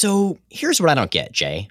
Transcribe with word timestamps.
So 0.00 0.38
here's 0.48 0.80
what 0.80 0.88
I 0.88 0.94
don't 0.94 1.10
get, 1.10 1.30
Jay. 1.30 1.68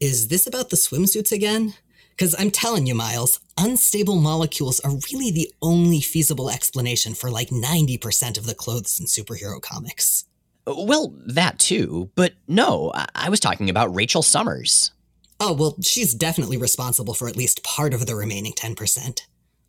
Is 0.00 0.26
this 0.26 0.48
about 0.48 0.70
the 0.70 0.76
swimsuits 0.76 1.30
again? 1.30 1.74
Because 2.10 2.34
I'm 2.40 2.50
telling 2.50 2.88
you, 2.88 2.94
Miles, 2.96 3.38
unstable 3.56 4.16
molecules 4.16 4.80
are 4.80 4.98
really 5.12 5.30
the 5.30 5.48
only 5.62 6.00
feasible 6.00 6.50
explanation 6.50 7.14
for 7.14 7.30
like 7.30 7.50
90% 7.50 8.36
of 8.36 8.46
the 8.46 8.54
clothes 8.56 8.98
in 8.98 9.06
superhero 9.06 9.62
comics. 9.62 10.24
Well, 10.66 11.14
that 11.24 11.60
too, 11.60 12.10
but 12.16 12.32
no, 12.48 12.90
I, 12.96 13.06
I 13.14 13.30
was 13.30 13.38
talking 13.38 13.70
about 13.70 13.94
Rachel 13.94 14.22
Summers. 14.22 14.90
Oh, 15.38 15.52
well, 15.52 15.76
she's 15.82 16.14
definitely 16.14 16.56
responsible 16.56 17.14
for 17.14 17.28
at 17.28 17.36
least 17.36 17.62
part 17.62 17.94
of 17.94 18.06
the 18.06 18.16
remaining 18.16 18.54
10%. 18.54 19.20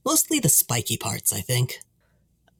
Mostly 0.03 0.39
the 0.39 0.49
spiky 0.49 0.97
parts, 0.97 1.31
I 1.31 1.41
think. 1.41 1.77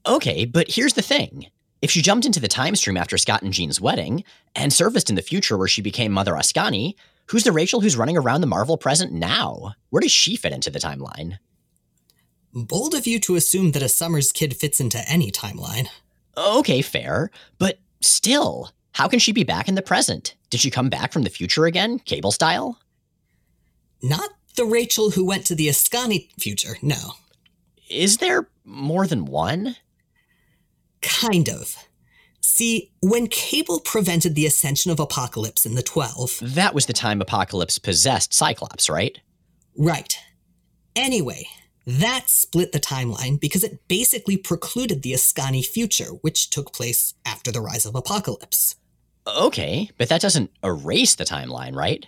Okay, 0.06 0.46
but 0.46 0.70
here's 0.70 0.94
the 0.94 1.02
thing. 1.02 1.48
If 1.86 1.92
she 1.92 2.02
jumped 2.02 2.26
into 2.26 2.40
the 2.40 2.48
time 2.48 2.76
stream 2.76 2.98
after 2.98 3.16
Scott 3.16 3.44
and 3.44 3.54
Jean's 3.54 3.80
wedding, 3.80 4.24
and 4.56 4.74
surfaced 4.74 5.12
in 5.12 5.16
the 5.16 5.22
future 5.22 5.56
where 5.56 5.68
she 5.68 5.84
became 5.84 6.12
Mother 6.12 6.34
Askani, 6.34 6.96
who's 7.28 7.44
the 7.44 7.52
Rachel 7.52 7.80
who's 7.80 7.96
running 7.96 8.18
around 8.18 8.42
the 8.42 8.48
Marvel 8.48 8.76
present 8.76 9.14
now? 9.14 9.76
Where 9.92 10.02
does 10.02 10.12
she 10.12 10.36
fit 10.36 10.52
into 10.52 10.72
the 10.72 10.80
timeline? 10.80 11.38
Bold 12.52 12.96
of 12.96 13.06
you 13.06 13.20
to 13.20 13.36
assume 13.36 13.74
that 13.74 13.84
a 13.84 13.88
Summers 13.88 14.32
kid 14.32 14.58
fits 14.58 14.80
into 14.80 14.98
any 15.08 15.30
timeline. 15.30 15.88
Okay, 16.36 16.82
fair, 16.82 17.30
but 17.60 17.78
still, 18.02 18.72
how 18.94 19.08
can 19.08 19.20
she 19.20 19.32
be 19.32 19.44
back 19.44 19.68
in 19.68 19.76
the 19.76 19.84
present? 19.84 20.34
Did 20.50 20.62
she 20.62 20.72
come 20.72 20.90
back 20.90 21.14
from 21.14 21.22
the 21.22 21.30
future 21.30 21.68
again, 21.68 22.00
cable 22.00 22.32
style? 22.32 22.80
Not 24.02 24.32
the 24.56 24.66
Rachel 24.66 25.12
who 25.12 25.24
went 25.24 25.46
to 25.46 25.54
the 25.54 25.68
Askani 25.68 26.32
future, 26.40 26.78
no. 26.82 27.12
Is 27.92 28.18
there 28.18 28.50
more 28.64 29.06
than 29.06 29.26
one? 29.26 29.76
Kind 31.02 31.50
of. 31.50 31.76
See, 32.42 32.92
when 33.02 33.28
Cable 33.28 33.80
prevented 33.80 34.36
the 34.36 34.46
ascension 34.46 34.92
of 34.92 35.00
Apocalypse 35.00 35.66
in 35.66 35.76
the 35.76 35.84
12. 35.84 36.40
That 36.42 36.74
was 36.74 36.86
the 36.86 36.94
time 36.94 37.22
Apocalypse 37.22 37.80
possessed 37.80 38.34
Cyclops, 38.34 38.90
right? 38.90 39.20
Right. 39.78 40.18
Anyway, 40.96 41.48
that 41.86 42.30
split 42.30 42.72
the 42.72 42.80
timeline 42.80 43.40
because 43.40 43.64
it 43.64 43.88
basically 43.88 44.38
precluded 44.38 45.02
the 45.02 45.14
Askani 45.14 45.66
future, 45.66 46.12
which 46.22 46.50
took 46.50 46.74
place 46.74 47.14
after 47.26 47.52
the 47.52 47.62
rise 47.62 47.86
of 47.86 47.96
Apocalypse. 47.96 48.76
Okay, 49.28 49.90
but 49.98 50.10
that 50.10 50.22
doesn't 50.22 50.52
erase 50.64 51.16
the 51.16 51.26
timeline, 51.26 51.76
right? 51.76 52.06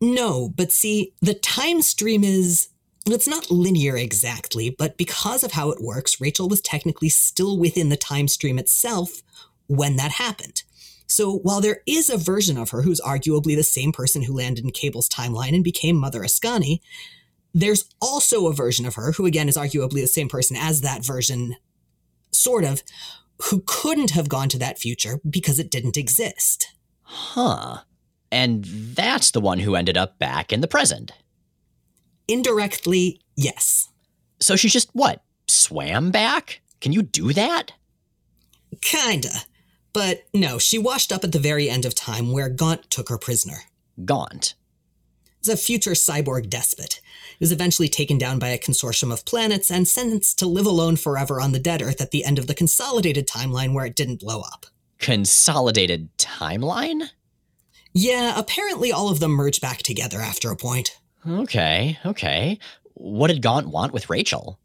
No, 0.00 0.48
but 0.48 0.72
see, 0.72 1.14
the 1.20 1.34
time 1.34 1.82
stream 1.82 2.24
is. 2.24 2.68
It's 3.12 3.28
not 3.28 3.50
linear 3.50 3.96
exactly, 3.96 4.70
but 4.70 4.96
because 4.96 5.42
of 5.42 5.52
how 5.52 5.70
it 5.70 5.82
works, 5.82 6.20
Rachel 6.20 6.48
was 6.48 6.60
technically 6.60 7.08
still 7.08 7.58
within 7.58 7.88
the 7.88 7.96
time 7.96 8.28
stream 8.28 8.58
itself 8.58 9.22
when 9.66 9.96
that 9.96 10.12
happened. 10.12 10.62
So 11.06 11.38
while 11.38 11.60
there 11.60 11.82
is 11.86 12.08
a 12.08 12.16
version 12.16 12.56
of 12.56 12.70
her 12.70 12.82
who's 12.82 13.00
arguably 13.00 13.56
the 13.56 13.64
same 13.64 13.90
person 13.92 14.22
who 14.22 14.36
landed 14.36 14.64
in 14.64 14.70
Cable's 14.70 15.08
timeline 15.08 15.54
and 15.54 15.64
became 15.64 15.96
Mother 15.96 16.20
Askani, 16.20 16.80
there's 17.52 17.84
also 18.00 18.46
a 18.46 18.52
version 18.52 18.86
of 18.86 18.94
her 18.94 19.12
who, 19.12 19.26
again, 19.26 19.48
is 19.48 19.56
arguably 19.56 20.00
the 20.00 20.06
same 20.06 20.28
person 20.28 20.56
as 20.56 20.82
that 20.82 21.04
version, 21.04 21.56
sort 22.30 22.64
of, 22.64 22.82
who 23.44 23.64
couldn't 23.66 24.10
have 24.10 24.28
gone 24.28 24.48
to 24.50 24.58
that 24.58 24.78
future 24.78 25.20
because 25.28 25.58
it 25.58 25.70
didn't 25.70 25.96
exist. 25.96 26.68
Huh. 27.02 27.78
And 28.30 28.64
that's 28.64 29.32
the 29.32 29.40
one 29.40 29.58
who 29.58 29.74
ended 29.74 29.96
up 29.96 30.18
back 30.20 30.52
in 30.52 30.60
the 30.60 30.68
present. 30.68 31.10
Indirectly, 32.30 33.20
yes. 33.36 33.88
So 34.40 34.54
she 34.54 34.68
just, 34.68 34.88
what, 34.92 35.24
swam 35.48 36.12
back? 36.12 36.60
Can 36.80 36.92
you 36.92 37.02
do 37.02 37.32
that? 37.32 37.72
Kinda. 38.80 39.32
But 39.92 40.22
no, 40.32 40.58
she 40.58 40.78
washed 40.78 41.10
up 41.10 41.24
at 41.24 41.32
the 41.32 41.40
very 41.40 41.68
end 41.68 41.84
of 41.84 41.96
time 41.96 42.30
where 42.30 42.48
Gaunt 42.48 42.88
took 42.88 43.08
her 43.08 43.18
prisoner. 43.18 43.64
Gaunt. 44.04 44.54
Is 45.42 45.48
a 45.48 45.56
future 45.56 45.92
cyborg 45.92 46.48
despot. 46.48 47.00
He 47.30 47.42
was 47.42 47.50
eventually 47.50 47.88
taken 47.88 48.16
down 48.16 48.38
by 48.38 48.48
a 48.48 48.58
consortium 48.58 49.12
of 49.12 49.24
planets 49.24 49.70
and 49.70 49.88
sentenced 49.88 50.38
to 50.38 50.46
live 50.46 50.66
alone 50.66 50.94
forever 50.94 51.40
on 51.40 51.50
the 51.50 51.58
dead 51.58 51.82
Earth 51.82 52.00
at 52.00 52.12
the 52.12 52.24
end 52.24 52.38
of 52.38 52.46
the 52.46 52.54
consolidated 52.54 53.26
timeline 53.26 53.72
where 53.72 53.86
it 53.86 53.96
didn't 53.96 54.20
blow 54.20 54.42
up. 54.42 54.66
Consolidated 54.98 56.16
timeline? 56.16 57.08
Yeah, 57.92 58.38
apparently 58.38 58.92
all 58.92 59.08
of 59.08 59.18
them 59.18 59.32
merge 59.32 59.60
back 59.60 59.78
together 59.78 60.20
after 60.20 60.50
a 60.52 60.56
point. 60.56 60.99
Okay, 61.28 61.98
okay. 62.06 62.58
What 62.94 63.28
did 63.28 63.42
Gaunt 63.42 63.68
want 63.68 63.92
with 63.92 64.08
Rachel? 64.08 64.58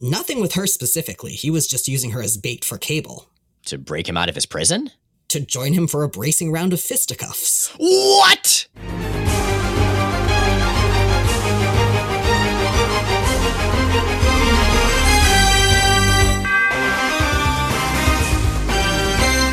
Nothing 0.00 0.40
with 0.40 0.54
her 0.54 0.68
specifically. 0.68 1.32
He 1.32 1.50
was 1.50 1.66
just 1.66 1.88
using 1.88 2.12
her 2.12 2.22
as 2.22 2.36
bait 2.36 2.64
for 2.64 2.78
Cable. 2.78 3.28
To 3.66 3.76
break 3.76 4.08
him 4.08 4.16
out 4.16 4.28
of 4.28 4.36
his 4.36 4.46
prison? 4.46 4.90
To 5.28 5.40
join 5.40 5.72
him 5.72 5.88
for 5.88 6.04
a 6.04 6.08
bracing 6.08 6.52
round 6.52 6.72
of 6.72 6.80
fisticuffs. 6.80 7.74
What? 7.76 8.68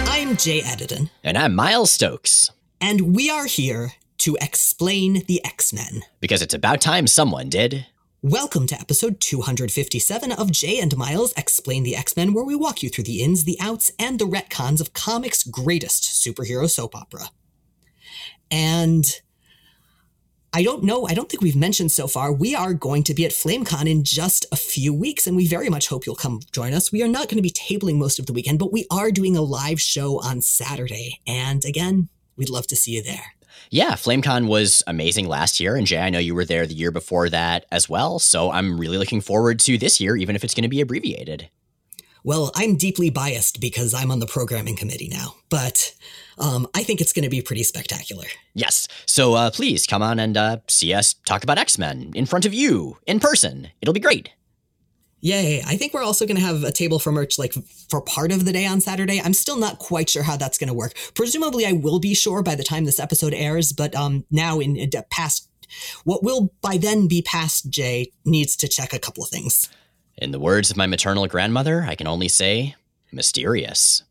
I'm 0.07 0.37
Jay 0.37 0.61
Edidin. 0.61 1.09
And 1.23 1.35
I'm 1.35 1.55
Miles 1.55 1.91
Stokes. 1.91 2.51
And 2.79 3.15
we 3.15 3.31
are 3.31 3.47
here 3.47 3.93
to 4.19 4.37
explain 4.41 5.23
the 5.27 5.43
X 5.43 5.73
Men. 5.73 6.03
Because 6.19 6.41
it's 6.41 6.53
about 6.53 6.81
time 6.81 7.07
someone 7.07 7.49
did. 7.49 7.85
Welcome 8.21 8.65
to 8.67 8.79
episode 8.79 9.21
257 9.21 10.31
of 10.31 10.51
Jay 10.51 10.79
and 10.79 10.97
Miles 10.97 11.31
Explain 11.37 11.83
the 11.83 11.95
X 11.95 12.17
Men, 12.17 12.33
where 12.33 12.43
we 12.43 12.55
walk 12.55 12.81
you 12.81 12.89
through 12.89 13.03
the 13.03 13.21
ins, 13.21 13.43
the 13.43 13.57
outs, 13.61 13.91
and 13.99 14.17
the 14.17 14.25
retcons 14.25 14.81
of 14.81 14.93
comics' 14.93 15.43
greatest 15.43 16.03
superhero 16.03 16.67
soap 16.67 16.95
opera. 16.95 17.29
And 18.49 19.05
I 20.55 20.63
don't 20.63 20.83
know, 20.83 21.05
I 21.05 21.13
don't 21.13 21.29
think 21.29 21.43
we've 21.43 21.55
mentioned 21.55 21.91
so 21.91 22.07
far, 22.07 22.31
we 22.31 22.55
are 22.55 22.73
going 22.73 23.03
to 23.03 23.13
be 23.13 23.25
at 23.25 23.31
FlameCon 23.31 23.91
in 23.91 24.05
just 24.05 24.45
a 24.51 24.55
few 24.55 24.93
weeks, 24.93 25.27
and 25.27 25.35
we 25.35 25.47
very 25.47 25.69
much 25.69 25.89
hope 25.89 26.05
you'll 26.05 26.15
come 26.15 26.39
join 26.53 26.73
us. 26.73 26.91
We 26.91 27.03
are 27.03 27.09
not 27.09 27.27
going 27.27 27.37
to 27.37 27.41
be 27.43 27.51
tabling 27.51 27.97
most 27.97 28.19
of 28.19 28.25
the 28.25 28.33
weekend, 28.33 28.57
but 28.57 28.71
we 28.71 28.87
are 28.89 29.11
doing 29.11 29.35
a 29.35 29.41
live 29.41 29.81
show 29.81 30.21
on 30.21 30.41
Saturday. 30.41 31.19
And 31.27 31.65
again, 31.65 32.07
we'd 32.37 32.49
love 32.49 32.67
to 32.67 32.75
see 32.75 32.91
you 32.91 33.03
there. 33.03 33.34
Yeah, 33.69 33.91
FlameCon 33.93 34.47
was 34.47 34.83
amazing 34.87 35.27
last 35.27 35.59
year, 35.59 35.75
and 35.75 35.87
Jay, 35.87 35.99
I 35.99 36.09
know 36.09 36.19
you 36.19 36.35
were 36.35 36.45
there 36.45 36.65
the 36.67 36.73
year 36.73 36.91
before 36.91 37.29
that 37.29 37.65
as 37.71 37.89
well. 37.89 38.19
So 38.19 38.51
I'm 38.51 38.79
really 38.79 38.97
looking 38.97 39.21
forward 39.21 39.59
to 39.61 39.77
this 39.77 39.99
year, 39.99 40.15
even 40.15 40.35
if 40.35 40.43
it's 40.43 40.53
going 40.53 40.63
to 40.63 40.69
be 40.69 40.81
abbreviated. 40.81 41.49
Well, 42.23 42.51
I'm 42.55 42.75
deeply 42.75 43.11
biased 43.11 43.61
because 43.61 43.93
I'm 43.93 44.09
on 44.09 44.19
the 44.19 44.25
programming 44.25 44.75
committee 44.75 45.09
now, 45.11 45.35
but 45.49 45.93
um, 46.39 46.67
I 46.73 46.81
think 46.81 46.99
it's 46.99 47.13
going 47.13 47.23
to 47.23 47.29
be 47.29 47.41
pretty 47.41 47.61
spectacular. 47.61 48.25
Yes. 48.55 48.87
So 49.05 49.35
uh, 49.35 49.51
please 49.51 49.85
come 49.85 50.01
on 50.01 50.17
and 50.17 50.35
uh, 50.35 50.57
see 50.67 50.91
us 50.91 51.13
talk 51.13 51.43
about 51.43 51.59
X 51.59 51.77
Men 51.77 52.11
in 52.15 52.25
front 52.25 52.45
of 52.47 52.53
you 52.53 52.97
in 53.05 53.19
person. 53.19 53.69
It'll 53.79 53.93
be 53.93 53.99
great. 53.99 54.31
Yay. 55.25 55.59
I 55.65 55.75
think 55.75 55.91
we're 55.91 56.03
also 56.03 56.27
going 56.27 56.37
to 56.37 56.43
have 56.43 56.63
a 56.63 56.71
table 56.71 56.99
for 56.99 57.11
merch 57.11 57.39
like 57.39 57.55
for 57.89 57.99
part 57.99 58.31
of 58.31 58.45
the 58.45 58.53
day 58.53 58.67
on 58.67 58.79
Saturday. 58.79 59.19
I'm 59.19 59.33
still 59.33 59.57
not 59.57 59.79
quite 59.79 60.07
sure 60.07 60.21
how 60.21 60.37
that's 60.37 60.59
going 60.59 60.67
to 60.67 60.73
work. 60.75 60.93
Presumably 61.15 61.65
I 61.65 61.71
will 61.71 61.99
be 61.99 62.13
sure 62.13 62.43
by 62.43 62.53
the 62.53 62.63
time 62.63 62.85
this 62.85 62.99
episode 62.99 63.33
airs, 63.33 63.73
but 63.73 63.95
um 63.95 64.25
now 64.29 64.59
in, 64.59 64.75
in 64.75 64.91
past 65.09 65.49
what 66.03 66.23
will 66.23 66.53
by 66.61 66.77
then 66.77 67.07
be 67.07 67.23
past 67.23 67.71
Jay 67.71 68.11
needs 68.23 68.55
to 68.57 68.67
check 68.67 68.93
a 68.93 68.99
couple 68.99 69.23
of 69.23 69.31
things. 69.31 69.67
In 70.15 70.29
the 70.29 70.39
words 70.39 70.69
of 70.69 70.77
my 70.77 70.85
maternal 70.85 71.25
grandmother, 71.25 71.87
I 71.89 71.95
can 71.95 72.05
only 72.05 72.27
say 72.27 72.75
mysterious. 73.11 74.03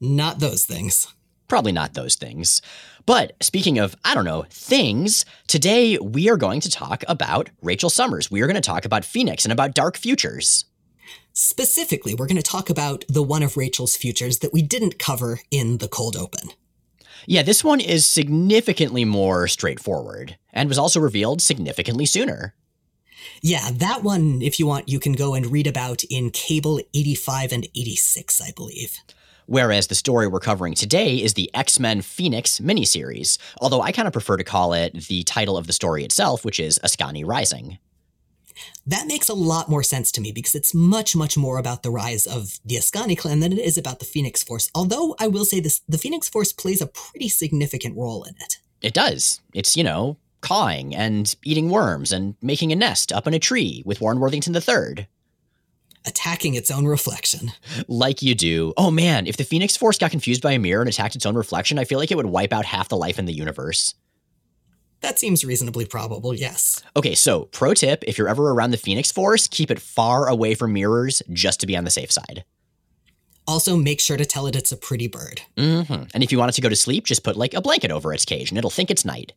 Not 0.00 0.38
those 0.38 0.64
things. 0.64 1.12
Probably 1.48 1.72
not 1.72 1.94
those 1.94 2.14
things. 2.14 2.60
But 3.06 3.32
speaking 3.40 3.78
of, 3.78 3.96
I 4.04 4.14
don't 4.14 4.26
know, 4.26 4.44
things, 4.50 5.24
today 5.46 5.96
we 5.96 6.28
are 6.28 6.36
going 6.36 6.60
to 6.60 6.70
talk 6.70 7.02
about 7.08 7.48
Rachel 7.62 7.88
Summers. 7.88 8.30
We 8.30 8.42
are 8.42 8.46
going 8.46 8.54
to 8.54 8.60
talk 8.60 8.84
about 8.84 9.04
Phoenix 9.04 9.46
and 9.46 9.52
about 9.52 9.74
Dark 9.74 9.96
Futures. 9.96 10.66
Specifically, 11.32 12.14
we're 12.14 12.26
going 12.26 12.36
to 12.36 12.42
talk 12.42 12.68
about 12.68 13.04
the 13.08 13.22
one 13.22 13.42
of 13.42 13.56
Rachel's 13.56 13.96
futures 13.96 14.40
that 14.40 14.52
we 14.52 14.60
didn't 14.60 14.98
cover 14.98 15.40
in 15.50 15.78
the 15.78 15.88
cold 15.88 16.16
open. 16.16 16.50
Yeah, 17.26 17.42
this 17.42 17.64
one 17.64 17.80
is 17.80 18.04
significantly 18.04 19.04
more 19.04 19.48
straightforward 19.48 20.36
and 20.52 20.68
was 20.68 20.78
also 20.78 21.00
revealed 21.00 21.40
significantly 21.40 22.06
sooner. 22.06 22.54
Yeah, 23.40 23.70
that 23.72 24.02
one, 24.02 24.42
if 24.42 24.58
you 24.58 24.66
want, 24.66 24.88
you 24.88 25.00
can 25.00 25.12
go 25.12 25.34
and 25.34 25.46
read 25.46 25.66
about 25.66 26.02
in 26.10 26.30
Cable 26.30 26.80
85 26.92 27.52
and 27.52 27.64
86, 27.74 28.40
I 28.40 28.50
believe. 28.54 28.98
Whereas 29.48 29.86
the 29.86 29.94
story 29.94 30.28
we're 30.28 30.40
covering 30.40 30.74
today 30.74 31.16
is 31.16 31.32
the 31.32 31.50
X 31.54 31.80
Men 31.80 32.02
Phoenix 32.02 32.60
miniseries, 32.60 33.38
although 33.62 33.80
I 33.80 33.92
kind 33.92 34.06
of 34.06 34.12
prefer 34.12 34.36
to 34.36 34.44
call 34.44 34.74
it 34.74 34.92
the 35.06 35.22
title 35.22 35.56
of 35.56 35.66
the 35.66 35.72
story 35.72 36.04
itself, 36.04 36.44
which 36.44 36.60
is 36.60 36.78
Askani 36.84 37.26
Rising. 37.26 37.78
That 38.86 39.06
makes 39.06 39.30
a 39.30 39.34
lot 39.34 39.70
more 39.70 39.82
sense 39.82 40.12
to 40.12 40.20
me 40.20 40.32
because 40.32 40.54
it's 40.54 40.74
much, 40.74 41.16
much 41.16 41.38
more 41.38 41.58
about 41.58 41.82
the 41.82 41.90
rise 41.90 42.26
of 42.26 42.58
the 42.62 42.74
Askani 42.74 43.16
clan 43.16 43.40
than 43.40 43.54
it 43.54 43.58
is 43.58 43.78
about 43.78 44.00
the 44.00 44.04
Phoenix 44.04 44.42
Force. 44.44 44.70
Although 44.74 45.16
I 45.18 45.28
will 45.28 45.46
say 45.46 45.60
this 45.60 45.80
the 45.88 45.96
Phoenix 45.96 46.28
Force 46.28 46.52
plays 46.52 46.82
a 46.82 46.86
pretty 46.86 47.30
significant 47.30 47.96
role 47.96 48.24
in 48.24 48.34
it. 48.40 48.58
It 48.82 48.92
does. 48.92 49.40
It's, 49.54 49.78
you 49.78 49.82
know, 49.82 50.18
cawing 50.42 50.94
and 50.94 51.34
eating 51.42 51.70
worms 51.70 52.12
and 52.12 52.34
making 52.42 52.70
a 52.70 52.76
nest 52.76 53.14
up 53.14 53.26
in 53.26 53.32
a 53.32 53.38
tree 53.38 53.82
with 53.86 54.02
Warren 54.02 54.20
Worthington 54.20 54.54
III. 54.54 55.06
Attacking 56.06 56.54
its 56.54 56.70
own 56.70 56.86
reflection. 56.86 57.52
Like 57.86 58.22
you 58.22 58.34
do. 58.34 58.72
Oh 58.76 58.90
man, 58.90 59.26
if 59.26 59.36
the 59.36 59.44
Phoenix 59.44 59.76
Force 59.76 59.98
got 59.98 60.10
confused 60.10 60.42
by 60.42 60.52
a 60.52 60.58
mirror 60.58 60.80
and 60.80 60.88
attacked 60.88 61.16
its 61.16 61.26
own 61.26 61.36
reflection, 61.36 61.78
I 61.78 61.84
feel 61.84 61.98
like 61.98 62.10
it 62.10 62.16
would 62.16 62.26
wipe 62.26 62.52
out 62.52 62.64
half 62.64 62.88
the 62.88 62.96
life 62.96 63.18
in 63.18 63.24
the 63.24 63.32
universe. 63.32 63.94
That 65.00 65.18
seems 65.18 65.44
reasonably 65.44 65.84
probable, 65.84 66.34
yes. 66.34 66.82
Okay, 66.96 67.14
so 67.14 67.44
pro 67.46 67.72
tip 67.74 68.02
if 68.06 68.18
you're 68.18 68.28
ever 68.28 68.50
around 68.50 68.72
the 68.72 68.76
Phoenix 68.76 69.12
Force, 69.12 69.46
keep 69.46 69.70
it 69.70 69.80
far 69.80 70.28
away 70.28 70.54
from 70.54 70.72
mirrors 70.72 71.22
just 71.32 71.60
to 71.60 71.66
be 71.66 71.76
on 71.76 71.84
the 71.84 71.90
safe 71.90 72.10
side. 72.10 72.44
Also, 73.46 73.76
make 73.76 74.00
sure 74.00 74.16
to 74.16 74.26
tell 74.26 74.46
it 74.46 74.56
it's 74.56 74.72
a 74.72 74.76
pretty 74.76 75.06
bird. 75.06 75.40
Mm-hmm. 75.56 76.04
And 76.12 76.22
if 76.22 76.32
you 76.32 76.38
want 76.38 76.50
it 76.50 76.54
to 76.56 76.60
go 76.60 76.68
to 76.68 76.76
sleep, 76.76 77.06
just 77.06 77.24
put 77.24 77.36
like 77.36 77.54
a 77.54 77.62
blanket 77.62 77.90
over 77.90 78.12
its 78.12 78.24
cage 78.24 78.50
and 78.50 78.58
it'll 78.58 78.68
think 78.68 78.90
it's 78.90 79.04
night. 79.04 79.32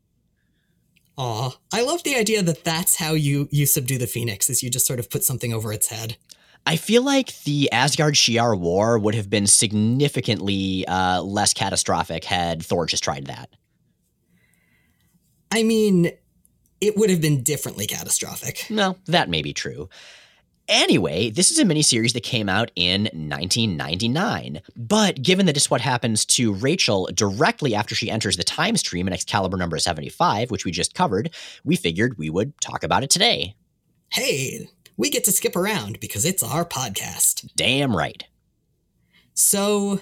Aw, 1.18 1.52
I 1.72 1.84
love 1.84 2.04
the 2.04 2.16
idea 2.16 2.42
that 2.42 2.64
that's 2.64 2.96
how 2.96 3.14
you 3.14 3.48
you 3.52 3.66
subdue 3.66 3.98
the 3.98 4.08
phoenix, 4.08 4.50
is 4.50 4.64
you 4.64 4.70
just 4.70 4.88
sort 4.88 5.00
of 5.00 5.10
put 5.10 5.24
something 5.24 5.54
over 5.54 5.72
its 5.72 5.88
head. 5.88 6.18
I 6.66 6.76
feel 6.76 7.04
like 7.04 7.44
the 7.44 7.72
Asgard 7.72 8.16
Shi'ar 8.16 8.58
war 8.58 9.00
would 9.00 9.16
have 9.16 9.30
been 9.30 9.48
significantly 9.48 10.86
uh, 10.88 11.22
less 11.22 11.54
catastrophic 11.54 12.24
had 12.24 12.64
Thor 12.64 12.86
just 12.86 13.04
tried 13.04 13.26
that. 13.26 13.50
I 15.52 15.64
mean, 15.64 16.12
it 16.80 16.96
would 16.98 17.10
have 17.10 17.22
been 17.22 17.44
differently 17.44 17.86
catastrophic. 17.88 18.68
No, 18.70 18.98
that 19.06 19.30
may 19.30 19.42
be 19.42 19.54
true. 19.54 19.90
Anyway, 20.68 21.30
this 21.30 21.52
is 21.52 21.60
a 21.60 21.66
miniseries 21.66 22.14
that 22.14 22.24
came 22.24 22.48
out 22.48 22.72
in 22.76 23.02
1999. 23.02 24.62
But 24.76 25.22
given 25.22 25.46
that 25.48 25.58
is 25.58 25.70
what 25.70 25.82
happens 25.82 26.26
to 26.28 26.54
Rachel 26.54 27.10
directly 27.14 27.76
after 27.76 27.94
she 27.94 28.10
enters 28.10 28.38
the 28.38 28.44
time 28.44 28.78
stream 28.78 29.08
in 29.08 29.14
Excalibur 29.14 29.58
number 29.58 29.78
75, 29.78 30.50
which 30.50 30.64
we 30.64 30.72
just 30.72 30.94
covered, 30.94 31.34
we 31.66 31.76
figured 31.76 32.18
we 32.18 32.30
would 32.30 32.54
talk 32.62 32.84
about 32.84 33.04
it 33.04 33.10
today. 33.10 33.56
Hey, 34.10 34.70
we 34.98 35.10
get 35.10 35.24
to 35.26 35.32
skip 35.32 35.56
around 35.56 36.00
because 36.00 36.26
it's 36.26 36.44
our 36.44 36.66
podcast. 36.66 37.50
Damn 37.56 37.96
right. 37.96 38.24
So, 39.34 40.02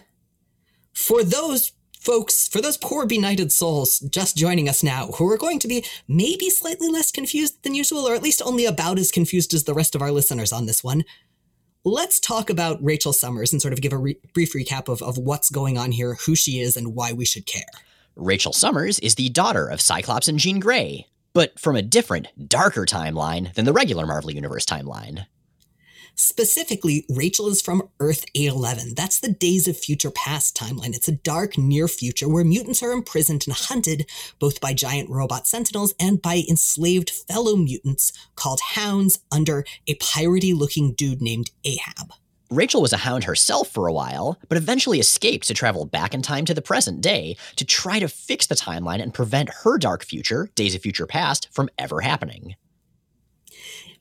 for 0.93 1.23
those 1.23 1.71
folks, 1.99 2.47
for 2.47 2.61
those 2.61 2.77
poor 2.77 3.05
benighted 3.05 3.51
souls 3.51 3.99
just 3.99 4.37
joining 4.37 4.67
us 4.67 4.83
now, 4.83 5.07
who 5.07 5.29
are 5.29 5.37
going 5.37 5.59
to 5.59 5.67
be 5.67 5.85
maybe 6.07 6.49
slightly 6.49 6.89
less 6.89 7.11
confused 7.11 7.63
than 7.63 7.75
usual, 7.75 8.07
or 8.07 8.15
at 8.15 8.23
least 8.23 8.41
only 8.43 8.65
about 8.65 8.99
as 8.99 9.11
confused 9.11 9.53
as 9.53 9.65
the 9.65 9.73
rest 9.73 9.95
of 9.95 10.01
our 10.01 10.11
listeners 10.11 10.51
on 10.51 10.65
this 10.65 10.83
one, 10.83 11.03
let's 11.83 12.19
talk 12.19 12.49
about 12.49 12.83
Rachel 12.83 13.13
Summers 13.13 13.51
and 13.53 13.61
sort 13.61 13.73
of 13.73 13.81
give 13.81 13.93
a 13.93 13.97
re- 13.97 14.19
brief 14.33 14.53
recap 14.53 14.87
of, 14.89 15.01
of 15.01 15.17
what's 15.17 15.49
going 15.49 15.77
on 15.77 15.91
here, 15.91 16.15
who 16.25 16.35
she 16.35 16.59
is, 16.59 16.75
and 16.75 16.95
why 16.95 17.13
we 17.13 17.25
should 17.25 17.45
care. 17.45 17.63
Rachel 18.15 18.53
Summers 18.53 18.99
is 18.99 19.15
the 19.15 19.29
daughter 19.29 19.67
of 19.67 19.79
Cyclops 19.79 20.27
and 20.27 20.39
Jean 20.39 20.59
Grey, 20.59 21.07
but 21.33 21.59
from 21.59 21.75
a 21.75 21.81
different, 21.81 22.27
darker 22.47 22.85
timeline 22.85 23.53
than 23.53 23.65
the 23.65 23.73
regular 23.73 24.05
Marvel 24.05 24.31
Universe 24.31 24.65
timeline. 24.65 25.25
Specifically, 26.21 27.05
Rachel 27.07 27.47
is 27.47 27.61
from 27.61 27.89
Earth 28.01 28.25
811. 28.35 28.93
That's 28.93 29.21
the 29.21 29.31
Days 29.31 29.69
of 29.69 29.77
Future 29.77 30.11
Past 30.11 30.53
timeline. 30.53 30.93
It's 30.93 31.07
a 31.07 31.13
dark, 31.13 31.57
near 31.57 31.87
future 31.87 32.27
where 32.27 32.43
mutants 32.43 32.83
are 32.83 32.91
imprisoned 32.91 33.45
and 33.47 33.55
hunted 33.55 34.05
both 34.37 34.59
by 34.59 34.73
giant 34.73 35.09
robot 35.09 35.47
sentinels 35.47 35.93
and 35.97 36.21
by 36.21 36.43
enslaved 36.49 37.09
fellow 37.09 37.55
mutants 37.55 38.11
called 38.35 38.59
hounds 38.73 39.19
under 39.31 39.63
a 39.87 39.95
piratey 39.95 40.53
looking 40.53 40.93
dude 40.93 41.21
named 41.21 41.51
Ahab. 41.63 42.11
Rachel 42.51 42.81
was 42.81 42.93
a 42.93 42.97
hound 42.97 43.25
herself 43.25 43.69
for 43.69 43.85
a 43.85 43.93
while, 43.93 44.39
but 44.49 44.57
eventually 44.57 44.99
escaped 44.99 45.47
to 45.47 45.53
travel 45.53 45.85
back 45.85 46.15
in 46.15 46.23
time 46.23 46.45
to 46.45 46.53
the 46.55 46.63
present 46.63 46.99
day 46.99 47.37
to 47.57 47.65
try 47.65 47.99
to 47.99 48.07
fix 48.07 48.47
the 48.47 48.55
timeline 48.55 49.03
and 49.03 49.13
prevent 49.13 49.51
her 49.63 49.77
dark 49.77 50.03
future, 50.03 50.49
Days 50.55 50.73
of 50.73 50.81
Future 50.81 51.05
Past, 51.05 51.47
from 51.51 51.69
ever 51.77 52.01
happening. 52.01 52.55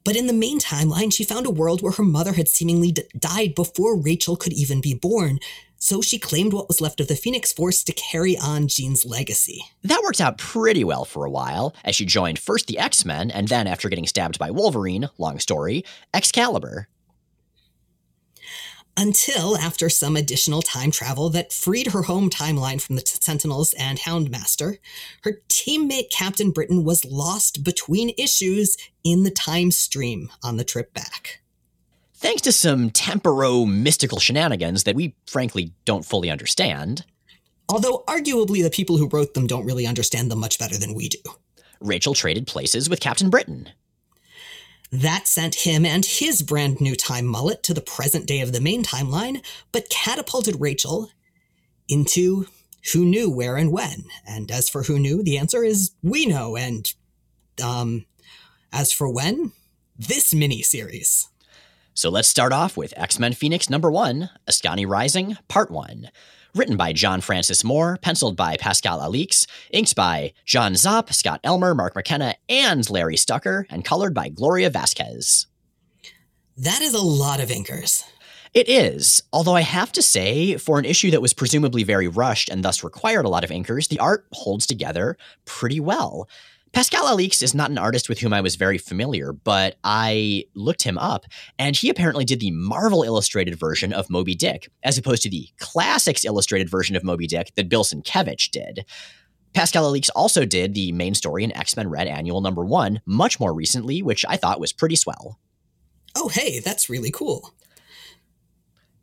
But 0.02 0.16
in 0.16 0.28
the 0.28 0.32
main 0.32 0.58
timeline, 0.60 1.12
she 1.12 1.24
found 1.24 1.44
a 1.44 1.50
world 1.50 1.82
where 1.82 1.92
her 1.92 2.02
mother 2.02 2.32
had 2.32 2.48
seemingly 2.48 2.92
d- 2.92 3.02
died 3.18 3.54
before 3.54 4.00
Rachel 4.00 4.36
could 4.36 4.54
even 4.54 4.80
be 4.80 4.94
born. 4.94 5.40
So 5.76 6.00
she 6.00 6.18
claimed 6.18 6.54
what 6.54 6.68
was 6.68 6.80
left 6.80 7.00
of 7.00 7.08
the 7.08 7.16
Phoenix 7.16 7.52
Force 7.52 7.84
to 7.84 7.92
carry 7.92 8.38
on 8.38 8.68
Jean's 8.68 9.04
legacy. 9.04 9.62
That 9.82 10.00
worked 10.02 10.22
out 10.22 10.38
pretty 10.38 10.84
well 10.84 11.04
for 11.04 11.26
a 11.26 11.30
while, 11.30 11.74
as 11.84 11.94
she 11.94 12.06
joined 12.06 12.38
first 12.38 12.66
the 12.66 12.78
X 12.78 13.04
Men, 13.04 13.30
and 13.30 13.48
then, 13.48 13.66
after 13.66 13.90
getting 13.90 14.06
stabbed 14.06 14.38
by 14.38 14.50
Wolverine, 14.50 15.10
long 15.18 15.38
story, 15.38 15.84
Excalibur 16.14 16.88
until 18.98 19.56
after 19.56 19.88
some 19.88 20.16
additional 20.16 20.60
time 20.60 20.90
travel 20.90 21.30
that 21.30 21.52
freed 21.52 21.92
her 21.92 22.02
home 22.02 22.28
timeline 22.28 22.80
from 22.80 22.96
the 22.96 23.02
t- 23.02 23.16
Sentinels 23.20 23.72
and 23.78 24.00
Houndmaster, 24.00 24.78
her 25.22 25.40
teammate 25.48 26.10
Captain 26.10 26.50
Britain 26.50 26.82
was 26.82 27.04
lost 27.04 27.62
between 27.62 28.12
issues 28.18 28.76
in 29.04 29.22
the 29.22 29.30
time 29.30 29.70
stream 29.70 30.30
on 30.42 30.56
the 30.56 30.64
trip 30.64 30.92
back. 30.92 31.40
Thanks 32.14 32.42
to 32.42 32.52
some 32.52 32.90
temporo 32.90 33.64
mystical 33.64 34.18
shenanigans 34.18 34.82
that 34.82 34.96
we 34.96 35.14
frankly 35.28 35.72
don't 35.84 36.04
fully 36.04 36.28
understand. 36.28 37.04
Although, 37.68 38.02
arguably, 38.08 38.64
the 38.64 38.70
people 38.70 38.96
who 38.96 39.08
wrote 39.08 39.34
them 39.34 39.46
don't 39.46 39.64
really 39.64 39.86
understand 39.86 40.28
them 40.28 40.40
much 40.40 40.58
better 40.58 40.76
than 40.76 40.94
we 40.94 41.08
do. 41.08 41.20
Rachel 41.80 42.14
traded 42.14 42.48
places 42.48 42.90
with 42.90 42.98
Captain 42.98 43.30
Britain. 43.30 43.68
That 44.90 45.28
sent 45.28 45.54
him 45.66 45.84
and 45.84 46.04
his 46.04 46.42
brand 46.42 46.80
new 46.80 46.94
time 46.94 47.26
mullet 47.26 47.62
to 47.64 47.74
the 47.74 47.80
present 47.80 48.26
day 48.26 48.40
of 48.40 48.52
the 48.52 48.60
main 48.60 48.82
timeline, 48.82 49.44
but 49.70 49.90
catapulted 49.90 50.60
Rachel 50.60 51.10
into 51.88 52.46
who 52.92 53.04
knew 53.04 53.30
where 53.30 53.56
and 53.56 53.70
when. 53.70 54.04
And 54.26 54.50
as 54.50 54.68
for 54.68 54.84
who 54.84 54.98
knew, 54.98 55.22
the 55.22 55.36
answer 55.36 55.62
is 55.62 55.92
we 56.02 56.24
know. 56.24 56.56
And 56.56 56.90
um, 57.62 58.06
as 58.72 58.92
for 58.92 59.12
when, 59.12 59.52
this 59.98 60.32
mini 60.32 60.62
series. 60.62 61.28
So 61.92 62.10
let's 62.10 62.28
start 62.28 62.52
off 62.52 62.76
with 62.76 62.94
X 62.96 63.18
Men 63.18 63.32
Phoenix 63.32 63.68
number 63.68 63.90
one, 63.90 64.30
Askani 64.48 64.88
Rising, 64.88 65.36
part 65.48 65.70
one. 65.70 66.10
Written 66.58 66.76
by 66.76 66.92
John 66.92 67.20
Francis 67.20 67.62
Moore, 67.62 68.00
penciled 68.02 68.34
by 68.34 68.56
Pascal 68.56 68.98
Alixe, 68.98 69.46
inked 69.70 69.94
by 69.94 70.32
John 70.44 70.72
Zopp, 70.72 71.14
Scott 71.14 71.38
Elmer, 71.44 71.72
Mark 71.72 71.94
McKenna, 71.94 72.34
and 72.48 72.90
Larry 72.90 73.16
Stucker, 73.16 73.64
and 73.70 73.84
colored 73.84 74.12
by 74.12 74.28
Gloria 74.28 74.68
Vasquez. 74.68 75.46
That 76.56 76.82
is 76.82 76.94
a 76.94 77.00
lot 77.00 77.38
of 77.38 77.50
inkers. 77.50 78.02
It 78.54 78.68
is, 78.68 79.22
although 79.32 79.54
I 79.54 79.60
have 79.60 79.92
to 79.92 80.02
say, 80.02 80.56
for 80.56 80.80
an 80.80 80.84
issue 80.84 81.12
that 81.12 81.22
was 81.22 81.32
presumably 81.32 81.84
very 81.84 82.08
rushed 82.08 82.48
and 82.48 82.64
thus 82.64 82.82
required 82.82 83.24
a 83.24 83.28
lot 83.28 83.44
of 83.44 83.50
inkers, 83.50 83.86
the 83.86 84.00
art 84.00 84.26
holds 84.32 84.66
together 84.66 85.16
pretty 85.44 85.78
well. 85.78 86.28
Pascal 86.72 87.06
Alixe 87.06 87.42
is 87.42 87.54
not 87.54 87.70
an 87.70 87.78
artist 87.78 88.08
with 88.08 88.18
whom 88.18 88.32
I 88.32 88.40
was 88.40 88.56
very 88.56 88.78
familiar, 88.78 89.32
but 89.32 89.76
I 89.84 90.44
looked 90.54 90.82
him 90.82 90.98
up, 90.98 91.24
and 91.58 91.74
he 91.74 91.88
apparently 91.88 92.24
did 92.24 92.40
the 92.40 92.50
Marvel 92.50 93.02
illustrated 93.02 93.58
version 93.58 93.92
of 93.92 94.10
Moby 94.10 94.34
Dick, 94.34 94.70
as 94.82 94.98
opposed 94.98 95.22
to 95.22 95.30
the 95.30 95.48
Classics 95.58 96.24
illustrated 96.24 96.68
version 96.68 96.94
of 96.94 97.04
Moby 97.04 97.26
Dick 97.26 97.52
that 97.56 97.68
Bill 97.68 97.84
Sienkiewicz 97.84 98.50
did. 98.50 98.84
Pascal 99.54 99.90
Alixe 99.90 100.10
also 100.14 100.44
did 100.44 100.74
the 100.74 100.92
main 100.92 101.14
story 101.14 101.42
in 101.42 101.56
X 101.56 101.76
Men 101.76 101.88
Red 101.88 102.06
Annual 102.06 102.42
Number 102.42 102.64
One 102.64 103.00
much 103.06 103.40
more 103.40 103.54
recently, 103.54 104.02
which 104.02 104.24
I 104.28 104.36
thought 104.36 104.60
was 104.60 104.72
pretty 104.72 104.96
swell. 104.96 105.38
Oh, 106.14 106.28
hey, 106.28 106.60
that's 106.60 106.90
really 106.90 107.10
cool. 107.10 107.54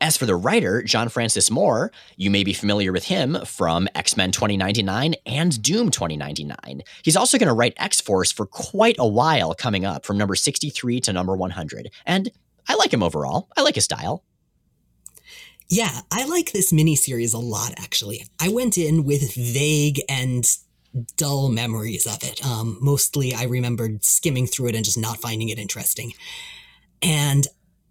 As 0.00 0.16
for 0.16 0.26
the 0.26 0.36
writer, 0.36 0.82
John 0.82 1.08
Francis 1.08 1.50
Moore, 1.50 1.90
you 2.16 2.30
may 2.30 2.44
be 2.44 2.52
familiar 2.52 2.92
with 2.92 3.04
him 3.04 3.38
from 3.46 3.88
X 3.94 4.16
Men 4.16 4.30
2099 4.30 5.14
and 5.24 5.62
Doom 5.62 5.90
2099. 5.90 6.82
He's 7.02 7.16
also 7.16 7.38
going 7.38 7.48
to 7.48 7.54
write 7.54 7.72
X 7.78 8.00
Force 8.00 8.30
for 8.30 8.44
quite 8.46 8.96
a 8.98 9.08
while 9.08 9.54
coming 9.54 9.86
up, 9.86 10.04
from 10.04 10.18
number 10.18 10.34
63 10.34 11.00
to 11.00 11.12
number 11.12 11.34
100. 11.34 11.90
And 12.04 12.30
I 12.68 12.74
like 12.74 12.92
him 12.92 13.02
overall. 13.02 13.48
I 13.56 13.62
like 13.62 13.76
his 13.76 13.84
style. 13.84 14.22
Yeah, 15.68 16.00
I 16.12 16.26
like 16.26 16.52
this 16.52 16.72
miniseries 16.72 17.34
a 17.34 17.38
lot, 17.38 17.72
actually. 17.78 18.24
I 18.40 18.48
went 18.48 18.78
in 18.78 19.04
with 19.04 19.34
vague 19.34 20.00
and 20.08 20.44
dull 21.16 21.48
memories 21.48 22.06
of 22.06 22.22
it. 22.22 22.44
Um, 22.44 22.78
mostly, 22.80 23.34
I 23.34 23.44
remembered 23.44 24.04
skimming 24.04 24.46
through 24.46 24.68
it 24.68 24.74
and 24.76 24.84
just 24.84 24.98
not 24.98 25.18
finding 25.18 25.48
it 25.48 25.58
interesting. 25.58 26.12
And 27.02 27.46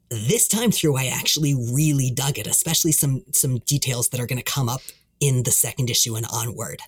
this 0.09 0.47
time 0.47 0.71
through, 0.71 0.97
I 0.97 1.05
actually 1.05 1.53
really 1.53 2.11
dug 2.11 2.37
it, 2.37 2.47
especially 2.47 2.91
some 2.91 3.23
some 3.31 3.59
details 3.59 4.09
that 4.09 4.19
are 4.19 4.27
going 4.27 4.41
to 4.41 4.43
come 4.43 4.69
up 4.69 4.81
in 5.19 5.43
the 5.43 5.51
second 5.51 5.89
issue 5.89 6.15
and 6.15 6.25
onward. 6.31 6.81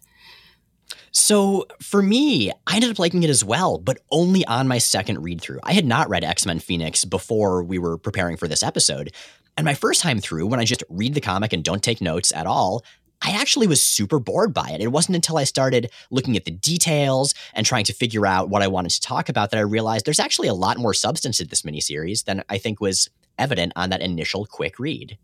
So 1.12 1.66
for 1.82 2.04
me, 2.04 2.52
I 2.68 2.76
ended 2.76 2.92
up 2.92 3.00
liking 3.00 3.24
it 3.24 3.30
as 3.30 3.44
well, 3.44 3.80
but 3.80 4.00
only 4.12 4.46
on 4.46 4.68
my 4.68 4.78
second 4.78 5.24
read 5.24 5.42
through. 5.42 5.60
I 5.64 5.74
had 5.74 5.86
not 5.86 6.10
read 6.10 6.24
X 6.24 6.46
Men 6.46 6.60
Phoenix 6.60 7.06
before 7.06 7.64
we 7.64 7.80
were 7.80 7.98
preparing 7.98 8.38
for 8.38 8.48
this 8.48 8.64
episode. 8.64 9.14
And 9.58 9.66
my 9.66 9.74
first 9.74 10.02
time 10.02 10.20
through, 10.20 10.46
when 10.46 10.60
I 10.60 10.66
just 10.66 10.84
read 10.90 11.16
the 11.16 11.22
comic 11.22 11.52
and 11.54 11.64
don't 11.64 11.82
take 11.82 12.02
notes 12.02 12.32
at 12.32 12.46
all, 12.46 12.86
I 13.22 13.32
actually 13.32 13.68
was 13.68 13.82
super 13.82 14.20
bored 14.20 14.54
by 14.54 14.70
it. 14.70 14.82
It 14.82 14.92
wasn't 14.92 15.16
until 15.16 15.38
I 15.38 15.44
started 15.44 15.90
looking 16.12 16.38
at 16.38 16.46
the 16.46 16.52
details 16.52 17.34
and 17.54 17.66
trying 17.66 17.86
to 17.86 17.94
figure 17.94 18.28
out 18.28 18.50
what 18.50 18.62
I 18.62 18.68
wanted 18.68 18.92
to 18.92 19.02
talk 19.02 19.28
about 19.28 19.52
that 19.52 19.58
I 19.58 19.62
realized 19.62 20.06
there's 20.06 20.20
actually 20.20 20.48
a 20.48 20.54
lot 20.54 20.78
more 20.78 20.94
substance 20.94 21.38
to 21.38 21.46
this 21.46 21.64
miniseries 21.64 22.26
than 22.26 22.44
I 22.50 22.58
think 22.58 22.80
was 22.80 23.10
evident 23.40 23.74
on 23.76 23.90
that 23.90 24.02
initial 24.02 24.46
quick 24.46 24.80
read. 24.80 25.18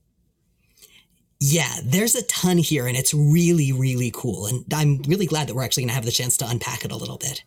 Yeah, 1.39 1.73
there's 1.83 2.15
a 2.15 2.23
ton 2.23 2.57
here, 2.57 2.87
and 2.87 2.95
it's 2.95 3.13
really, 3.13 3.73
really 3.73 4.11
cool. 4.13 4.47
And 4.47 4.65
I'm 4.73 5.01
really 5.07 5.25
glad 5.25 5.47
that 5.47 5.55
we're 5.55 5.63
actually 5.63 5.83
going 5.83 5.89
to 5.89 5.95
have 5.95 6.05
the 6.05 6.11
chance 6.11 6.37
to 6.37 6.49
unpack 6.49 6.85
it 6.85 6.91
a 6.91 6.95
little 6.95 7.17
bit. 7.17 7.43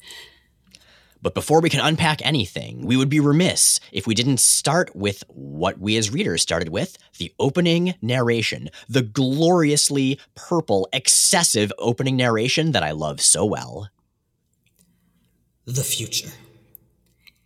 But 1.22 1.34
before 1.34 1.60
we 1.60 1.70
can 1.70 1.80
unpack 1.80 2.24
anything, 2.24 2.86
we 2.86 2.96
would 2.96 3.08
be 3.08 3.20
remiss 3.20 3.80
if 3.92 4.06
we 4.06 4.14
didn't 4.14 4.40
start 4.40 4.94
with 4.94 5.24
what 5.28 5.78
we 5.78 5.96
as 5.96 6.10
readers 6.10 6.42
started 6.42 6.68
with 6.68 6.98
the 7.18 7.32
opening 7.38 7.94
narration, 8.02 8.68
the 8.88 9.02
gloriously 9.02 10.20
purple, 10.34 10.88
excessive 10.92 11.72
opening 11.78 12.16
narration 12.16 12.72
that 12.72 12.82
I 12.82 12.92
love 12.92 13.20
so 13.20 13.44
well. 13.44 13.88
The 15.64 15.82
future. 15.82 16.30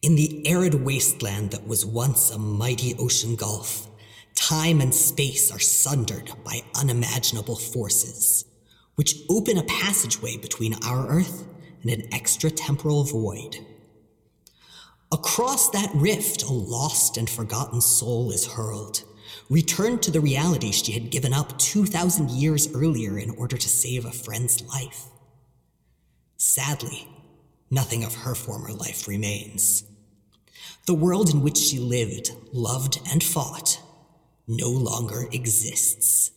In 0.02 0.16
the 0.16 0.46
arid 0.46 0.74
wasteland 0.74 1.50
that 1.52 1.66
was 1.66 1.86
once 1.86 2.30
a 2.30 2.38
mighty 2.38 2.94
ocean 2.98 3.36
gulf, 3.36 3.88
time 4.34 4.80
and 4.80 4.94
space 4.94 5.52
are 5.52 5.58
sundered 5.58 6.30
by 6.44 6.62
unimaginable 6.74 7.56
forces, 7.56 8.46
which 8.94 9.14
open 9.28 9.58
a 9.58 9.62
passageway 9.64 10.36
between 10.38 10.74
our 10.84 11.06
Earth 11.08 11.46
and 11.82 11.90
an 11.90 12.12
extra 12.12 12.50
temporal 12.50 13.04
void. 13.04 13.58
Across 15.12 15.70
that 15.70 15.90
rift, 15.94 16.44
a 16.44 16.52
lost 16.52 17.16
and 17.16 17.28
forgotten 17.28 17.80
soul 17.80 18.30
is 18.30 18.46
hurled, 18.46 19.02
returned 19.48 20.02
to 20.02 20.10
the 20.10 20.20
reality 20.20 20.70
she 20.70 20.92
had 20.92 21.10
given 21.10 21.32
up 21.32 21.58
2,000 21.58 22.30
years 22.30 22.72
earlier 22.74 23.18
in 23.18 23.30
order 23.30 23.56
to 23.56 23.68
save 23.68 24.04
a 24.04 24.12
friend's 24.12 24.62
life. 24.68 25.06
Sadly, 26.36 27.08
nothing 27.70 28.04
of 28.04 28.14
her 28.14 28.34
former 28.34 28.72
life 28.72 29.08
remains. 29.08 29.84
The 30.86 30.94
world 30.94 31.28
in 31.28 31.42
which 31.42 31.58
she 31.58 31.78
lived, 31.78 32.30
loved, 32.52 33.00
and 33.10 33.22
fought 33.22 33.80
no 34.46 34.70
longer 34.70 35.26
exists. 35.32 36.30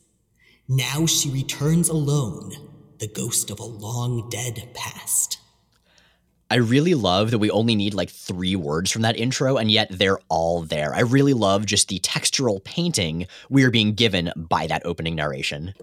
Now 0.67 1.05
she 1.05 1.29
returns 1.29 1.89
alone, 1.89 2.53
the 3.03 3.09
ghost 3.09 3.51
of 3.51 3.59
a 3.59 3.65
long 3.65 4.29
dead 4.29 4.69
past. 4.73 5.37
I 6.49 6.55
really 6.55 6.93
love 6.93 7.31
that 7.31 7.39
we 7.39 7.51
only 7.51 7.75
need 7.75 7.93
like 7.93 8.09
three 8.09 8.55
words 8.55 8.91
from 8.91 9.01
that 9.01 9.17
intro, 9.17 9.57
and 9.57 9.69
yet 9.69 9.89
they're 9.91 10.21
all 10.29 10.61
there. 10.61 10.95
I 10.95 11.01
really 11.01 11.33
love 11.33 11.65
just 11.65 11.89
the 11.89 11.99
textural 11.99 12.63
painting 12.63 13.27
we 13.49 13.65
are 13.65 13.71
being 13.71 13.93
given 13.93 14.31
by 14.37 14.67
that 14.67 14.85
opening 14.85 15.15
narration. 15.15 15.73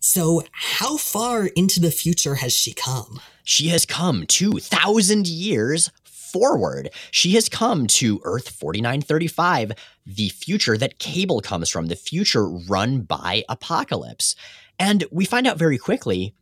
So, 0.00 0.42
how 0.50 0.96
far 0.96 1.46
into 1.46 1.78
the 1.78 1.92
future 1.92 2.34
has 2.34 2.52
she 2.52 2.72
come? 2.72 3.20
She 3.44 3.68
has 3.68 3.86
come 3.86 4.26
2,000 4.26 5.28
years 5.28 5.88
forward. 6.04 6.90
She 7.12 7.32
has 7.34 7.48
come 7.48 7.86
to 7.88 8.20
Earth 8.24 8.48
4935, 8.48 9.72
the 10.04 10.30
future 10.30 10.76
that 10.76 10.98
Cable 10.98 11.40
comes 11.40 11.68
from, 11.68 11.86
the 11.86 11.94
future 11.94 12.48
run 12.48 13.02
by 13.02 13.44
Apocalypse. 13.48 14.34
And 14.82 15.04
we 15.12 15.24
find 15.26 15.46
out 15.46 15.58
very 15.58 15.78
quickly 15.78 16.34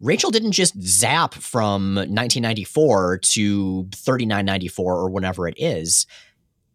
Rachel 0.00 0.30
didn't 0.30 0.52
just 0.52 0.80
zap 0.80 1.34
from 1.34 1.96
1994 1.96 3.18
to 3.18 3.88
3994 3.92 4.94
or 4.94 5.10
whatever 5.10 5.48
it 5.48 5.54
is. 5.56 6.06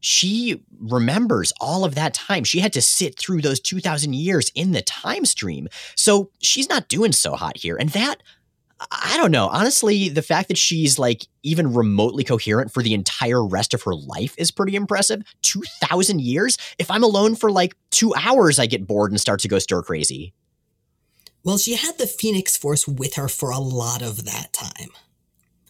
She 0.01 0.61
remembers 0.77 1.53
all 1.61 1.85
of 1.85 1.95
that 1.95 2.13
time. 2.13 2.43
She 2.43 2.59
had 2.59 2.73
to 2.73 2.81
sit 2.81 3.17
through 3.17 3.41
those 3.41 3.61
2000 3.61 4.13
years 4.13 4.51
in 4.55 4.73
the 4.73 4.81
time 4.81 5.23
stream. 5.23 5.69
So 5.95 6.31
she's 6.41 6.67
not 6.67 6.89
doing 6.89 7.13
so 7.13 7.33
hot 7.35 7.55
here. 7.55 7.77
And 7.77 7.89
that 7.91 8.21
I 8.91 9.15
don't 9.17 9.31
know. 9.31 9.47
Honestly, 9.47 10.09
the 10.09 10.21
fact 10.21 10.49
that 10.49 10.57
she's 10.57 10.99
like 10.99 11.25
even 11.43 11.73
remotely 11.73 12.25
coherent 12.25 12.73
for 12.73 12.83
the 12.83 12.93
entire 12.93 13.45
rest 13.45 13.73
of 13.73 13.83
her 13.83 13.95
life 13.95 14.35
is 14.37 14.51
pretty 14.51 14.75
impressive. 14.75 15.21
2000 15.43 16.19
years? 16.19 16.57
If 16.77 16.91
I'm 16.91 17.03
alone 17.03 17.35
for 17.35 17.51
like 17.51 17.75
2 17.91 18.13
hours 18.15 18.59
I 18.59 18.65
get 18.65 18.87
bored 18.87 19.11
and 19.11 19.19
start 19.19 19.39
to 19.41 19.47
go 19.47 19.59
stir 19.59 19.81
crazy. 19.81 20.33
Well, 21.43 21.57
she 21.57 21.75
had 21.75 21.97
the 21.97 22.07
Phoenix 22.07 22.57
Force 22.57 22.87
with 22.87 23.15
her 23.15 23.27
for 23.27 23.49
a 23.49 23.59
lot 23.59 24.01
of 24.01 24.25
that 24.25 24.53
time. 24.53 24.89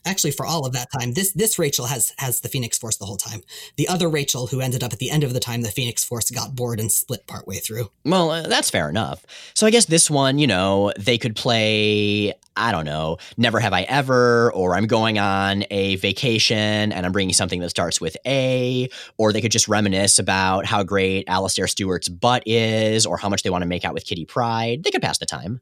Actually, 0.06 0.32
for 0.32 0.46
all 0.46 0.66
of 0.66 0.74
that 0.74 0.88
time, 0.98 1.14
this 1.14 1.32
this 1.34 1.60
Rachel 1.60 1.86
has 1.86 2.14
has 2.18 2.40
the 2.40 2.50
Phoenix 2.50 2.78
Force 2.78 2.98
the 2.98 3.06
whole 3.06 3.18
time. 3.18 3.42
The 3.76 3.88
other 3.88 4.10
Rachel, 4.10 4.48
who 4.48 4.62
ended 4.62 4.84
up 4.84 4.94
at 4.94 5.00
the 5.00 5.10
end 5.10 5.24
of 5.24 5.34
the 5.34 5.40
time, 5.40 5.62
the 5.62 5.70
Phoenix 5.70 6.04
Force 6.04 6.32
got 6.32 6.56
bored 6.56 6.80
and 6.80 6.92
split 6.92 7.28
partway 7.28 7.58
through. 7.58 7.92
Well, 8.06 8.32
uh, 8.32 8.44
that's 8.44 8.70
fair 8.70 8.90
enough. 8.90 9.26
So 9.54 9.68
I 9.68 9.72
guess 9.72 9.86
this 9.86 10.10
one, 10.10 10.40
you 10.40 10.48
know, 10.48 10.94
they 10.98 11.18
could 11.18 11.36
play. 11.36 12.34
I 12.56 12.74
don't 12.74 12.86
know, 12.86 13.18
Never 13.38 13.60
Have 13.62 13.72
I 13.72 13.84
Ever, 13.84 14.52
or 14.54 14.76
I'm 14.76 14.86
going 14.86 15.18
on 15.18 15.64
a 15.72 15.96
vacation 15.98 16.92
and 16.92 17.06
I'm 17.06 17.14
bringing 17.14 17.34
something 17.34 17.62
that 17.62 17.70
starts 17.70 18.02
with 18.02 18.18
A, 18.26 18.90
or 19.18 19.32
they 19.32 19.40
could 19.40 19.52
just 19.52 19.70
reminisce 19.70 20.20
about 20.20 20.66
how 20.66 20.84
great 20.84 21.26
Alistaire 21.28 21.70
Stuart's 21.70 22.10
butt 22.10 22.44
is, 22.46 23.06
or 23.06 23.18
how 23.18 23.30
much 23.30 23.44
they 23.44 23.50
want 23.50 23.62
to 23.62 23.68
make 23.68 23.86
out 23.86 23.94
with 23.94 24.06
Kitty 24.06 24.26
Pryde. 24.26 24.84
They 24.84 24.92
could 24.92 25.02
pass 25.02 25.18
the 25.20 25.26
time. 25.26 25.62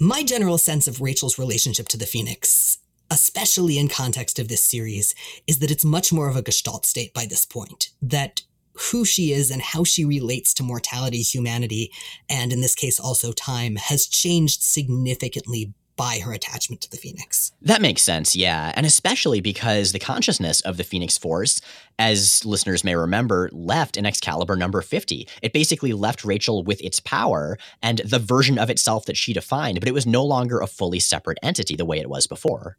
My 0.00 0.22
general 0.22 0.58
sense 0.58 0.86
of 0.86 1.00
Rachel's 1.00 1.40
relationship 1.40 1.88
to 1.88 1.96
the 1.96 2.06
Phoenix 2.06 2.78
especially 3.10 3.78
in 3.78 3.88
context 3.88 4.38
of 4.38 4.48
this 4.48 4.64
series, 4.64 5.14
is 5.46 5.58
that 5.58 5.70
it's 5.70 5.84
much 5.84 6.12
more 6.12 6.28
of 6.28 6.36
a 6.36 6.42
gestalt 6.42 6.86
state 6.86 7.14
by 7.14 7.26
this 7.26 7.44
point. 7.46 7.90
That 8.02 8.42
who 8.90 9.04
she 9.04 9.32
is 9.32 9.50
and 9.50 9.60
how 9.60 9.84
she 9.84 10.04
relates 10.04 10.54
to 10.54 10.62
mortality, 10.62 11.22
humanity, 11.22 11.92
and 12.28 12.52
in 12.52 12.60
this 12.60 12.74
case 12.74 13.00
also 13.00 13.32
time, 13.32 13.76
has 13.76 14.06
changed 14.06 14.62
significantly 14.62 15.74
by 15.96 16.20
her 16.24 16.32
attachment 16.32 16.80
to 16.80 16.90
the 16.90 16.96
Phoenix. 16.96 17.50
That 17.60 17.82
makes 17.82 18.04
sense, 18.04 18.36
yeah. 18.36 18.72
And 18.76 18.86
especially 18.86 19.40
because 19.40 19.90
the 19.90 19.98
consciousness 19.98 20.60
of 20.60 20.76
the 20.76 20.84
Phoenix 20.84 21.18
Force, 21.18 21.60
as 21.98 22.44
listeners 22.44 22.84
may 22.84 22.94
remember, 22.94 23.50
left 23.52 23.96
in 23.96 24.06
Excalibur 24.06 24.54
number 24.54 24.80
50. 24.80 25.26
It 25.42 25.52
basically 25.52 25.92
left 25.92 26.24
Rachel 26.24 26.62
with 26.62 26.80
its 26.82 27.00
power 27.00 27.58
and 27.82 27.98
the 28.04 28.20
version 28.20 28.58
of 28.58 28.70
itself 28.70 29.06
that 29.06 29.16
she 29.16 29.32
defined, 29.32 29.80
but 29.80 29.88
it 29.88 29.94
was 29.94 30.06
no 30.06 30.24
longer 30.24 30.60
a 30.60 30.68
fully 30.68 31.00
separate 31.00 31.38
entity 31.42 31.74
the 31.74 31.84
way 31.84 31.98
it 31.98 32.08
was 32.08 32.28
before. 32.28 32.78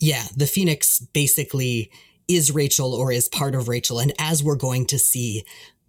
Yeah, 0.00 0.24
the 0.36 0.46
Phoenix 0.46 1.00
basically 1.00 1.90
is 2.28 2.52
Rachel 2.52 2.94
or 2.94 3.10
is 3.10 3.28
part 3.28 3.54
of 3.54 3.68
Rachel. 3.68 3.98
And 3.98 4.12
as 4.18 4.42
we're 4.42 4.56
going 4.56 4.86
to 4.86 4.98
see, 4.98 5.44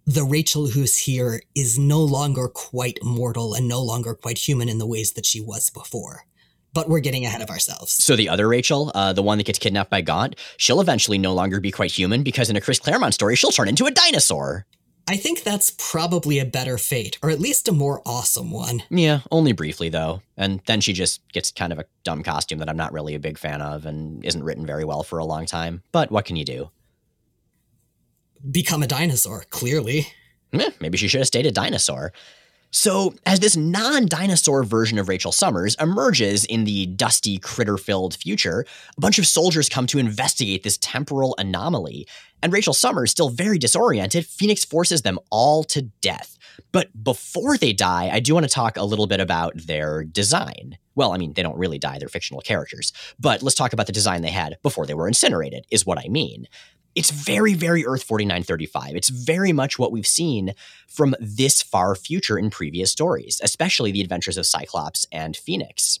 the 0.06 0.24
Rachel 0.24 0.68
who's 0.68 0.96
here 0.96 1.42
is 1.54 1.78
no 1.78 2.00
longer 2.00 2.48
quite 2.48 2.98
mortal 3.02 3.54
and 3.54 3.68
no 3.68 3.82
longer 3.82 4.14
quite 4.14 4.38
human 4.38 4.68
in 4.68 4.78
the 4.78 4.86
ways 4.86 5.12
that 5.12 5.26
she 5.26 5.40
was 5.40 5.70
before. 5.70 6.24
But 6.72 6.88
we're 6.88 7.00
getting 7.00 7.24
ahead 7.24 7.42
of 7.42 7.50
ourselves. 7.50 7.92
So 7.92 8.16
the 8.16 8.28
other 8.28 8.48
Rachel, 8.48 8.92
uh, 8.94 9.12
the 9.12 9.22
one 9.22 9.38
that 9.38 9.44
gets 9.44 9.58
kidnapped 9.58 9.90
by 9.90 10.00
Gaunt, 10.00 10.36
she'll 10.56 10.80
eventually 10.80 11.18
no 11.18 11.34
longer 11.34 11.60
be 11.60 11.70
quite 11.70 11.90
human 11.90 12.22
because 12.22 12.48
in 12.48 12.56
a 12.56 12.60
Chris 12.60 12.78
Claremont 12.78 13.14
story, 13.14 13.36
she'll 13.36 13.50
turn 13.50 13.68
into 13.68 13.86
a 13.86 13.90
dinosaur. 13.90 14.66
I 15.08 15.16
think 15.16 15.42
that's 15.42 15.74
probably 15.76 16.38
a 16.38 16.44
better 16.44 16.78
fate, 16.78 17.18
or 17.22 17.30
at 17.30 17.40
least 17.40 17.68
a 17.68 17.72
more 17.72 18.00
awesome 18.06 18.50
one. 18.50 18.82
Yeah, 18.90 19.20
only 19.30 19.52
briefly 19.52 19.88
though. 19.88 20.22
And 20.36 20.60
then 20.66 20.80
she 20.80 20.92
just 20.92 21.26
gets 21.32 21.50
kind 21.50 21.72
of 21.72 21.78
a 21.78 21.86
dumb 22.04 22.22
costume 22.22 22.58
that 22.60 22.68
I'm 22.68 22.76
not 22.76 22.92
really 22.92 23.14
a 23.14 23.20
big 23.20 23.38
fan 23.38 23.60
of 23.60 23.86
and 23.86 24.24
isn't 24.24 24.44
written 24.44 24.66
very 24.66 24.84
well 24.84 25.02
for 25.02 25.18
a 25.18 25.24
long 25.24 25.46
time. 25.46 25.82
But 25.92 26.10
what 26.10 26.24
can 26.24 26.36
you 26.36 26.44
do? 26.44 26.70
Become 28.50 28.82
a 28.82 28.86
dinosaur, 28.86 29.44
clearly. 29.50 30.08
Eh, 30.52 30.70
maybe 30.80 30.96
she 30.96 31.08
should 31.08 31.20
have 31.20 31.26
stayed 31.26 31.46
a 31.46 31.52
dinosaur. 31.52 32.12
So, 32.72 33.14
as 33.26 33.40
this 33.40 33.56
non 33.56 34.06
dinosaur 34.06 34.62
version 34.62 34.98
of 34.98 35.08
Rachel 35.08 35.32
Summers 35.32 35.74
emerges 35.80 36.44
in 36.44 36.64
the 36.64 36.86
dusty, 36.86 37.36
critter 37.38 37.76
filled 37.76 38.14
future, 38.14 38.64
a 38.96 39.00
bunch 39.00 39.18
of 39.18 39.26
soldiers 39.26 39.68
come 39.68 39.88
to 39.88 39.98
investigate 39.98 40.62
this 40.62 40.78
temporal 40.78 41.34
anomaly. 41.36 42.06
And 42.42 42.52
Rachel 42.52 42.74
Summers, 42.74 43.10
still 43.10 43.28
very 43.28 43.58
disoriented, 43.58 44.26
Phoenix 44.26 44.64
forces 44.64 45.02
them 45.02 45.18
all 45.30 45.64
to 45.64 45.82
death. 45.82 46.38
But 46.72 47.02
before 47.02 47.56
they 47.56 47.72
die, 47.72 48.10
I 48.12 48.20
do 48.20 48.34
want 48.34 48.44
to 48.44 48.52
talk 48.52 48.76
a 48.76 48.84
little 48.84 49.06
bit 49.06 49.20
about 49.20 49.56
their 49.56 50.04
design. 50.04 50.78
Well, 50.94 51.12
I 51.12 51.18
mean, 51.18 51.32
they 51.34 51.42
don't 51.42 51.58
really 51.58 51.78
die, 51.78 51.98
they're 51.98 52.08
fictional 52.08 52.40
characters. 52.40 52.92
But 53.18 53.42
let's 53.42 53.56
talk 53.56 53.72
about 53.72 53.86
the 53.86 53.92
design 53.92 54.22
they 54.22 54.30
had 54.30 54.58
before 54.62 54.86
they 54.86 54.94
were 54.94 55.08
incinerated, 55.08 55.66
is 55.70 55.86
what 55.86 55.98
I 55.98 56.08
mean 56.08 56.46
it's 56.94 57.10
very, 57.10 57.54
very 57.54 57.86
Earth 57.86 58.02
4935. 58.02 58.96
It's 58.96 59.10
very 59.10 59.52
much 59.52 59.78
what 59.78 59.92
we've 59.92 60.06
seen 60.06 60.54
from 60.88 61.14
this 61.20 61.62
far 61.62 61.94
future 61.94 62.38
in 62.38 62.50
previous 62.50 62.90
stories, 62.90 63.40
especially 63.42 63.92
the 63.92 64.00
adventures 64.00 64.36
of 64.36 64.46
Cyclops 64.46 65.06
and 65.12 65.36
Phoenix. 65.36 66.00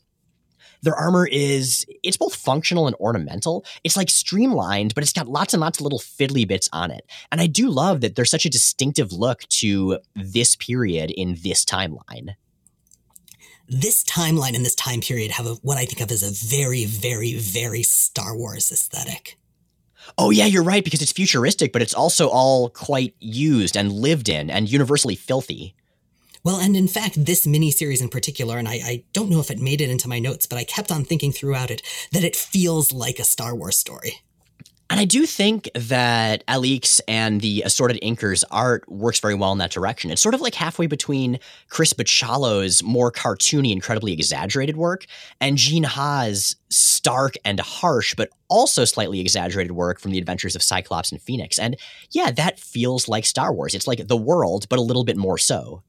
Their 0.82 0.94
armor 0.94 1.26
is, 1.26 1.84
it's 2.02 2.16
both 2.16 2.34
functional 2.34 2.86
and 2.86 2.96
ornamental. 2.96 3.64
It's 3.84 3.96
like 3.96 4.10
streamlined, 4.10 4.94
but 4.94 5.04
it's 5.04 5.12
got 5.12 5.28
lots 5.28 5.54
and 5.54 5.60
lots 5.60 5.78
of 5.78 5.84
little 5.84 5.98
fiddly 5.98 6.46
bits 6.46 6.68
on 6.72 6.90
it. 6.90 7.04
And 7.30 7.40
I 7.40 7.46
do 7.46 7.68
love 7.68 8.00
that 8.00 8.16
there's 8.16 8.30
such 8.30 8.46
a 8.46 8.50
distinctive 8.50 9.12
look 9.12 9.42
to 9.48 9.98
this 10.14 10.56
period 10.56 11.10
in 11.10 11.36
this 11.42 11.64
timeline 11.64 12.34
this 13.70 14.02
timeline 14.02 14.56
and 14.56 14.64
this 14.64 14.74
time 14.74 15.00
period 15.00 15.30
have 15.30 15.46
a, 15.46 15.54
what 15.62 15.78
I 15.78 15.84
think 15.84 16.00
of 16.00 16.10
as 16.10 16.24
a 16.24 16.56
very, 16.56 16.84
very, 16.84 17.36
very 17.36 17.84
Star 17.84 18.36
Wars 18.36 18.72
aesthetic. 18.72 19.38
Oh, 20.18 20.30
yeah, 20.30 20.46
you're 20.46 20.64
right, 20.64 20.82
because 20.82 21.02
it's 21.02 21.12
futuristic, 21.12 21.72
but 21.72 21.82
it's 21.82 21.94
also 21.94 22.28
all 22.28 22.70
quite 22.70 23.14
used 23.20 23.76
and 23.76 23.92
lived 23.92 24.28
in 24.28 24.50
and 24.50 24.70
universally 24.70 25.14
filthy. 25.14 25.76
Well, 26.42 26.58
and 26.58 26.74
in 26.74 26.88
fact, 26.88 27.24
this 27.24 27.46
miniseries 27.46 28.00
in 28.00 28.08
particular, 28.08 28.56
and 28.56 28.66
I, 28.66 28.72
I, 28.72 29.04
don't 29.12 29.28
know 29.28 29.40
if 29.40 29.50
it 29.50 29.58
made 29.58 29.80
it 29.80 29.90
into 29.90 30.08
my 30.08 30.18
notes, 30.18 30.46
but 30.46 30.58
I 30.58 30.64
kept 30.64 30.90
on 30.90 31.04
thinking 31.04 31.32
throughout 31.32 31.70
it 31.70 31.82
that 32.12 32.24
it 32.24 32.34
feels 32.34 32.92
like 32.92 33.18
a 33.18 33.24
Star 33.24 33.54
Wars 33.54 33.76
story. 33.76 34.22
And 34.90 34.98
I 34.98 35.04
do 35.04 35.24
think 35.24 35.70
that 35.74 36.44
Alixe 36.48 37.00
and 37.06 37.40
the 37.40 37.62
Assorted 37.62 38.00
Inkers 38.02 38.42
art 38.50 38.90
works 38.90 39.20
very 39.20 39.36
well 39.36 39.52
in 39.52 39.58
that 39.58 39.70
direction. 39.70 40.10
It's 40.10 40.20
sort 40.20 40.34
of 40.34 40.40
like 40.40 40.56
halfway 40.56 40.88
between 40.88 41.38
Chris 41.68 41.92
Bachalo's 41.92 42.82
more 42.82 43.12
cartoony, 43.12 43.70
incredibly 43.70 44.12
exaggerated 44.12 44.76
work 44.76 45.04
and 45.40 45.56
Gene 45.56 45.84
Ha's 45.84 46.56
stark 46.70 47.34
and 47.44 47.60
harsh, 47.60 48.16
but 48.16 48.30
also 48.48 48.84
slightly 48.84 49.20
exaggerated 49.20 49.72
work 49.72 50.00
from 50.00 50.10
the 50.10 50.18
adventures 50.18 50.56
of 50.56 50.62
Cyclops 50.62 51.12
and 51.12 51.22
Phoenix. 51.22 51.56
And 51.56 51.76
yeah, 52.10 52.32
that 52.32 52.58
feels 52.58 53.06
like 53.06 53.24
Star 53.26 53.54
Wars. 53.54 53.76
It's 53.76 53.86
like 53.86 54.08
the 54.08 54.16
world, 54.16 54.68
but 54.68 54.80
a 54.80 54.82
little 54.82 55.04
bit 55.04 55.16
more 55.16 55.38
so. 55.38 55.84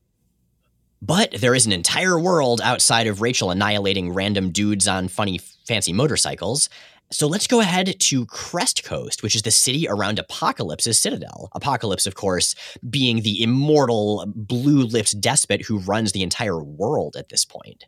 But 1.02 1.32
there 1.32 1.56
is 1.56 1.66
an 1.66 1.72
entire 1.72 2.20
world 2.20 2.62
outside 2.64 3.08
of 3.08 3.22
Rachel 3.22 3.50
annihilating 3.50 4.14
random 4.14 4.52
dudes 4.52 4.88
on 4.88 5.08
funny, 5.08 5.40
fancy 5.66 5.94
motorcycles. 5.94 6.70
So 7.12 7.28
let's 7.28 7.48
go 7.48 7.60
ahead 7.60 8.00
to 8.00 8.26
Crest 8.28 8.86
Coast, 8.86 9.22
which 9.22 9.36
is 9.36 9.42
the 9.42 9.52
city 9.52 9.88
around 9.90 10.18
Apocalypse's 10.18 10.98
citadel. 10.98 11.50
Apocalypse, 11.54 12.06
of 12.06 12.16
course, 12.16 12.56
being 12.90 13.22
the 13.22 13.44
immortal 13.44 14.24
blue 14.28 14.84
lipped 14.84 15.20
despot 15.20 15.64
who 15.64 15.80
runs 15.80 16.14
the 16.14 16.24
entire 16.24 16.64
world 16.64 17.18
at 17.18 17.28
this 17.28 17.44
point. 17.44 17.86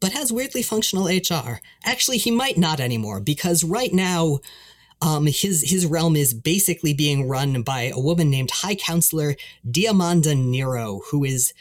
But 0.00 0.12
has 0.12 0.32
weirdly 0.32 0.62
functional 0.62 1.06
HR. 1.06 1.60
Actually, 1.84 2.18
he 2.18 2.30
might 2.30 2.58
not 2.58 2.80
anymore 2.80 3.20
because 3.20 3.62
right 3.62 3.92
now, 3.92 4.40
um, 5.00 5.26
his 5.26 5.70
his 5.70 5.86
realm 5.86 6.16
is 6.16 6.34
basically 6.34 6.94
being 6.94 7.28
run 7.28 7.62
by 7.62 7.92
a 7.94 8.00
woman 8.00 8.30
named 8.30 8.50
High 8.50 8.74
Councilor 8.74 9.36
Diamanda 9.68 10.36
Nero, 10.36 11.02
who 11.10 11.22
is, 11.22 11.52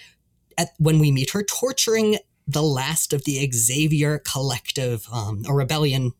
at, 0.57 0.69
when 0.77 0.99
we 0.99 1.11
meet 1.11 1.31
her, 1.31 1.43
torturing 1.43 2.17
the 2.47 2.63
last 2.63 3.13
of 3.13 3.23
the 3.23 3.49
Xavier 3.51 4.19
Collective, 4.19 5.07
um, 5.11 5.43
a 5.47 5.53
rebellion 5.53 6.13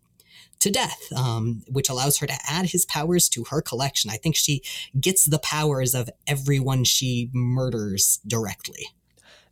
to 0.60 0.72
death, 0.72 1.12
um, 1.16 1.64
which 1.68 1.90
allows 1.90 2.18
her 2.18 2.28
to 2.28 2.38
add 2.48 2.68
his 2.68 2.86
powers 2.86 3.30
to 3.30 3.44
her 3.46 3.62
collection. 3.62 4.10
I 4.10 4.18
think 4.18 4.36
she 4.36 4.62
gets 5.00 5.26
the 5.26 5.40
powers 5.40 5.94
of 5.94 6.10
everyone 6.26 6.84
she 6.84 7.30
murders 7.34 8.20
directly. 8.26 8.88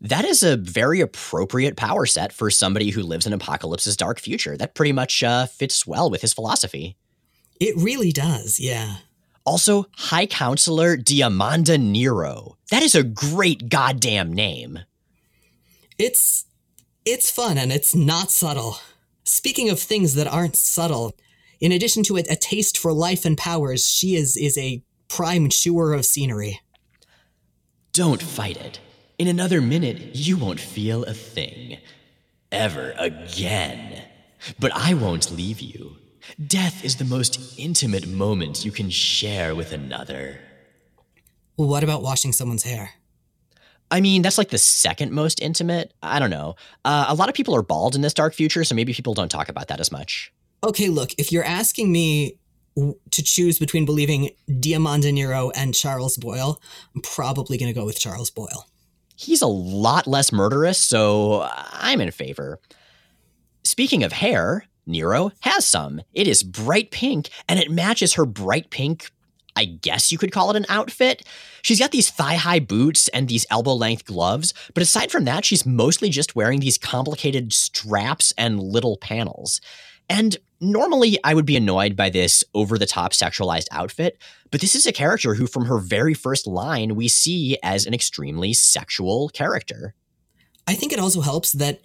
That 0.02 0.26
is 0.26 0.44
a 0.44 0.58
very 0.58 1.00
appropriate 1.00 1.78
power 1.78 2.06
set 2.06 2.34
for 2.34 2.50
somebody 2.50 2.90
who 2.90 3.04
lives 3.04 3.26
in 3.26 3.34
Apocalypse's 3.34 3.96
dark 3.96 4.20
future. 4.20 4.58
That 4.58 4.76
pretty 4.76 4.92
much 4.92 5.24
uh, 5.24 5.46
fits 5.46 5.88
well 5.88 6.10
with 6.10 6.22
his 6.22 6.34
philosophy. 6.34 6.98
It 7.60 7.76
really 7.78 8.12
does, 8.12 8.60
yeah. 8.60 8.98
Also, 9.46 9.86
High 9.96 10.26
Councilor 10.26 10.96
Diamanda 10.98 11.80
Nero. 11.80 12.58
That 12.72 12.84
is 12.84 12.96
a 12.96 13.04
great 13.04 13.70
goddamn 13.70 14.32
name. 14.32 14.80
It's 15.98 16.46
it's 17.06 17.30
fun 17.30 17.58
and 17.58 17.72
it's 17.72 17.94
not 17.94 18.32
subtle. 18.32 18.78
Speaking 19.26 19.70
of 19.70 19.80
things 19.80 20.16
that 20.16 20.28
aren't 20.28 20.56
subtle, 20.56 21.14
in 21.60 21.72
addition 21.72 22.04
to 22.04 22.18
a, 22.18 22.24
a 22.30 22.36
taste 22.36 22.78
for 22.78 22.94
life 22.94 23.26
and 23.26 23.38
powers, 23.38 23.88
she 23.88 24.16
is 24.16 24.38
is 24.38 24.58
a 24.58 24.82
prime 25.10 25.50
chewer 25.50 25.94
of 25.94 26.06
scenery. 26.06 26.62
Don't 27.92 28.22
fight 28.22 28.58
it. 28.58 28.80
In 29.20 29.28
another 29.28 29.62
minute, 29.62 30.16
you 30.16 30.38
won't 30.38 30.60
feel 30.60 31.04
a 31.04 31.14
thing. 31.14 31.78
Ever 32.52 32.96
again. 32.98 34.04
But 34.60 34.72
I 34.74 34.94
won't 34.94 35.32
leave 35.32 35.60
you. 35.60 35.98
Death 36.46 36.84
is 36.84 36.98
the 36.98 37.06
most 37.06 37.60
intimate 37.60 38.08
moment 38.08 38.66
you 38.66 38.72
can 38.72 38.90
share 38.90 39.56
with 39.56 39.72
another. 39.72 40.40
Well, 41.58 41.68
what 41.68 41.84
about 41.84 42.02
washing 42.02 42.32
someone's 42.32 42.64
hair? 42.64 42.92
I 43.92 44.02
mean, 44.02 44.24
that's 44.24 44.38
like 44.38 44.50
the 44.50 44.58
second 44.58 45.12
most 45.12 45.40
intimate. 45.40 45.94
I 46.02 46.18
don't 46.20 46.32
know. 46.32 46.56
Uh, 46.84 47.06
a 47.08 47.14
lot 47.14 47.30
of 47.30 47.36
people 47.36 47.56
are 47.56 47.62
bald 47.62 47.96
in 47.96 48.02
this 48.02 48.14
dark 48.14 48.34
future, 48.34 48.64
so 48.64 48.74
maybe 48.74 48.94
people 48.94 49.14
don't 49.14 49.30
talk 49.30 49.50
about 49.50 49.68
that 49.68 49.80
as 49.80 49.92
much. 49.92 50.34
Okay, 50.64 50.88
look, 50.88 51.12
if 51.18 51.32
you're 51.32 51.44
asking 51.44 51.92
me 51.92 52.40
to 52.76 53.22
choose 53.22 53.60
between 53.60 53.86
believing 53.86 54.32
Diamanda 54.50 55.14
Nero 55.14 55.52
and 55.52 55.76
Charles 55.76 56.18
Boyle, 56.18 56.60
I'm 56.96 57.02
probably 57.02 57.58
going 57.58 57.72
to 57.72 57.80
go 57.80 57.86
with 57.86 58.00
Charles 58.00 58.32
Boyle. 58.32 58.68
He's 59.16 59.44
a 59.44 59.48
lot 59.48 60.08
less 60.08 60.32
murderous, 60.32 60.80
so 60.80 61.48
I'm 61.72 62.02
in 62.02 62.10
favor. 62.10 62.60
Speaking 63.64 64.04
of 64.04 64.12
hair, 64.12 64.66
Nero 64.86 65.32
has 65.42 65.66
some. 65.66 66.02
It 66.14 66.28
is 66.28 66.44
bright 66.44 66.92
pink, 66.92 67.30
and 67.48 67.60
it 67.60 67.72
matches 67.72 68.14
her 68.14 68.26
bright 68.26 68.70
pink 68.70 69.10
I 69.56 69.66
guess 69.66 70.12
you 70.12 70.18
could 70.18 70.32
call 70.32 70.50
it 70.50 70.56
an 70.56 70.66
outfit. 70.70 71.28
She's 71.62 71.80
got 71.80 71.92
these 71.92 72.10
thigh 72.10 72.36
high 72.36 72.60
boots 72.60 73.08
and 73.10 73.28
these 73.28 73.46
elbow 73.50 73.74
length 73.74 74.06
gloves, 74.06 74.54
but 74.74 74.84
aside 74.84 75.12
from 75.12 75.26
that, 75.26 75.46
she's 75.46 75.66
mostly 75.66 76.10
just 76.10 76.36
wearing 76.36 76.60
these 76.60 76.78
complicated 76.78 77.54
straps 77.54 78.34
and 78.38 78.60
little 78.60 78.98
panels. 78.98 79.62
And 80.10 80.38
normally 80.60 81.18
I 81.24 81.34
would 81.34 81.46
be 81.46 81.56
annoyed 81.56 81.96
by 81.96 82.10
this 82.10 82.44
over 82.54 82.78
the 82.78 82.86
top 82.86 83.14
sexualized 83.14 83.68
outfit, 83.72 84.18
but 84.52 84.62
this 84.62 84.76
is 84.76 84.86
a 84.86 84.92
character 84.92 85.36
who, 85.36 85.48
from 85.48 85.66
her 85.66 85.78
very 85.78 86.14
first 86.14 86.46
line, 86.48 86.96
we 86.96 87.08
see 87.08 87.58
as 87.64 87.86
an 87.86 87.94
extremely 87.94 88.54
sexual 88.54 89.30
character. 89.30 89.94
I 90.68 90.74
think 90.74 90.94
it 90.94 91.00
also 91.00 91.22
helps 91.22 91.52
that 91.54 91.82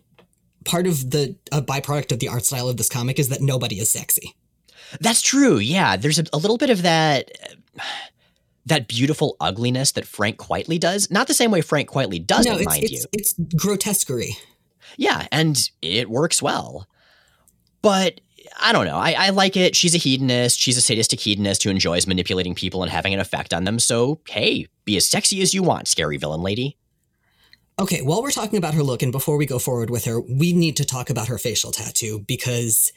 part 0.68 0.86
of 0.86 1.10
the 1.10 1.34
uh, 1.50 1.60
byproduct 1.60 2.12
of 2.12 2.20
the 2.20 2.28
art 2.28 2.44
style 2.44 2.68
of 2.68 2.76
this 2.76 2.88
comic 2.88 3.18
is 3.18 3.30
that 3.30 3.40
nobody 3.40 3.80
is 3.80 3.90
sexy. 3.90 4.34
That's 5.00 5.22
true. 5.22 5.58
Yeah, 5.58 5.96
there's 5.96 6.18
a, 6.18 6.24
a 6.32 6.38
little 6.38 6.58
bit 6.58 6.70
of 6.70 6.82
that 6.82 7.30
that 8.66 8.86
beautiful 8.86 9.36
ugliness 9.40 9.92
that 9.92 10.06
Frank 10.06 10.36
Quitely 10.36 10.78
does. 10.78 11.10
Not 11.10 11.26
the 11.26 11.34
same 11.34 11.50
way 11.50 11.62
Frank 11.62 11.88
Quitely 11.88 12.24
does 12.24 12.46
no, 12.46 12.58
it, 12.58 12.66
mind 12.66 12.84
it's, 12.84 12.92
you. 12.92 13.04
It's 13.12 13.34
grotesquerie. 13.56 14.36
Yeah, 14.96 15.26
and 15.32 15.58
it 15.80 16.10
works 16.10 16.42
well. 16.42 16.86
But 17.80 18.20
I 18.60 18.72
don't 18.72 18.86
know. 18.86 18.96
I, 18.96 19.12
I, 19.12 19.30
like 19.30 19.56
it. 19.56 19.74
She's 19.74 19.94
a 19.94 19.98
hedonist. 19.98 20.58
She's 20.58 20.76
a 20.76 20.80
sadistic 20.80 21.20
hedonist 21.20 21.62
who 21.62 21.70
enjoys 21.70 22.06
manipulating 22.06 22.54
people 22.54 22.82
and 22.82 22.90
having 22.90 23.14
an 23.14 23.20
effect 23.20 23.54
on 23.54 23.64
them. 23.64 23.78
So, 23.78 24.20
hey, 24.28 24.66
be 24.84 24.96
as 24.96 25.06
sexy 25.06 25.40
as 25.40 25.54
you 25.54 25.62
want, 25.62 25.88
scary 25.88 26.16
villain 26.16 26.42
lady. 26.42 26.76
Okay, 27.80 28.02
while 28.02 28.22
we're 28.22 28.32
talking 28.32 28.58
about 28.58 28.74
her 28.74 28.82
look 28.82 29.02
and 29.02 29.12
before 29.12 29.36
we 29.36 29.46
go 29.46 29.60
forward 29.60 29.88
with 29.88 30.04
her, 30.04 30.20
we 30.20 30.52
need 30.52 30.76
to 30.78 30.84
talk 30.84 31.10
about 31.10 31.28
her 31.28 31.38
facial 31.38 31.70
tattoo 31.70 32.24
because 32.26 32.92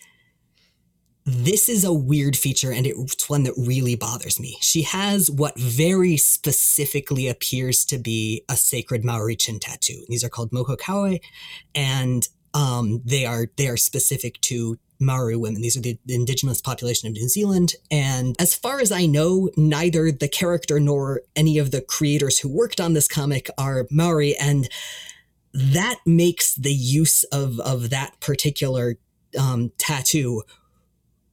this 1.23 1.69
is 1.69 1.83
a 1.83 1.93
weird 1.93 2.35
feature 2.35 2.71
and 2.71 2.87
it's 2.87 3.29
one 3.29 3.43
that 3.43 3.53
really 3.55 3.95
bothers 3.95 4.39
me. 4.39 4.57
She 4.61 4.81
has 4.81 5.29
what 5.29 5.55
very 5.59 6.17
specifically 6.17 7.27
appears 7.27 7.85
to 7.85 7.99
be 7.99 8.43
a 8.49 8.57
sacred 8.57 9.05
Maori 9.05 9.35
chin 9.35 9.59
tattoo. 9.59 10.03
These 10.09 10.23
are 10.23 10.29
called 10.29 10.49
moko 10.49 10.75
kauae 10.75 11.21
and 11.75 12.27
um, 12.55 13.03
they 13.05 13.23
are 13.27 13.47
they 13.57 13.67
are 13.67 13.77
specific 13.77 14.41
to 14.41 14.79
Maori 15.01 15.35
women. 15.35 15.61
These 15.61 15.75
are 15.75 15.81
the, 15.81 15.97
indigenous 16.07 16.61
population 16.61 17.07
of 17.07 17.13
New 17.13 17.27
Zealand. 17.27 17.73
And 17.89 18.35
as 18.39 18.53
far 18.53 18.79
as 18.79 18.91
I 18.91 19.05
know, 19.05 19.49
neither 19.57 20.11
the 20.11 20.27
character 20.27 20.79
nor 20.79 21.21
any 21.35 21.57
of 21.57 21.71
the 21.71 21.81
creators 21.81 22.39
who 22.39 22.49
worked 22.49 22.79
on 22.79 22.93
this 22.93 23.07
comic 23.07 23.49
are 23.57 23.87
Maori. 23.89 24.37
And 24.37 24.69
that 25.53 25.97
makes 26.05 26.55
the 26.55 26.73
use 26.73 27.23
of, 27.25 27.59
of 27.59 27.89
that 27.89 28.19
particular 28.19 28.97
um, 29.37 29.71
tattoo 29.77 30.43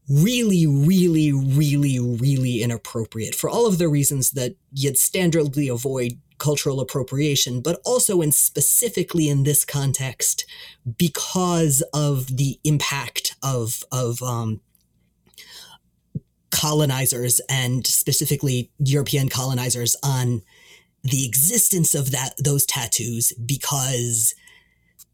really, 0.09 0.67
really, 0.67 1.33
really, 1.33 1.99
really 1.99 2.63
inappropriate 2.63 3.35
for 3.35 3.51
all 3.51 3.67
of 3.67 3.79
the 3.79 3.89
reasons 3.89 4.31
that 4.31 4.57
you'd 4.73 4.95
standardly 4.95 5.73
avoid 5.73 6.19
cultural 6.39 6.81
appropriation, 6.81 7.61
but 7.61 7.81
also 7.85 8.21
and 8.21 8.35
specifically 8.35 9.29
in 9.29 9.43
this 9.43 9.65
context 9.65 10.47
because 10.97 11.83
of 11.93 12.37
the 12.37 12.59
impact 12.65 13.35
of 13.43 13.83
of 13.93 14.23
um, 14.23 14.61
colonizers 16.51 17.41
and 17.49 17.87
specifically 17.87 18.71
European 18.79 19.29
colonizers 19.29 19.97
on 20.03 20.43
the 21.05 21.25
existence 21.25 21.95
of 21.95 22.11
that 22.11 22.35
those 22.43 22.67
tattoos 22.67 23.33
because 23.45 24.35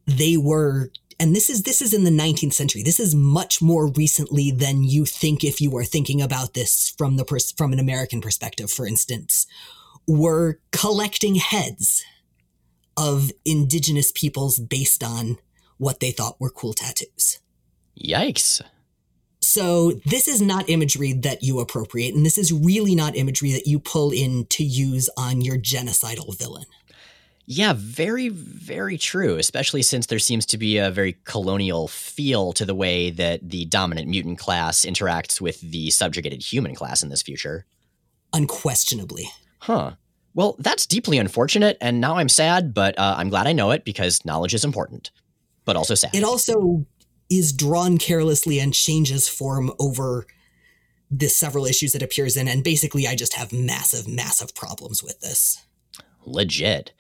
they 0.07 0.37
were 0.37 0.91
and 1.21 1.35
this 1.35 1.49
is 1.49 1.63
this 1.63 1.81
is 1.81 1.95
in 1.95 2.05
the 2.05 2.11
19th 2.11 2.53
century. 2.53 2.83
This 2.83 3.01
is 3.01 3.15
much 3.15 3.63
more 3.63 3.89
recently 3.89 4.51
than 4.51 4.83
you 4.83 5.05
think 5.05 5.45
if 5.45 5.61
you 5.61 5.77
are 5.77 5.85
thinking 5.85 6.21
about 6.21 6.55
this 6.55 6.95
from 6.97 7.17
the 7.17 7.25
pers- 7.25 7.53
from 7.53 7.73
an 7.73 7.79
American 7.79 8.21
perspective. 8.21 8.71
For 8.71 8.87
instance, 8.87 9.47
were 10.07 10.59
collecting 10.73 11.37
heads 11.37 12.05
of 12.97 13.33
indigenous 13.45 14.13
peoples 14.13 14.59
based 14.59 15.03
on 15.03 15.39
what 15.79 16.01
they 16.01 16.11
thought 16.11 16.41
were 16.41 16.51
cool 16.51 16.73
tattoos. 16.73 17.41
Yikes. 18.01 18.63
So 19.41 19.93
this 20.07 20.27
is 20.27 20.41
not 20.41 20.71
imagery 20.71 21.13
that 21.13 21.43
you 21.43 21.61
appropriate, 21.61 22.15
and 22.15 22.25
this 22.25 22.39
is 22.39 22.53
really 22.53 22.95
not 22.95 23.15
imagery 23.15 23.53
that 23.53 23.67
you 23.67 23.79
pull 23.79 24.11
in 24.11 24.47
to 24.47 24.65
use 24.65 25.11
on 25.17 25.43
your 25.43 25.57
genocidal 25.57 26.37
villain. 26.39 26.65
Yeah, 27.47 27.75
very, 27.77 28.31
very 28.31 28.97
true, 28.97 29.37
especially 29.37 29.83
since 29.83 30.07
there 30.07 30.19
seems 30.19 30.47
to 30.47 30.57
be 30.57 30.79
a 30.79 30.91
very 30.91 31.19
colonial 31.25 31.89
feel 31.89 32.55
to 32.55 32.65
the 32.65 32.75
way 32.75 33.11
that 33.11 33.51
the 33.51 33.67
dominant 33.67 34.09
mutant 34.09 34.39
class 34.39 34.87
interacts 34.87 35.43
with 35.43 35.61
the 35.61 35.91
subjugated 35.91 36.43
human 36.43 36.75
class 36.75 37.03
in 37.03 37.11
this 37.11 37.21
future. 37.21 37.67
Unquestionably. 38.33 39.29
Huh. 39.65 39.93
Well, 40.35 40.57
that's 40.59 40.85
deeply 40.85 41.17
unfortunate, 41.17 41.79
and 41.81 41.99
now 41.99 42.19
I'm 42.19 42.29
sad, 42.29 42.75
but 42.75 42.99
uh, 42.99 43.15
I'm 43.17 43.31
glad 43.31 43.47
I 43.47 43.55
know 43.55 43.71
it 43.71 43.83
because 43.83 44.23
knowledge 44.23 44.53
is 44.53 44.63
important, 44.63 45.11
but 45.65 45.75
also 45.75 45.95
sad. 45.95 46.15
It 46.15 46.23
also 46.23 46.85
is 47.31 47.51
drawn 47.51 47.97
carelessly 47.97 48.61
and 48.61 48.75
changes 48.75 49.27
form 49.27 49.73
over 49.81 50.27
the 51.11 51.29
several 51.29 51.65
issues 51.65 51.95
it 51.95 52.03
appears 52.03 52.37
in, 52.37 52.47
and 52.47 52.63
basically 52.63 53.07
I 53.07 53.15
just 53.15 53.33
have 53.35 53.55
massive, 53.55 54.07
massive 54.07 54.55
problems 54.55 55.03
with 55.03 55.21
this. 55.21 55.65
Legit. 56.27 56.93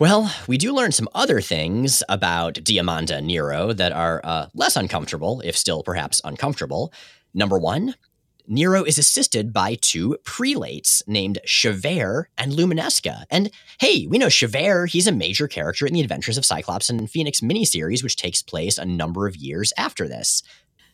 Well, 0.00 0.34
we 0.48 0.58
do 0.58 0.74
learn 0.74 0.90
some 0.90 1.08
other 1.14 1.40
things 1.40 2.02
about 2.08 2.54
Diamanda 2.54 3.22
Nero 3.22 3.72
that 3.72 3.92
are 3.92 4.20
uh, 4.24 4.46
less 4.52 4.74
uncomfortable, 4.74 5.40
if 5.44 5.56
still 5.56 5.84
perhaps 5.84 6.20
uncomfortable. 6.24 6.92
Number 7.34 7.56
one, 7.56 7.94
Nero 8.48 8.84
is 8.84 8.98
assisted 8.98 9.52
by 9.52 9.74
two 9.74 10.16
prelates 10.24 11.02
named 11.06 11.38
Ch'vayre 11.46 12.26
and 12.38 12.52
Luminesca. 12.52 13.26
And 13.30 13.50
hey, 13.78 14.06
we 14.06 14.18
know 14.18 14.26
Ch'vayre, 14.26 14.88
he's 14.88 15.06
a 15.06 15.12
major 15.12 15.48
character 15.48 15.86
in 15.86 15.94
the 15.94 16.00
Adventures 16.00 16.38
of 16.38 16.44
Cyclops 16.44 16.88
and 16.88 17.10
Phoenix 17.10 17.40
miniseries, 17.40 18.02
which 18.02 18.16
takes 18.16 18.42
place 18.42 18.78
a 18.78 18.84
number 18.84 19.26
of 19.26 19.36
years 19.36 19.72
after 19.76 20.06
this. 20.06 20.42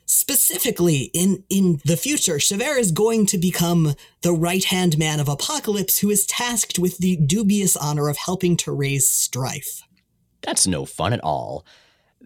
Specifically 0.04 1.10
in 1.14 1.44
in 1.48 1.80
the 1.84 1.96
future 1.96 2.36
Ch'vayre 2.36 2.78
is 2.78 2.90
going 2.90 3.26
to 3.26 3.38
become 3.38 3.94
the 4.22 4.32
right-hand 4.32 4.98
man 4.98 5.20
of 5.20 5.28
apocalypse 5.28 5.98
who 5.98 6.10
is 6.10 6.26
tasked 6.26 6.78
with 6.78 6.98
the 6.98 7.16
dubious 7.16 7.76
honor 7.76 8.08
of 8.08 8.16
helping 8.16 8.56
to 8.58 8.72
raise 8.72 9.08
strife. 9.08 9.82
That's 10.42 10.66
no 10.66 10.84
fun 10.84 11.12
at 11.12 11.20
all 11.22 11.64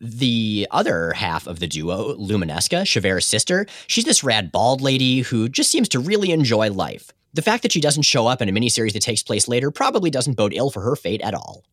the 0.01 0.67
other 0.71 1.13
half 1.13 1.47
of 1.47 1.59
the 1.59 1.67
duo, 1.67 2.15
Luminesca, 2.17 2.85
Ch'vayre's 2.85 3.27
sister, 3.27 3.67
she's 3.87 4.05
this 4.05 4.23
rad 4.23 4.53
bald 4.53 4.81
lady 4.81 5.21
who 5.21 5.49
just 5.49 5.71
seems 5.71 5.89
to 5.91 5.99
really 5.99 6.31
enjoy 6.31 6.71
life. 6.71 7.11
The 7.35 7.43
fact 7.43 7.63
that 7.63 7.73
she 7.73 7.81
doesn't 7.81 8.03
show 8.03 8.27
up 8.27 8.41
in 8.41 8.49
a 8.49 8.53
miniseries 8.53 8.93
that 8.95 9.03
takes 9.03 9.23
place 9.23 9.49
later 9.49 9.71
probably 9.71 10.11
doesn't 10.11 10.35
bode 10.35 10.55
ill 10.55 10.71
for 10.71 10.81
her 10.83 10.97
fate 10.97 11.21
at 11.21 11.35
all. 11.35 11.65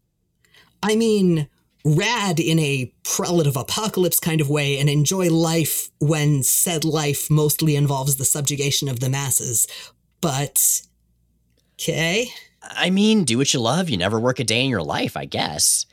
I 0.81 0.95
mean, 0.95 1.47
rad 1.85 2.39
in 2.39 2.59
a 2.59 2.93
prelate 3.03 3.47
of 3.47 3.55
apocalypse 3.55 4.19
kind 4.19 4.41
of 4.41 4.49
way 4.49 4.77
and 4.77 4.89
enjoy 4.89 5.29
life 5.29 5.89
when 5.99 6.43
said 6.43 6.83
life 6.83 7.29
mostly 7.29 7.75
involves 7.75 8.15
the 8.15 8.25
subjugation 8.25 8.89
of 8.89 8.99
the 8.99 9.09
masses. 9.09 9.67
But, 10.21 10.81
okay. 11.75 12.29
I 12.61 12.89
mean, 12.89 13.23
do 13.23 13.37
what 13.37 13.53
you 13.53 13.59
love. 13.59 13.89
You 13.89 13.97
never 13.97 14.19
work 14.19 14.39
a 14.39 14.43
day 14.43 14.63
in 14.63 14.69
your 14.69 14.83
life, 14.83 15.17
I 15.17 15.25
guess. 15.25 15.85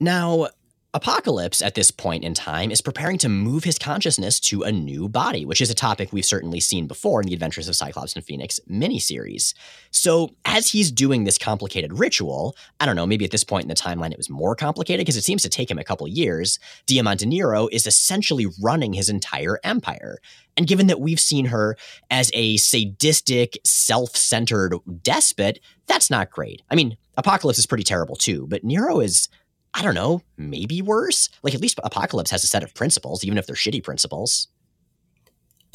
Now, 0.00 0.48
Apocalypse, 0.94 1.60
at 1.60 1.74
this 1.74 1.90
point 1.90 2.22
in 2.22 2.34
time, 2.34 2.70
is 2.70 2.80
preparing 2.80 3.18
to 3.18 3.28
move 3.28 3.64
his 3.64 3.80
consciousness 3.80 4.38
to 4.38 4.62
a 4.62 4.70
new 4.70 5.08
body, 5.08 5.44
which 5.44 5.60
is 5.60 5.68
a 5.68 5.74
topic 5.74 6.12
we've 6.12 6.24
certainly 6.24 6.60
seen 6.60 6.86
before 6.86 7.20
in 7.20 7.26
the 7.26 7.34
Adventures 7.34 7.66
of 7.66 7.74
Cyclops 7.74 8.14
and 8.14 8.24
Phoenix 8.24 8.60
miniseries. 8.70 9.54
So, 9.90 10.36
as 10.44 10.68
he's 10.68 10.92
doing 10.92 11.24
this 11.24 11.36
complicated 11.36 11.98
ritual, 11.98 12.54
I 12.78 12.86
don't 12.86 12.94
know, 12.94 13.06
maybe 13.06 13.24
at 13.24 13.32
this 13.32 13.42
point 13.42 13.64
in 13.64 13.68
the 13.68 13.74
timeline 13.74 14.12
it 14.12 14.16
was 14.16 14.30
more 14.30 14.54
complicated 14.54 15.00
because 15.00 15.16
it 15.16 15.24
seems 15.24 15.42
to 15.42 15.48
take 15.48 15.68
him 15.68 15.80
a 15.80 15.84
couple 15.84 16.06
years, 16.06 16.60
Diamanda 16.86 17.26
Nero 17.26 17.66
is 17.72 17.88
essentially 17.88 18.46
running 18.62 18.92
his 18.92 19.08
entire 19.08 19.58
empire. 19.64 20.18
And 20.56 20.68
given 20.68 20.86
that 20.86 21.00
we've 21.00 21.18
seen 21.18 21.46
her 21.46 21.76
as 22.08 22.30
a 22.34 22.56
sadistic, 22.58 23.58
self 23.64 24.16
centered 24.16 24.76
despot, 25.02 25.58
that's 25.86 26.08
not 26.08 26.30
great. 26.30 26.62
I 26.70 26.76
mean, 26.76 26.96
Apocalypse 27.16 27.58
is 27.58 27.66
pretty 27.66 27.84
terrible 27.84 28.14
too, 28.14 28.46
but 28.48 28.62
Nero 28.62 29.00
is 29.00 29.28
I 29.74 29.82
don't 29.82 29.94
know, 29.94 30.22
maybe 30.36 30.80
worse. 30.80 31.28
Like 31.42 31.54
at 31.54 31.60
least 31.60 31.80
Apocalypse 31.82 32.30
has 32.30 32.44
a 32.44 32.46
set 32.46 32.62
of 32.62 32.74
principles, 32.74 33.24
even 33.24 33.36
if 33.36 33.46
they're 33.46 33.56
shitty 33.56 33.82
principles. 33.82 34.46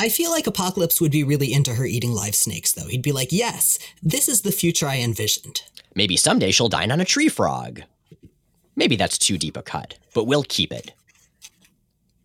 I 0.02 0.08
feel 0.08 0.32
like 0.32 0.48
Apocalypse 0.48 1.02
would 1.02 1.12
be 1.12 1.26
really 1.26 1.52
into 1.52 1.76
her 1.76 1.86
eating 1.86 2.14
live 2.14 2.34
snakes, 2.34 2.72
though. 2.72 2.88
He'd 2.88 3.02
be 3.02 3.12
like, 3.12 3.34
yes, 3.34 3.78
this 4.02 4.30
is 4.30 4.42
the 4.42 4.54
future 4.54 4.88
I 4.88 5.00
envisioned. 5.00 5.64
Maybe 5.94 6.16
someday 6.16 6.52
she'll 6.52 6.70
dine 6.70 6.92
on 6.92 7.02
a 7.02 7.06
tree 7.06 7.28
frog. 7.28 7.82
Maybe 8.78 8.96
that's 8.96 9.18
too 9.18 9.38
deep 9.38 9.58
a 9.58 9.62
cut, 9.62 9.98
but 10.14 10.24
we'll 10.24 10.44
keep 10.44 10.72
it. 10.72 10.94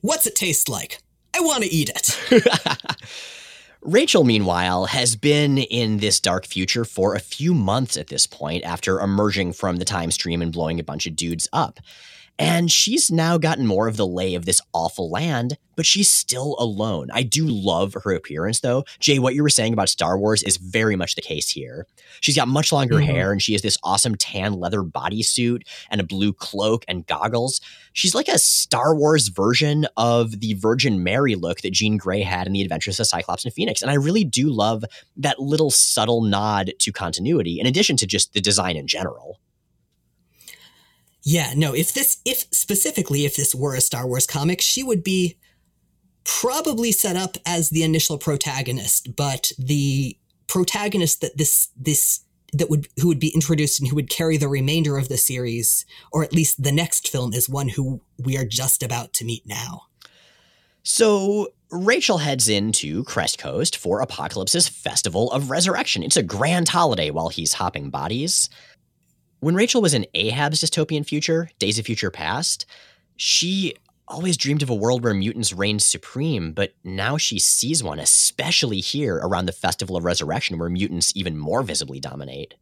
What's 0.02 0.28
it 0.28 0.37
taste 0.37 0.68
like? 0.68 1.00
I 1.34 1.40
want 1.40 1.64
to 1.64 1.72
eat 1.72 1.90
it. 1.90 2.16
Rachel, 3.85 4.25
meanwhile, 4.25 4.87
has 4.87 5.14
been 5.14 5.59
in 5.59 5.99
this 5.99 6.18
dark 6.18 6.47
future 6.47 6.87
for 6.87 7.14
a 7.14 7.20
few 7.20 7.53
months 7.53 7.99
at 7.99 8.07
this 8.07 8.27
point 8.27 8.64
after 8.64 8.99
emerging 8.99 9.53
from 9.53 9.77
the 9.77 9.85
time 9.85 10.11
stream 10.11 10.40
and 10.40 10.51
blowing 10.51 10.81
a 10.81 10.85
bunch 10.85 11.07
of 11.07 11.14
dudes 11.14 11.49
up. 11.53 11.81
And 12.38 12.70
she's 12.70 13.12
now 13.12 13.38
gotten 13.38 13.66
more 13.66 13.87
of 13.87 13.97
the 13.97 14.07
lay 14.07 14.35
of 14.35 14.44
this 14.44 14.61
awful 14.73 15.09
land, 15.09 15.57
but 15.77 15.87
she's 15.87 16.11
still 16.11 16.57
alone. 16.59 17.09
I 17.12 17.23
do 17.23 17.47
love 17.47 17.94
her 18.03 18.12
appearance, 18.12 18.59
though. 18.59 18.85
Jay, 18.99 19.20
what 19.20 19.35
you 19.35 19.42
were 19.42 19.49
saying 19.49 19.73
about 19.73 19.88
Star 19.88 20.18
Wars 20.18 20.42
is 20.42 20.57
very 20.57 20.97
much 20.97 21.14
the 21.14 21.23
case 21.23 21.49
here. 21.49 21.87
She's 22.20 22.35
got 22.35 22.49
much 22.49 22.73
longer 22.73 22.97
mm-hmm. 22.97 23.12
hair, 23.12 23.31
and 23.31 23.40
she 23.40 23.53
has 23.53 23.62
this 23.62 23.79
awesome 23.85 24.16
tan 24.16 24.55
leather 24.55 24.83
bodysuit 24.83 25.62
and 25.90 26.01
a 26.01 26.05
blue 26.05 26.33
cloak 26.33 26.85
and 26.88 27.07
goggles. 27.07 27.61
She's 27.92 28.16
like 28.16 28.29
a 28.29 28.38
Star 28.38 28.97
Wars 28.97 29.29
version 29.29 29.87
of 29.97 30.40
the 30.40 30.55
Virgin 30.55 31.05
Mary 31.05 31.37
look 31.37 31.61
that 31.61 31.73
Jean 31.73 31.97
Grey 31.97 32.23
had 32.23 32.49
in 32.49 32.53
The 32.53 32.62
Adventures 32.62 32.99
of 32.99 33.07
Cyclops 33.07 33.44
and 33.44 33.55
Phoenix. 33.55 33.81
And 33.81 33.92
I 33.92 33.94
really 33.94 34.25
do 34.25 34.51
love 34.51 34.85
that 35.16 35.38
little 35.38 35.70
subtle 35.70 36.23
nod 36.23 36.73
to 36.81 36.90
continuity, 36.90 37.61
in 37.61 37.66
addition 37.66 37.97
to 37.99 38.07
just 38.09 38.33
the 38.33 38.40
design 38.40 38.77
in 38.77 38.88
general. 38.88 39.38
Yeah, 41.24 41.54
no, 41.56 41.74
if 41.74 41.92
this, 41.94 42.18
if 42.26 42.44
specifically, 42.50 43.24
if 43.24 43.37
this 43.37 43.54
were 43.54 43.74
a 43.74 43.80
Star 43.80 44.06
Wars 44.06 44.26
comic, 44.26 44.60
she 44.60 44.82
would 44.82 45.02
be 45.02 45.38
probably 46.24 46.92
set 46.92 47.16
up 47.16 47.37
as 47.46 47.70
the 47.70 47.82
initial 47.82 48.18
protagonist, 48.18 49.16
but 49.16 49.50
the 49.58 50.18
protagonist 50.46 51.22
that 51.22 51.38
this, 51.38 51.68
this, 51.76 52.20
that 52.52 52.68
would, 52.68 52.88
who 53.00 53.08
would 53.08 53.18
be 53.18 53.34
introduced 53.34 53.80
and 53.80 53.88
who 53.88 53.96
would 53.96 54.10
carry 54.10 54.37
the 54.37 54.48
remainder 54.48 54.98
of 54.98 55.08
the 55.08 55.16
series, 55.16 55.87
or 56.12 56.22
at 56.22 56.34
least 56.34 56.62
the 56.62 56.72
next 56.72 57.08
film, 57.08 57.32
is 57.32 57.48
one 57.48 57.68
who 57.68 58.02
we 58.18 58.37
are 58.37 58.44
just 58.44 58.82
about 58.82 59.14
to 59.14 59.24
meet 59.24 59.46
now. 59.46 59.82
So 60.82 61.48
Rachel 61.70 62.18
heads 62.18 62.48
into 62.48 63.02
Crest 63.04 63.38
Coast 63.38 63.78
for 63.78 64.00
Apocalypse's 64.00 64.68
Festival 64.68 65.32
of 65.32 65.50
Resurrection. 65.50 66.02
It's 66.02 66.18
a 66.18 66.22
grand 66.22 66.68
holiday 66.68 67.10
while 67.10 67.30
he's 67.30 67.54
hopping 67.54 67.88
bodies. 67.88 68.50
When 69.44 69.57
Rachel 69.57 69.83
was 69.83 69.92
in 69.92 70.07
Ahab's 70.14 70.62
dystopian 70.62 71.04
future, 71.04 71.50
Days 71.59 71.78
of 71.78 71.85
Future 71.85 72.11
Past, 72.11 72.64
she 73.14 73.74
always 74.09 74.38
dreamed 74.38 74.62
of 74.62 74.70
a 74.70 74.74
world 74.74 75.04
where 75.04 75.12
mutants 75.12 75.52
reigned 75.52 75.83
supreme, 75.83 76.52
but 76.52 76.72
now 76.83 77.18
she 77.18 77.38
sees 77.38 77.85
one, 77.85 77.98
especially 77.98 78.80
here 78.80 79.16
around 79.16 79.44
the 79.44 79.52
Festival 79.52 79.98
of 79.98 80.04
Resurrection, 80.07 80.59
where 80.59 80.70
mutants 80.70 81.12
even 81.14 81.37
more 81.37 81.62
visibly 81.62 82.00
dominate. 82.00 82.54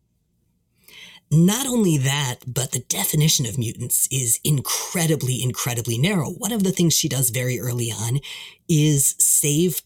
Not 1.31 1.68
only 1.68 1.99
that, 1.99 2.38
but 2.49 2.73
the 2.73 2.81
definition 2.81 3.47
of 3.47 3.59
mutants 3.59 4.09
is 4.11 4.40
incredibly, 4.42 5.40
incredibly 5.40 5.99
narrow. 5.99 6.31
One 6.31 6.51
of 6.51 6.64
the 6.64 6.73
things 6.73 6.95
she 6.95 7.09
does 7.09 7.31
very 7.31 7.61
early 7.61 7.92
on 7.92 8.18
is 8.68 9.14
save 9.21 9.83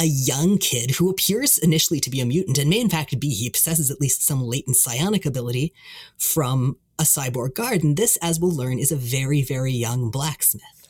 a 0.00 0.06
young 0.06 0.56
kid 0.56 0.92
who 0.92 1.10
appears 1.10 1.58
initially 1.58 2.00
to 2.00 2.08
be 2.08 2.20
a 2.20 2.26
mutant 2.26 2.56
and 2.56 2.70
may 2.70 2.80
in 2.80 2.88
fact 2.88 3.20
be. 3.20 3.28
He 3.28 3.50
possesses 3.50 3.90
at 3.90 4.00
least 4.00 4.24
some 4.26 4.42
latent 4.42 4.76
psionic 4.76 5.26
ability 5.26 5.74
from 6.16 6.78
a 6.98 7.02
cyborg 7.02 7.54
guard. 7.54 7.84
And 7.84 7.98
this, 7.98 8.16
as 8.22 8.40
we'll 8.40 8.54
learn, 8.54 8.78
is 8.78 8.90
a 8.90 8.96
very, 8.96 9.42
very 9.42 9.72
young 9.72 10.10
Blaquesmith. 10.10 10.88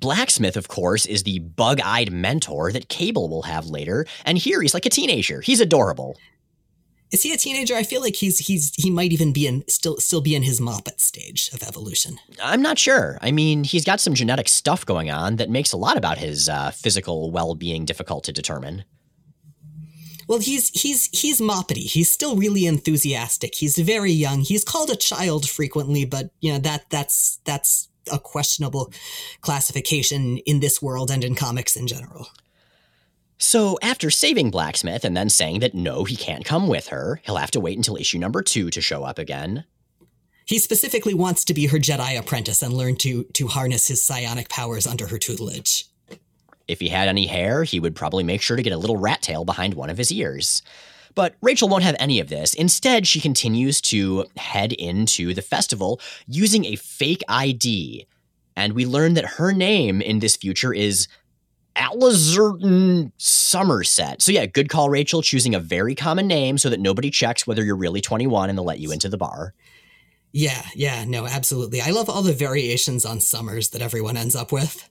Blaquesmith, 0.00 0.56
of 0.56 0.66
course, 0.66 1.06
is 1.06 1.22
the 1.22 1.38
bug 1.38 1.80
eyed 1.84 2.12
mentor 2.12 2.72
that 2.72 2.88
Cable 2.88 3.28
will 3.28 3.42
have 3.42 3.66
later. 3.66 4.06
And 4.24 4.36
here 4.36 4.60
he's 4.60 4.74
like 4.74 4.86
a 4.86 4.90
teenager. 4.90 5.40
He's 5.40 5.60
adorable. 5.60 6.16
Is 7.10 7.22
he 7.22 7.32
a 7.32 7.36
teenager? 7.36 7.74
I 7.74 7.84
feel 7.84 8.02
like 8.02 8.16
he's 8.16 8.38
he's 8.38 8.72
he 8.74 8.90
might 8.90 9.12
even 9.12 9.32
be 9.32 9.46
in 9.46 9.64
still 9.66 9.96
still 9.96 10.20
be 10.20 10.34
in 10.34 10.42
his 10.42 10.60
Moppet 10.60 11.00
stage 11.00 11.50
of 11.54 11.62
evolution. 11.62 12.18
I'm 12.42 12.60
not 12.60 12.78
sure. 12.78 13.18
I 13.22 13.30
mean, 13.30 13.64
he's 13.64 13.84
got 13.84 14.00
some 14.00 14.14
genetic 14.14 14.48
stuff 14.48 14.84
going 14.84 15.10
on 15.10 15.36
that 15.36 15.48
makes 15.48 15.72
a 15.72 15.78
lot 15.78 15.96
about 15.96 16.18
his 16.18 16.48
uh, 16.48 16.70
physical 16.70 17.30
well-being 17.30 17.84
difficult 17.86 18.24
to 18.24 18.32
determine. 18.32 18.84
Well, 20.28 20.40
he's 20.40 20.68
he's 20.68 21.08
he's 21.18 21.40
moppety. 21.40 21.90
He's 21.90 22.10
still 22.10 22.36
really 22.36 22.66
enthusiastic. 22.66 23.54
He's 23.54 23.78
very 23.78 24.12
young. 24.12 24.40
He's 24.40 24.62
called 24.64 24.90
a 24.90 24.96
child 24.96 25.48
frequently, 25.48 26.04
but 26.04 26.30
you 26.40 26.52
know 26.52 26.58
that 26.58 26.90
that's 26.90 27.38
that's 27.44 27.88
a 28.12 28.18
questionable 28.18 28.92
classification 29.40 30.38
in 30.38 30.60
this 30.60 30.82
world 30.82 31.10
and 31.10 31.24
in 31.24 31.34
comics 31.34 31.76
in 31.76 31.86
general. 31.86 32.28
So, 33.40 33.78
after 33.82 34.10
saving 34.10 34.50
Blaquesmith 34.50 35.04
and 35.04 35.16
then 35.16 35.30
saying 35.30 35.60
that 35.60 35.74
no, 35.74 36.02
he 36.02 36.16
can't 36.16 36.44
come 36.44 36.66
with 36.66 36.88
her, 36.88 37.20
he'll 37.24 37.36
have 37.36 37.52
to 37.52 37.60
wait 37.60 37.76
until 37.76 37.96
issue 37.96 38.18
number 38.18 38.42
two 38.42 38.68
to 38.70 38.80
show 38.80 39.04
up 39.04 39.16
again. 39.16 39.64
He 40.44 40.58
specifically 40.58 41.14
wants 41.14 41.44
to 41.44 41.54
be 41.54 41.66
her 41.66 41.78
Jedi 41.78 42.18
apprentice 42.18 42.62
and 42.62 42.72
learn 42.72 42.96
to, 42.96 43.24
to 43.34 43.46
harness 43.46 43.86
his 43.86 44.02
psionic 44.02 44.48
powers 44.48 44.86
under 44.86 45.06
her 45.06 45.18
tutelage. 45.18 45.84
If 46.66 46.80
he 46.80 46.88
had 46.88 47.06
any 47.06 47.26
hair, 47.26 47.62
he 47.62 47.78
would 47.78 47.94
probably 47.94 48.24
make 48.24 48.42
sure 48.42 48.56
to 48.56 48.62
get 48.62 48.72
a 48.72 48.78
little 48.78 48.96
rat 48.96 49.22
tail 49.22 49.44
behind 49.44 49.74
one 49.74 49.90
of 49.90 49.98
his 49.98 50.10
ears. 50.10 50.62
But 51.14 51.34
Rachel 51.40 51.68
won't 51.68 51.84
have 51.84 51.96
any 51.98 52.18
of 52.18 52.28
this. 52.28 52.54
Instead, 52.54 53.06
she 53.06 53.20
continues 53.20 53.80
to 53.82 54.26
head 54.36 54.72
into 54.72 55.32
the 55.32 55.42
festival 55.42 56.00
using 56.26 56.64
a 56.64 56.76
fake 56.76 57.22
ID. 57.28 58.06
And 58.56 58.72
we 58.72 58.84
learn 58.84 59.14
that 59.14 59.24
her 59.36 59.52
name 59.52 60.00
in 60.00 60.18
this 60.18 60.36
future 60.36 60.72
is 60.72 61.08
Alizerton 61.78 63.12
Somerset. 63.16 64.20
So 64.20 64.32
yeah, 64.32 64.46
good 64.46 64.68
call, 64.68 64.90
Rachel, 64.90 65.22
choosing 65.22 65.54
a 65.54 65.60
very 65.60 65.94
common 65.94 66.26
name 66.26 66.58
so 66.58 66.68
that 66.70 66.80
nobody 66.80 67.10
checks 67.10 67.46
whether 67.46 67.64
you're 67.64 67.76
really 67.76 68.00
21 68.00 68.48
and 68.48 68.58
they'll 68.58 68.64
let 68.64 68.80
you 68.80 68.90
into 68.90 69.08
the 69.08 69.16
bar. 69.16 69.54
Yeah, 70.32 70.62
yeah, 70.74 71.04
no, 71.06 71.26
absolutely. 71.26 71.80
I 71.80 71.90
love 71.90 72.10
all 72.10 72.22
the 72.22 72.32
variations 72.34 73.06
on 73.06 73.20
Summers 73.20 73.70
that 73.70 73.80
everyone 73.80 74.16
ends 74.16 74.36
up 74.36 74.52
with. 74.52 74.88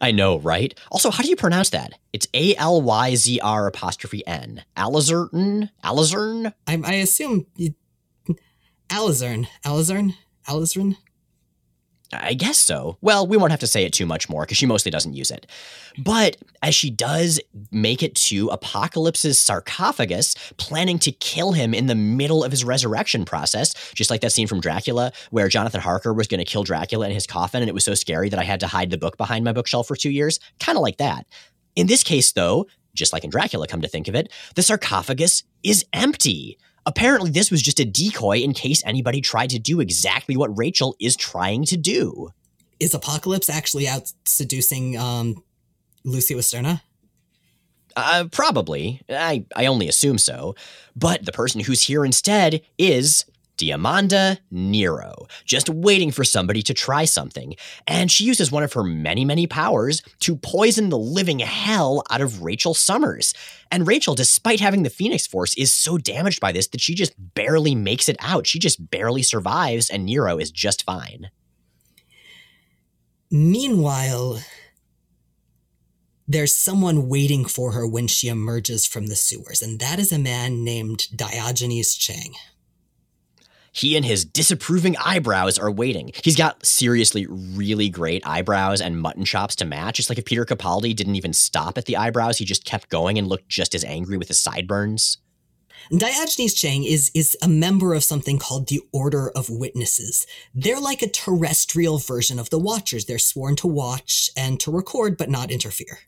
I 0.00 0.12
know, 0.12 0.38
right? 0.38 0.78
Also, 0.90 1.10
how 1.10 1.22
do 1.22 1.28
you 1.28 1.36
pronounce 1.36 1.70
that? 1.70 1.94
It's 2.12 2.28
A 2.34 2.54
L 2.56 2.82
Y 2.82 3.14
Z 3.14 3.40
R 3.40 3.66
apostrophe 3.66 4.26
N. 4.26 4.62
Alizern? 4.76 5.70
Alizern? 5.84 6.52
I, 6.66 6.80
I 6.84 6.92
assume 6.94 7.46
you, 7.56 7.74
Alizern. 8.88 9.48
Alizern? 9.64 10.14
Alizern? 10.46 10.96
I 12.12 12.34
guess 12.34 12.58
so. 12.58 12.98
Well, 13.00 13.26
we 13.26 13.36
won't 13.36 13.52
have 13.52 13.60
to 13.60 13.66
say 13.66 13.84
it 13.84 13.92
too 13.92 14.06
much 14.06 14.28
more 14.28 14.42
because 14.42 14.56
she 14.56 14.66
mostly 14.66 14.90
doesn't 14.90 15.14
use 15.14 15.30
it. 15.30 15.46
But 15.98 16.36
as 16.62 16.74
she 16.74 16.90
does 16.90 17.40
make 17.70 18.02
it 18.02 18.14
to 18.16 18.48
Apocalypse's 18.48 19.38
sarcophagus, 19.38 20.34
planning 20.56 20.98
to 21.00 21.12
kill 21.12 21.52
him 21.52 21.72
in 21.72 21.86
the 21.86 21.94
middle 21.94 22.42
of 22.42 22.50
his 22.50 22.64
resurrection 22.64 23.24
process, 23.24 23.74
just 23.94 24.10
like 24.10 24.22
that 24.22 24.32
scene 24.32 24.46
from 24.48 24.60
Dracula 24.60 25.12
where 25.30 25.48
Jonathan 25.48 25.80
Harker 25.80 26.12
was 26.12 26.26
going 26.26 26.38
to 26.38 26.44
kill 26.44 26.64
Dracula 26.64 27.06
in 27.06 27.14
his 27.14 27.26
coffin 27.26 27.62
and 27.62 27.68
it 27.68 27.74
was 27.74 27.84
so 27.84 27.94
scary 27.94 28.28
that 28.28 28.40
I 28.40 28.44
had 28.44 28.60
to 28.60 28.66
hide 28.66 28.90
the 28.90 28.98
book 28.98 29.16
behind 29.16 29.44
my 29.44 29.52
bookshelf 29.52 29.86
for 29.86 29.96
two 29.96 30.10
years. 30.10 30.40
Kind 30.58 30.76
of 30.76 30.82
like 30.82 30.98
that. 30.98 31.26
In 31.76 31.86
this 31.86 32.02
case, 32.02 32.32
though, 32.32 32.66
just 32.94 33.12
like 33.12 33.24
in 33.24 33.30
Dracula, 33.30 33.66
come 33.66 33.82
to 33.82 33.88
think 33.88 34.08
of 34.08 34.14
it, 34.14 34.32
the 34.56 34.62
sarcophagus 34.62 35.44
is 35.62 35.84
empty. 35.92 36.58
Apparently, 36.86 37.30
this 37.30 37.50
was 37.50 37.62
just 37.62 37.80
a 37.80 37.84
decoy 37.84 38.38
in 38.38 38.52
case 38.52 38.82
anybody 38.86 39.20
tried 39.20 39.50
to 39.50 39.58
do 39.58 39.80
exactly 39.80 40.36
what 40.36 40.56
Rachel 40.56 40.96
is 41.00 41.16
trying 41.16 41.64
to 41.66 41.76
do. 41.76 42.30
Is 42.78 42.94
Apocalypse 42.94 43.50
actually 43.50 43.86
out 43.86 44.12
seducing 44.24 44.96
um, 44.96 45.42
Lucy 46.04 46.34
Westenra? 46.34 46.80
Uh, 47.96 48.24
probably. 48.30 49.02
I, 49.10 49.44
I 49.54 49.66
only 49.66 49.88
assume 49.88 50.18
so. 50.18 50.54
But 50.96 51.24
the 51.24 51.32
person 51.32 51.60
who's 51.60 51.82
here 51.82 52.04
instead 52.04 52.62
is 52.78 53.24
Diamanda 53.60 54.38
Nero, 54.50 55.26
just 55.44 55.68
waiting 55.68 56.10
for 56.10 56.24
somebody 56.24 56.62
to 56.62 56.72
try 56.72 57.04
something. 57.04 57.54
And 57.86 58.10
she 58.10 58.24
uses 58.24 58.50
one 58.50 58.62
of 58.62 58.72
her 58.72 58.82
many, 58.82 59.24
many 59.24 59.46
powers 59.46 60.02
to 60.20 60.36
poison 60.36 60.88
the 60.88 60.98
living 60.98 61.40
hell 61.40 62.02
out 62.10 62.22
of 62.22 62.42
Rachel 62.42 62.72
Summers. 62.72 63.34
And 63.70 63.86
Rachel, 63.86 64.14
despite 64.14 64.60
having 64.60 64.82
the 64.82 64.90
Phoenix 64.90 65.26
Force, 65.26 65.54
is 65.56 65.74
so 65.74 65.98
damaged 65.98 66.40
by 66.40 66.52
this 66.52 66.68
that 66.68 66.80
she 66.80 66.94
just 66.94 67.12
barely 67.34 67.74
makes 67.74 68.08
it 68.08 68.16
out. 68.20 68.46
She 68.46 68.58
just 68.58 68.90
barely 68.90 69.22
survives, 69.22 69.90
and 69.90 70.06
Nero 70.06 70.38
is 70.38 70.50
just 70.50 70.84
fine. 70.84 71.30
Meanwhile, 73.30 74.40
there's 76.26 76.56
someone 76.56 77.08
waiting 77.08 77.44
for 77.44 77.72
her 77.72 77.86
when 77.86 78.06
she 78.06 78.28
emerges 78.28 78.86
from 78.86 79.08
the 79.08 79.16
sewers, 79.16 79.60
and 79.60 79.78
that 79.80 79.98
is 79.98 80.12
a 80.12 80.18
man 80.18 80.64
named 80.64 81.06
Diogenes 81.14 81.94
Chang 81.94 82.34
he 83.72 83.96
and 83.96 84.04
his 84.04 84.24
disapproving 84.24 84.96
eyebrows 85.04 85.58
are 85.58 85.70
waiting. 85.70 86.12
He's 86.22 86.36
got 86.36 86.64
seriously 86.64 87.26
really 87.28 87.88
great 87.88 88.26
eyebrows 88.26 88.80
and 88.80 89.00
mutton 89.00 89.24
chops 89.24 89.56
to 89.56 89.64
match. 89.64 89.98
It's 89.98 90.08
like 90.08 90.18
if 90.18 90.24
Peter 90.24 90.44
Capaldi 90.44 90.94
didn't 90.94 91.16
even 91.16 91.32
stop 91.32 91.78
at 91.78 91.84
the 91.84 91.96
eyebrows, 91.96 92.38
he 92.38 92.44
just 92.44 92.64
kept 92.64 92.88
going 92.88 93.18
and 93.18 93.28
looked 93.28 93.48
just 93.48 93.74
as 93.74 93.84
angry 93.84 94.16
with 94.16 94.28
his 94.28 94.40
sideburns. 94.40 95.18
Diogenes 95.96 96.54
Chang 96.54 96.84
is 96.84 97.10
is 97.14 97.36
a 97.42 97.48
member 97.48 97.94
of 97.94 98.04
something 98.04 98.38
called 98.38 98.68
the 98.68 98.82
Order 98.92 99.30
of 99.30 99.48
Witnesses. 99.48 100.26
They're 100.54 100.80
like 100.80 101.02
a 101.02 101.08
terrestrial 101.08 101.98
version 101.98 102.38
of 102.38 102.50
the 102.50 102.58
Watchers. 102.58 103.06
They're 103.06 103.18
sworn 103.18 103.56
to 103.56 103.66
watch 103.66 104.30
and 104.36 104.60
to 104.60 104.70
record 104.70 105.16
but 105.16 105.30
not 105.30 105.50
interfere. 105.50 106.00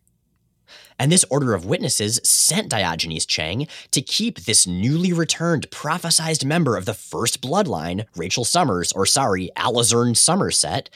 And 1.02 1.10
this 1.10 1.24
order 1.30 1.52
of 1.52 1.64
witnesses 1.64 2.20
sent 2.22 2.68
Diogenes 2.68 3.26
Chang 3.26 3.66
to 3.90 4.00
keep 4.00 4.38
this 4.38 4.68
newly 4.68 5.12
returned 5.12 5.68
prophesized 5.68 6.44
member 6.44 6.76
of 6.76 6.84
the 6.84 6.94
first 6.94 7.42
bloodline, 7.42 8.06
Rachel 8.14 8.44
Summers, 8.44 8.92
or 8.92 9.04
sorry, 9.04 9.50
Alizern 9.56 10.16
Somerset, 10.16 10.90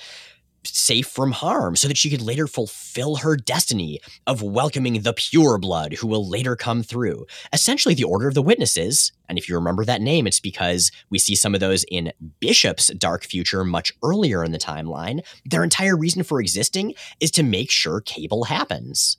safe 0.62 1.08
from 1.08 1.32
harm 1.32 1.74
so 1.74 1.88
that 1.88 1.96
she 1.96 2.08
could 2.08 2.22
later 2.22 2.46
fulfill 2.46 3.16
her 3.16 3.36
destiny 3.36 3.98
of 4.28 4.42
welcoming 4.42 5.02
the 5.02 5.12
pure 5.12 5.58
blood 5.58 5.94
who 5.94 6.06
will 6.06 6.28
later 6.28 6.54
come 6.54 6.84
through. 6.84 7.26
Essentially, 7.52 7.96
the 7.96 8.04
Order 8.04 8.28
of 8.28 8.34
the 8.34 8.42
Witnesses, 8.42 9.10
and 9.28 9.38
if 9.38 9.48
you 9.48 9.56
remember 9.56 9.84
that 9.84 10.00
name, 10.00 10.28
it's 10.28 10.38
because 10.38 10.92
we 11.10 11.18
see 11.18 11.34
some 11.34 11.52
of 11.52 11.58
those 11.58 11.84
in 11.90 12.12
Bishop's 12.38 12.94
dark 12.94 13.24
future 13.24 13.64
much 13.64 13.92
earlier 14.04 14.44
in 14.44 14.52
the 14.52 14.58
timeline. 14.58 15.24
Their 15.44 15.64
entire 15.64 15.96
reason 15.96 16.22
for 16.22 16.40
existing 16.40 16.94
is 17.18 17.32
to 17.32 17.42
make 17.42 17.72
sure 17.72 18.00
Cable 18.00 18.44
happens 18.44 19.16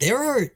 there 0.00 0.18
are 0.18 0.50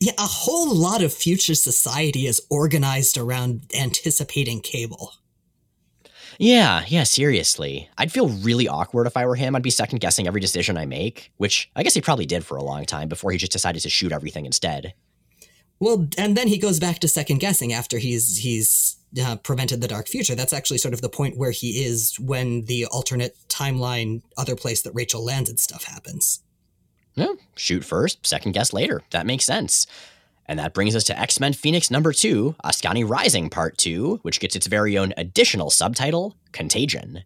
yeah, 0.00 0.12
a 0.18 0.26
whole 0.26 0.74
lot 0.74 1.02
of 1.02 1.12
future 1.12 1.54
society 1.54 2.26
is 2.26 2.40
organized 2.50 3.18
around 3.18 3.64
anticipating 3.74 4.60
cable. 4.60 5.14
Yeah, 6.38 6.84
yeah, 6.86 7.02
seriously. 7.02 7.90
I'd 7.98 8.12
feel 8.12 8.28
really 8.28 8.68
awkward 8.68 9.08
if 9.08 9.16
I 9.16 9.26
were 9.26 9.34
him. 9.34 9.56
I'd 9.56 9.62
be 9.62 9.70
second 9.70 9.98
guessing 9.98 10.28
every 10.28 10.40
decision 10.40 10.78
I 10.78 10.86
make, 10.86 11.32
which 11.36 11.68
I 11.74 11.82
guess 11.82 11.94
he 11.94 12.00
probably 12.00 12.26
did 12.26 12.46
for 12.46 12.56
a 12.56 12.62
long 12.62 12.84
time 12.84 13.08
before 13.08 13.32
he 13.32 13.38
just 13.38 13.50
decided 13.50 13.82
to 13.82 13.88
shoot 13.88 14.12
everything 14.12 14.46
instead. 14.46 14.94
Well, 15.80 16.08
and 16.16 16.36
then 16.36 16.46
he 16.46 16.58
goes 16.58 16.78
back 16.78 17.00
to 17.00 17.08
second 17.08 17.38
guessing 17.38 17.72
after 17.72 17.98
he's 17.98 18.38
he's 18.38 18.98
uh, 19.20 19.36
prevented 19.36 19.80
the 19.80 19.88
dark 19.88 20.06
future. 20.06 20.36
That's 20.36 20.52
actually 20.52 20.78
sort 20.78 20.94
of 20.94 21.00
the 21.00 21.08
point 21.08 21.36
where 21.36 21.50
he 21.50 21.84
is 21.84 22.18
when 22.20 22.66
the 22.66 22.86
alternate 22.86 23.36
timeline, 23.48 24.22
other 24.36 24.54
place 24.54 24.82
that 24.82 24.92
Rachel 24.94 25.24
landed 25.24 25.58
stuff 25.58 25.84
happens. 25.84 26.40
Yeah, 27.18 27.34
shoot 27.56 27.84
first, 27.84 28.24
second 28.24 28.52
guess 28.52 28.72
later. 28.72 29.02
That 29.10 29.26
makes 29.26 29.44
sense. 29.44 29.86
And 30.46 30.58
that 30.58 30.72
brings 30.72 30.94
us 30.94 31.04
to 31.04 31.18
X 31.18 31.40
Men 31.40 31.52
Phoenix 31.52 31.90
number 31.90 32.12
two, 32.12 32.54
Askani 32.64 33.06
Rising 33.08 33.50
Part 33.50 33.76
2, 33.76 34.20
which 34.22 34.40
gets 34.40 34.54
its 34.54 34.68
very 34.68 34.96
own 34.96 35.12
additional 35.16 35.68
subtitle, 35.68 36.36
Contagion. 36.52 37.24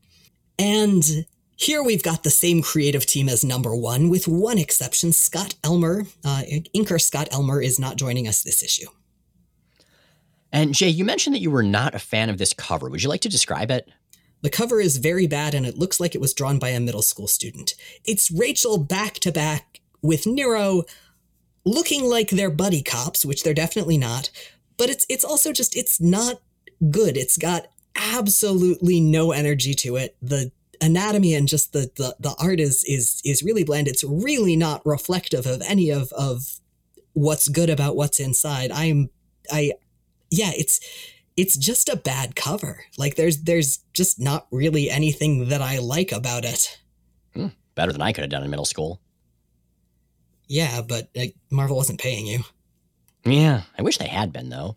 And 0.58 1.26
here 1.56 1.82
we've 1.82 2.02
got 2.02 2.22
the 2.22 2.30
same 2.30 2.62
creative 2.62 3.04
team 3.04 3.28
as 3.28 3.44
number 3.44 3.76
one, 3.76 4.08
with 4.08 4.26
one 4.26 4.58
exception 4.58 5.12
Scott 5.12 5.54
Elmer. 5.62 6.06
Uh, 6.24 6.42
inker 6.74 7.00
Scott 7.00 7.28
Elmer 7.30 7.60
is 7.60 7.78
not 7.78 7.96
joining 7.96 8.26
us 8.26 8.42
this 8.42 8.62
issue. 8.62 8.88
And 10.50 10.74
Jay, 10.74 10.88
you 10.88 11.04
mentioned 11.04 11.36
that 11.36 11.40
you 11.40 11.50
were 11.50 11.62
not 11.62 11.94
a 11.94 11.98
fan 11.98 12.30
of 12.30 12.38
this 12.38 12.54
cover. 12.54 12.88
Would 12.88 13.02
you 13.02 13.08
like 13.10 13.20
to 13.22 13.28
describe 13.28 13.70
it? 13.70 13.88
The 14.42 14.50
cover 14.50 14.80
is 14.80 14.96
very 14.96 15.28
bad 15.28 15.54
and 15.54 15.64
it 15.64 15.78
looks 15.78 16.00
like 16.00 16.16
it 16.16 16.20
was 16.20 16.34
drawn 16.34 16.58
by 16.58 16.70
a 16.70 16.80
middle 16.80 17.02
school 17.02 17.28
student. 17.28 17.74
It's 18.04 18.30
Rachel 18.30 18.76
back 18.76 19.14
to 19.20 19.30
back 19.30 19.80
with 20.02 20.26
Nero 20.26 20.82
looking 21.64 22.04
like 22.04 22.30
they're 22.30 22.50
buddy 22.50 22.82
cops, 22.82 23.24
which 23.24 23.42
they're 23.42 23.54
definitely 23.54 23.98
not. 23.98 24.30
But 24.76 24.90
it's 24.90 25.06
it's 25.08 25.24
also 25.24 25.52
just 25.52 25.76
it's 25.76 26.00
not 26.00 26.40
good. 26.90 27.16
It's 27.16 27.36
got 27.36 27.66
absolutely 27.94 29.00
no 29.00 29.32
energy 29.32 29.74
to 29.74 29.96
it. 29.96 30.16
The 30.20 30.50
anatomy 30.80 31.34
and 31.34 31.46
just 31.46 31.72
the 31.72 31.90
the, 31.96 32.16
the 32.18 32.34
art 32.40 32.60
is 32.60 32.84
is 32.84 33.20
is 33.24 33.42
really 33.42 33.64
bland. 33.64 33.88
It's 33.88 34.04
really 34.04 34.56
not 34.56 34.84
reflective 34.84 35.46
of 35.46 35.62
any 35.62 35.90
of 35.90 36.12
of 36.12 36.60
what's 37.12 37.48
good 37.48 37.70
about 37.70 37.96
what's 37.96 38.20
inside. 38.20 38.70
I'm 38.72 39.10
I 39.50 39.72
yeah, 40.30 40.50
it's 40.56 40.80
it's 41.36 41.56
just 41.56 41.88
a 41.88 41.96
bad 41.96 42.34
cover. 42.34 42.84
Like 42.98 43.16
there's 43.16 43.42
there's 43.42 43.78
just 43.92 44.20
not 44.20 44.46
really 44.50 44.90
anything 44.90 45.48
that 45.48 45.62
I 45.62 45.78
like 45.78 46.12
about 46.12 46.44
it. 46.44 46.80
Hmm, 47.34 47.48
better 47.74 47.92
than 47.92 48.02
I 48.02 48.12
could 48.12 48.22
have 48.22 48.30
done 48.30 48.42
in 48.42 48.50
middle 48.50 48.64
school. 48.64 49.00
Yeah, 50.52 50.82
but 50.82 51.08
uh, 51.18 51.28
Marvel 51.50 51.78
wasn't 51.78 51.98
paying 51.98 52.26
you. 52.26 52.40
Yeah, 53.24 53.62
I 53.78 53.80
wish 53.80 53.96
they 53.96 54.06
had 54.06 54.34
been, 54.34 54.50
though. 54.50 54.76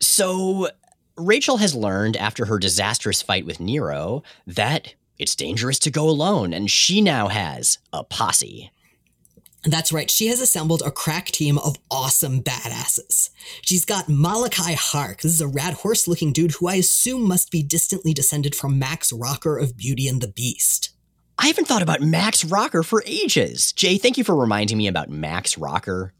So, 0.00 0.68
Rachel 1.16 1.56
has 1.56 1.74
learned 1.74 2.14
after 2.18 2.44
her 2.44 2.58
disastrous 2.58 3.22
fight 3.22 3.46
with 3.46 3.58
Nero 3.58 4.22
that 4.46 4.94
it's 5.18 5.34
dangerous 5.34 5.78
to 5.78 5.90
go 5.90 6.10
alone, 6.10 6.52
and 6.52 6.70
she 6.70 7.00
now 7.00 7.28
has 7.28 7.78
a 7.90 8.04
posse. 8.04 8.70
That's 9.64 9.92
right. 9.92 10.10
She 10.10 10.26
has 10.26 10.42
assembled 10.42 10.82
a 10.84 10.90
crack 10.90 11.28
team 11.28 11.56
of 11.56 11.76
awesome 11.90 12.42
badasses. 12.42 13.30
She's 13.62 13.86
got 13.86 14.08
Malachai 14.08 14.74
Hark. 14.74 15.22
This 15.22 15.32
is 15.32 15.40
a 15.40 15.48
rad 15.48 15.72
horse 15.72 16.06
looking 16.06 16.34
dude 16.34 16.52
who 16.52 16.68
I 16.68 16.74
assume 16.74 17.26
must 17.26 17.50
be 17.50 17.62
distantly 17.62 18.12
descended 18.12 18.54
from 18.54 18.78
Max 18.78 19.10
Rocker 19.10 19.56
of 19.56 19.78
Beauty 19.78 20.06
and 20.06 20.20
the 20.20 20.28
Beast. 20.28 20.91
I 21.42 21.48
haven't 21.48 21.66
thought 21.66 21.82
about 21.82 22.00
Max 22.00 22.44
Rocker 22.44 22.84
for 22.84 23.02
ages. 23.04 23.72
Jay, 23.72 23.98
thank 23.98 24.16
you 24.16 24.22
for 24.22 24.36
reminding 24.36 24.78
me 24.78 24.86
about 24.86 25.10
Max 25.10 25.58
Rocker. 25.58 26.12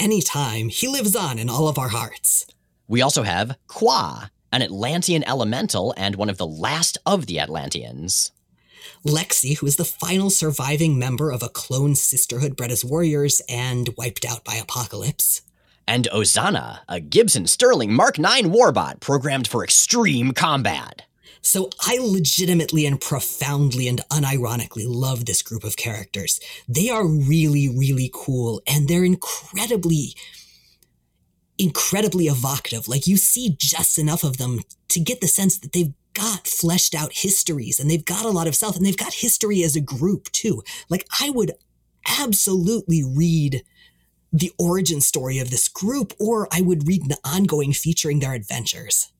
Anytime. 0.00 0.68
He 0.68 0.88
lives 0.88 1.14
on 1.14 1.38
in 1.38 1.48
all 1.48 1.68
of 1.68 1.78
our 1.78 1.90
hearts. 1.90 2.44
We 2.88 3.00
also 3.00 3.22
have 3.22 3.56
Qua, 3.68 4.30
an 4.50 4.62
Atlantean 4.62 5.22
elemental 5.28 5.94
and 5.96 6.16
one 6.16 6.28
of 6.28 6.38
the 6.38 6.46
last 6.46 6.98
of 7.06 7.26
the 7.26 7.38
Atlanteans. 7.38 8.32
Lexii, 9.06 9.58
who 9.58 9.66
is 9.66 9.76
the 9.76 9.84
final 9.84 10.28
surviving 10.28 10.98
member 10.98 11.30
of 11.30 11.44
a 11.44 11.48
clone 11.48 11.94
sisterhood 11.94 12.56
bred 12.56 12.72
as 12.72 12.84
warriors 12.84 13.40
and 13.48 13.90
wiped 13.96 14.24
out 14.24 14.42
by 14.42 14.56
Apocalypse. 14.56 15.42
And 15.86 16.08
Ozana, 16.12 16.80
a 16.88 16.98
Gibson 16.98 17.46
Sterling 17.46 17.92
Mark 17.92 18.18
IX 18.18 18.48
warbot 18.48 18.98
programmed 18.98 19.46
for 19.46 19.62
extreme 19.62 20.32
combat. 20.32 21.02
So 21.42 21.70
I 21.80 21.98
legitimately 22.00 22.86
and 22.86 23.00
profoundly 23.00 23.88
and 23.88 24.00
unironically 24.10 24.84
love 24.86 25.24
this 25.24 25.42
group 25.42 25.64
of 25.64 25.76
characters. 25.76 26.40
They 26.68 26.90
are 26.90 27.06
really, 27.06 27.68
really 27.68 28.10
cool 28.12 28.60
and 28.66 28.88
they're 28.88 29.04
incredibly, 29.04 30.14
incredibly 31.58 32.26
evocative. 32.26 32.88
Like 32.88 33.06
you 33.06 33.16
see 33.16 33.56
just 33.58 33.98
enough 33.98 34.24
of 34.24 34.36
them 34.36 34.60
to 34.88 35.00
get 35.00 35.20
the 35.20 35.28
sense 35.28 35.58
that 35.58 35.72
they've 35.72 35.94
got 36.14 36.46
fleshed 36.46 36.94
out 36.94 37.12
histories 37.12 37.78
and 37.78 37.90
they've 37.90 38.04
got 38.04 38.24
a 38.24 38.30
lot 38.30 38.48
of 38.48 38.56
self 38.56 38.76
and 38.76 38.84
they've 38.84 38.96
got 38.96 39.14
history 39.14 39.62
as 39.62 39.76
a 39.76 39.80
group 39.80 40.30
too. 40.32 40.62
Like 40.88 41.06
I 41.20 41.30
would 41.30 41.52
absolutely 42.20 43.04
read 43.04 43.62
the 44.32 44.52
origin 44.58 45.00
story 45.00 45.38
of 45.38 45.50
this 45.50 45.68
group, 45.68 46.12
or 46.18 46.48
I 46.52 46.60
would 46.60 46.86
read 46.86 47.02
an 47.02 47.16
ongoing 47.24 47.72
featuring 47.72 48.20
their 48.20 48.34
adventures. 48.34 49.10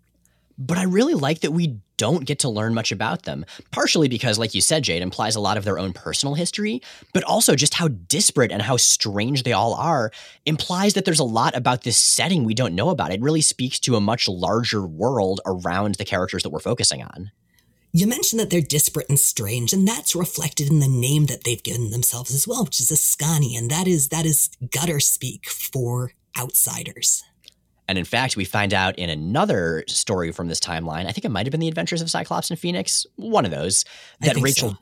But 0.58 0.76
I 0.76 0.82
really 0.82 1.14
like 1.14 1.40
that 1.40 1.52
we 1.52 1.78
don't 1.98 2.24
get 2.24 2.40
to 2.40 2.48
learn 2.48 2.74
much 2.74 2.90
about 2.90 3.22
them, 3.22 3.44
partially 3.70 4.08
because, 4.08 4.38
like 4.38 4.54
you 4.54 4.60
said, 4.60 4.82
Jade, 4.82 5.02
implies 5.02 5.36
a 5.36 5.40
lot 5.40 5.56
of 5.56 5.64
their 5.64 5.78
own 5.78 5.92
personal 5.92 6.34
history, 6.34 6.82
but 7.12 7.22
also 7.24 7.54
just 7.54 7.74
how 7.74 7.88
disparate 7.88 8.50
and 8.50 8.62
how 8.62 8.76
strange 8.76 9.44
they 9.44 9.52
all 9.52 9.74
are 9.74 10.10
implies 10.46 10.94
that 10.94 11.04
there's 11.04 11.20
a 11.20 11.24
lot 11.24 11.56
about 11.56 11.82
this 11.82 11.96
setting 11.96 12.42
we 12.44 12.54
don't 12.54 12.74
know 12.74 12.90
about. 12.90 13.12
It 13.12 13.20
really 13.20 13.40
speaks 13.40 13.78
to 13.80 13.94
a 13.94 14.00
much 14.00 14.28
larger 14.28 14.84
world 14.84 15.40
around 15.46 15.94
the 15.94 16.04
characters 16.04 16.42
that 16.42 16.50
we're 16.50 16.60
focusing 16.60 17.02
on. 17.02 17.30
You 17.92 18.06
mentioned 18.06 18.38
that 18.40 18.50
they're 18.50 18.60
disparate 18.60 19.08
and 19.08 19.18
strange, 19.18 19.72
and 19.72 19.86
that's 19.86 20.14
reflected 20.14 20.68
in 20.68 20.80
the 20.80 20.88
name 20.88 21.26
that 21.26 21.44
they've 21.44 21.62
given 21.62 21.90
themselves 21.90 22.34
as 22.34 22.46
well, 22.46 22.64
which 22.64 22.80
is 22.80 22.90
Askani, 22.90 23.56
and 23.56 23.70
that 23.70 23.88
is 23.88 24.08
that 24.08 24.26
is 24.26 24.50
gutter 24.70 25.00
speak 25.00 25.48
for 25.48 26.12
outsiders. 26.38 27.22
And 27.88 27.96
in 27.96 28.04
fact, 28.04 28.36
we 28.36 28.44
find 28.44 28.74
out 28.74 28.98
in 28.98 29.08
another 29.08 29.82
story 29.88 30.30
from 30.30 30.48
this 30.48 30.60
timeline, 30.60 31.06
I 31.06 31.12
think 31.12 31.24
it 31.24 31.30
might 31.30 31.46
have 31.46 31.50
been 31.50 31.60
the 31.60 31.68
Adventures 31.68 32.02
of 32.02 32.10
Cyclops 32.10 32.50
and 32.50 32.58
Phoenix, 32.58 33.06
one 33.16 33.46
of 33.46 33.50
those, 33.50 33.84
that 34.20 34.36
Rachel 34.36 34.72
so. 34.72 34.76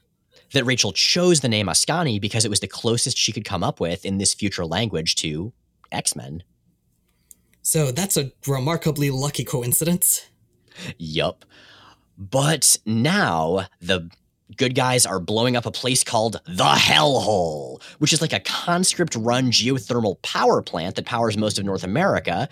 that 0.54 0.64
Rachel 0.64 0.92
chose 0.92 1.40
the 1.40 1.48
name 1.48 1.68
Askani 1.68 2.20
because 2.20 2.44
it 2.44 2.50
was 2.50 2.60
the 2.60 2.66
closest 2.66 3.16
she 3.16 3.32
could 3.32 3.44
come 3.44 3.62
up 3.62 3.78
with 3.78 4.04
in 4.04 4.18
this 4.18 4.34
future 4.34 4.66
language 4.66 5.14
to 5.16 5.52
X-Men. 5.92 6.42
So 7.62 7.92
that's 7.92 8.16
a 8.16 8.32
remarkably 8.46 9.10
lucky 9.10 9.44
coincidence. 9.44 10.26
Yup. 10.98 11.44
But 12.18 12.78
now 12.84 13.66
the 13.80 14.10
good 14.56 14.74
guys 14.74 15.04
are 15.06 15.18
blowing 15.18 15.56
up 15.56 15.66
a 15.66 15.70
place 15.70 16.04
called 16.04 16.40
the 16.46 16.64
Hellhole, 16.64 17.82
which 17.98 18.12
is 18.12 18.20
like 18.20 18.32
a 18.32 18.40
conscript 18.40 19.16
run 19.16 19.50
geothermal 19.50 20.20
power 20.22 20.62
plant 20.62 20.96
that 20.96 21.06
powers 21.06 21.36
most 21.36 21.58
of 21.58 21.64
North 21.64 21.84
America 21.84 22.48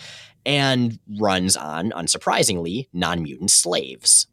and 0.46 0.98
runs 1.18 1.56
on, 1.56 1.90
unsurprisingly, 1.92 2.88
non 2.92 3.22
mutant 3.22 3.50
slaves. 3.50 4.26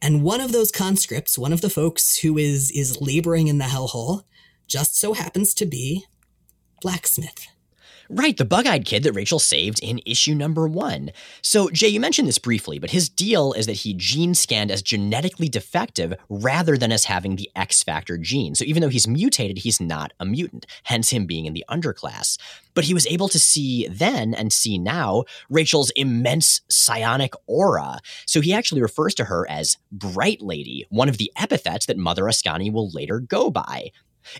And 0.00 0.22
one 0.22 0.40
of 0.40 0.52
those 0.52 0.72
conscripts, 0.72 1.38
one 1.38 1.52
of 1.52 1.60
the 1.60 1.70
folks 1.70 2.18
who 2.18 2.38
is 2.38 2.70
is 2.72 3.00
laboring 3.00 3.48
in 3.48 3.58
the 3.58 3.66
hellhole, 3.66 4.24
just 4.66 4.96
so 4.96 5.12
happens 5.12 5.54
to 5.54 5.66
be 5.66 6.06
Blaquesmith. 6.84 7.46
Right, 8.08 8.36
the 8.36 8.44
bug 8.44 8.66
eyed 8.66 8.84
kid 8.84 9.04
that 9.04 9.12
Rachel 9.12 9.38
saved 9.38 9.80
in 9.82 10.00
issue 10.04 10.34
number 10.34 10.66
one. 10.66 11.10
So, 11.40 11.70
Jay, 11.70 11.88
you 11.88 12.00
mentioned 12.00 12.28
this 12.28 12.38
briefly, 12.38 12.78
but 12.78 12.90
his 12.90 13.08
deal 13.08 13.52
is 13.52 13.66
that 13.66 13.72
he 13.72 13.94
gene 13.94 14.34
scanned 14.34 14.70
as 14.70 14.82
genetically 14.82 15.48
defective 15.48 16.14
rather 16.28 16.76
than 16.76 16.92
as 16.92 17.04
having 17.04 17.36
the 17.36 17.50
X 17.54 17.82
factor 17.82 18.18
gene. 18.18 18.54
So, 18.54 18.64
even 18.64 18.82
though 18.82 18.88
he's 18.88 19.08
mutated, 19.08 19.58
he's 19.58 19.80
not 19.80 20.12
a 20.18 20.24
mutant, 20.24 20.66
hence 20.84 21.10
him 21.10 21.26
being 21.26 21.46
in 21.46 21.54
the 21.54 21.64
underclass. 21.70 22.38
But 22.74 22.84
he 22.84 22.94
was 22.94 23.06
able 23.06 23.28
to 23.28 23.38
see 23.38 23.86
then 23.88 24.34
and 24.34 24.52
see 24.52 24.78
now 24.78 25.24
Rachel's 25.48 25.90
immense 25.90 26.60
psionic 26.68 27.34
aura. 27.46 28.00
So, 28.26 28.40
he 28.40 28.52
actually 28.52 28.82
refers 28.82 29.14
to 29.14 29.24
her 29.24 29.48
as 29.48 29.78
Bright 29.90 30.42
Lady, 30.42 30.86
one 30.90 31.08
of 31.08 31.18
the 31.18 31.32
epithets 31.36 31.86
that 31.86 31.96
Mother 31.96 32.24
Askani 32.24 32.72
will 32.72 32.90
later 32.90 33.20
go 33.20 33.50
by. 33.50 33.90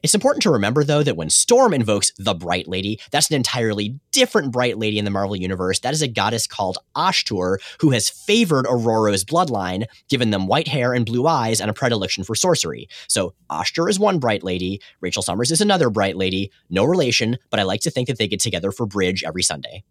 It's 0.03 0.15
important 0.15 0.43
to 0.43 0.51
remember, 0.51 0.85
though, 0.85 1.03
that 1.03 1.17
when 1.17 1.31
Storm 1.31 1.75
invokes 1.75 2.13
the 2.19 2.35
Bright 2.35 2.69
Lady, 2.69 3.01
that's 3.11 3.31
an 3.31 3.37
entirely 3.37 3.99
different 4.11 4.53
Bright 4.53 4.79
Lady 4.79 4.99
in 4.99 5.05
the 5.05 5.11
Marvel 5.11 5.37
Universe. 5.37 5.81
That 5.81 5.95
is 5.95 6.03
a 6.03 6.09
goddess 6.09 6.47
called 6.47 6.79
Ashtur, 6.97 7.59
who 7.81 7.91
has 7.91 8.09
favored 8.09 8.67
Ororo's 8.67 9.25
bloodline, 9.25 9.85
given 10.09 10.31
them 10.31 10.47
white 10.47 10.69
hair 10.69 10.93
and 10.93 11.07
blue 11.07 11.27
eyes 11.27 11.61
and 11.61 11.71
a 11.71 11.75
predilection 11.75 12.25
for 12.25 12.35
sorcery. 12.35 12.89
So 13.09 13.35
Ashtur 13.51 13.89
is 13.89 13.99
one 13.99 14.19
Bright 14.19 14.43
Lady, 14.43 14.81
Rachel 15.01 15.23
Summers 15.23 15.51
is 15.51 15.61
another 15.61 15.91
Bright 15.91 16.17
Lady. 16.17 16.51
No 16.71 16.85
relation, 16.85 17.39
but 17.51 17.61
I 17.61 17.65
like 17.65 17.81
to 17.83 17.91
think 17.91 18.09
that 18.09 18.19
they 18.19 18.29
get 18.29 18.41
together 18.41 18.73
for 18.73 18.87
bridge 18.87 19.25
every 19.25 19.43
Sunday. 19.43 19.85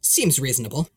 Seems 0.00 0.38
reasonable. 0.38 0.88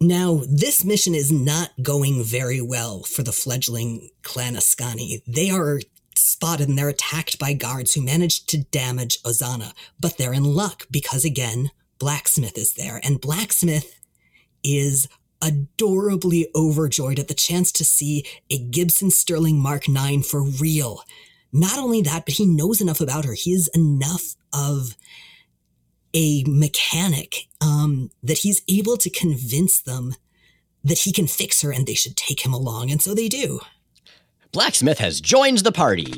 Now, 0.00 0.40
this 0.48 0.82
mission 0.82 1.14
is 1.14 1.30
not 1.30 1.70
going 1.82 2.24
very 2.24 2.62
well 2.62 3.02
for 3.02 3.22
the 3.22 3.32
fledgling 3.32 4.08
clan 4.22 4.54
Askani. 4.54 5.22
They 5.26 5.50
are 5.50 5.80
spotted 6.40 6.68
and 6.70 6.78
they're 6.78 6.88
attacked 6.88 7.38
by 7.38 7.52
guards 7.52 7.92
who 7.92 8.00
manage 8.00 8.46
to 8.46 8.64
damage 8.64 9.22
Ozana. 9.24 9.74
But 10.00 10.16
they're 10.16 10.32
in 10.32 10.44
luck 10.44 10.86
because, 10.90 11.22
again, 11.22 11.70
Blaquesmith 11.98 12.56
is 12.56 12.72
there. 12.74 12.98
And 13.04 13.20
Blaquesmith 13.20 13.92
is 14.64 15.06
adorably 15.42 16.48
overjoyed 16.54 17.18
at 17.18 17.28
the 17.28 17.34
chance 17.34 17.70
to 17.72 17.84
see 17.84 18.24
a 18.48 18.58
Gibson 18.58 19.10
Sterling 19.10 19.58
Mark 19.58 19.86
IX 19.86 20.26
for 20.26 20.42
real. 20.42 21.02
Not 21.52 21.78
only 21.78 22.00
that, 22.02 22.24
but 22.24 22.34
he 22.34 22.46
knows 22.46 22.80
enough 22.80 23.02
about 23.02 23.26
her. 23.26 23.34
He 23.34 23.52
is 23.52 23.68
enough 23.74 24.34
of 24.54 24.96
a 26.14 26.42
mechanic 26.46 27.48
um, 27.60 28.10
that 28.22 28.38
he's 28.38 28.62
able 28.66 28.96
to 28.96 29.10
convince 29.10 29.82
them 29.82 30.14
that 30.82 31.00
he 31.00 31.12
can 31.12 31.26
fix 31.26 31.60
her 31.60 31.70
and 31.70 31.86
they 31.86 31.94
should 31.94 32.16
take 32.16 32.40
him 32.46 32.54
along. 32.54 32.90
And 32.90 33.02
so 33.02 33.14
they 33.14 33.28
do. 33.28 33.60
Blaquesmith 34.52 34.98
has 34.98 35.20
joined 35.20 35.58
the 35.58 35.70
party. 35.70 36.12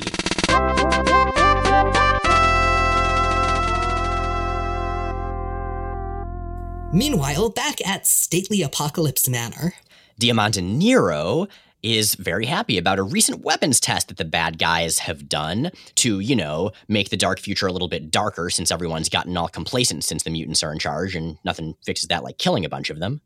Meanwhile, 6.95 7.51
back 7.51 7.87
at 7.87 8.07
stately 8.07 8.62
Apocalypse 8.62 9.29
Manor, 9.29 9.75
Diamanda 10.18 10.62
Nero 10.62 11.47
is 11.83 12.14
very 12.14 12.47
happy 12.47 12.79
about 12.79 12.99
a 12.99 13.03
recent 13.03 13.40
weapons 13.40 13.81
test 13.81 14.09
that 14.09 14.16
the 14.16 14.25
bad 14.25 14.59
guys 14.59 15.01
have 15.01 15.29
done 15.29 15.71
to, 15.97 16.21
you 16.21 16.37
know, 16.37 16.71
make 16.88 17.11
the 17.11 17.18
dark 17.18 17.38
future 17.38 17.66
a 17.66 17.73
little 17.73 17.88
bit 17.88 18.11
darker 18.11 18.49
since 18.49 18.71
everyone's 18.71 19.11
gotten 19.11 19.37
all 19.37 19.49
complacent 19.49 20.05
since 20.05 20.23
the 20.23 20.31
mutants 20.31 20.62
are 20.62 20.73
in 20.73 20.79
charge 20.79 21.14
and 21.14 21.37
nothing 21.45 21.75
fixes 21.85 22.09
that 22.09 22.25
like 22.25 22.38
killing 22.38 22.64
a 22.64 22.71
bunch 22.71 22.88
of 22.88 22.99
them. 22.99 23.21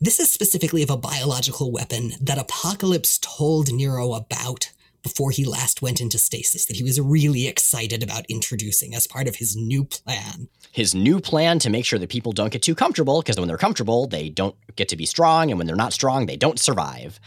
This 0.00 0.20
is 0.20 0.32
specifically 0.32 0.82
of 0.82 0.90
a 0.90 0.96
biological 0.96 1.70
weapon 1.70 2.12
that 2.20 2.38
Apocalypse 2.38 3.18
told 3.18 3.72
Nero 3.72 4.12
about 4.12 4.70
before 5.02 5.30
he 5.30 5.44
last 5.44 5.82
went 5.82 6.00
into 6.00 6.18
stasis 6.18 6.64
that 6.64 6.76
he 6.76 6.82
was 6.82 6.98
really 7.00 7.46
excited 7.46 8.02
about 8.02 8.24
introducing 8.28 8.94
as 8.94 9.06
part 9.06 9.28
of 9.28 9.36
his 9.36 9.54
new 9.54 9.84
plan. 9.84 10.48
His 10.72 10.94
new 10.94 11.20
plan 11.20 11.58
to 11.60 11.70
make 11.70 11.84
sure 11.84 11.98
that 11.98 12.08
people 12.08 12.32
don't 12.32 12.52
get 12.52 12.62
too 12.62 12.74
comfortable, 12.74 13.20
because 13.20 13.38
when 13.38 13.46
they're 13.46 13.58
comfortable, 13.58 14.06
they 14.06 14.30
don't 14.30 14.56
get 14.76 14.88
to 14.88 14.96
be 14.96 15.06
strong, 15.06 15.50
and 15.50 15.58
when 15.58 15.66
they're 15.66 15.76
not 15.76 15.92
strong, 15.92 16.26
they 16.26 16.36
don't 16.36 16.58
survive. 16.58 17.20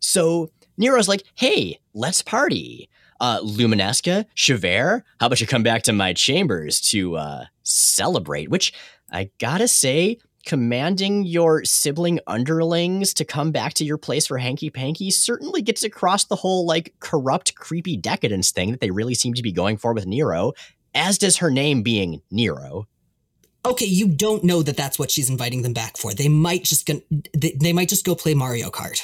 So 0.00 0.50
Nero's 0.78 1.08
like, 1.08 1.24
hey, 1.34 1.78
let's 1.92 2.22
party. 2.22 2.88
Uh, 3.20 3.38
Luminesca, 3.42 4.24
Ch'vayre, 4.34 5.02
how 5.20 5.26
about 5.26 5.42
you 5.42 5.46
come 5.46 5.62
back 5.62 5.82
to 5.82 5.92
my 5.92 6.14
chambers 6.14 6.80
to 6.80 7.16
uh, 7.16 7.44
celebrate? 7.62 8.48
Which 8.48 8.72
I 9.12 9.30
gotta 9.38 9.68
say, 9.68 10.16
commanding 10.50 11.22
your 11.22 11.64
sibling 11.64 12.18
underlings 12.26 13.14
to 13.14 13.24
come 13.24 13.52
back 13.52 13.72
to 13.72 13.84
your 13.84 13.96
place 13.96 14.26
for 14.26 14.36
hanky 14.36 14.68
panky 14.68 15.08
certainly 15.08 15.62
gets 15.62 15.84
across 15.84 16.24
the 16.24 16.34
whole 16.34 16.66
like 16.66 16.92
corrupt, 16.98 17.54
creepy 17.54 17.96
decadence 17.96 18.50
thing 18.50 18.72
that 18.72 18.80
they 18.80 18.90
really 18.90 19.14
seem 19.14 19.32
to 19.32 19.42
be 19.42 19.52
going 19.52 19.76
for 19.76 19.92
with 19.92 20.06
Nero, 20.06 20.52
as 20.92 21.18
does 21.18 21.36
her 21.36 21.52
name 21.52 21.84
being 21.84 22.20
Nero. 22.32 22.88
Okay, 23.64 23.86
you 23.86 24.08
don't 24.08 24.42
know 24.42 24.60
that 24.60 24.76
that's 24.76 24.98
what 24.98 25.12
she's 25.12 25.30
inviting 25.30 25.62
them 25.62 25.72
back 25.72 25.96
for. 25.96 26.12
They 26.12 26.26
might 26.26 26.64
just 26.64 26.84
go, 26.84 27.00
they, 27.32 27.56
they 27.60 27.72
might 27.72 27.88
just 27.88 28.04
go 28.04 28.16
play 28.16 28.34
Mario 28.34 28.70
Kart. 28.70 29.00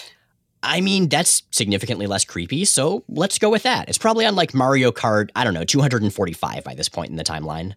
I 0.64 0.80
mean, 0.80 1.08
that's 1.08 1.44
significantly 1.52 2.08
less 2.08 2.24
creepy, 2.24 2.64
so 2.64 3.04
let's 3.06 3.38
go 3.38 3.50
with 3.50 3.62
that. 3.62 3.88
It's 3.88 3.98
probably 3.98 4.26
on 4.26 4.34
like 4.34 4.52
Mario 4.52 4.90
Kart, 4.90 5.30
I 5.36 5.44
don't 5.44 5.54
know, 5.54 5.62
245 5.62 6.64
by 6.64 6.74
this 6.74 6.88
point 6.88 7.10
in 7.10 7.16
the 7.16 7.22
timeline. 7.22 7.74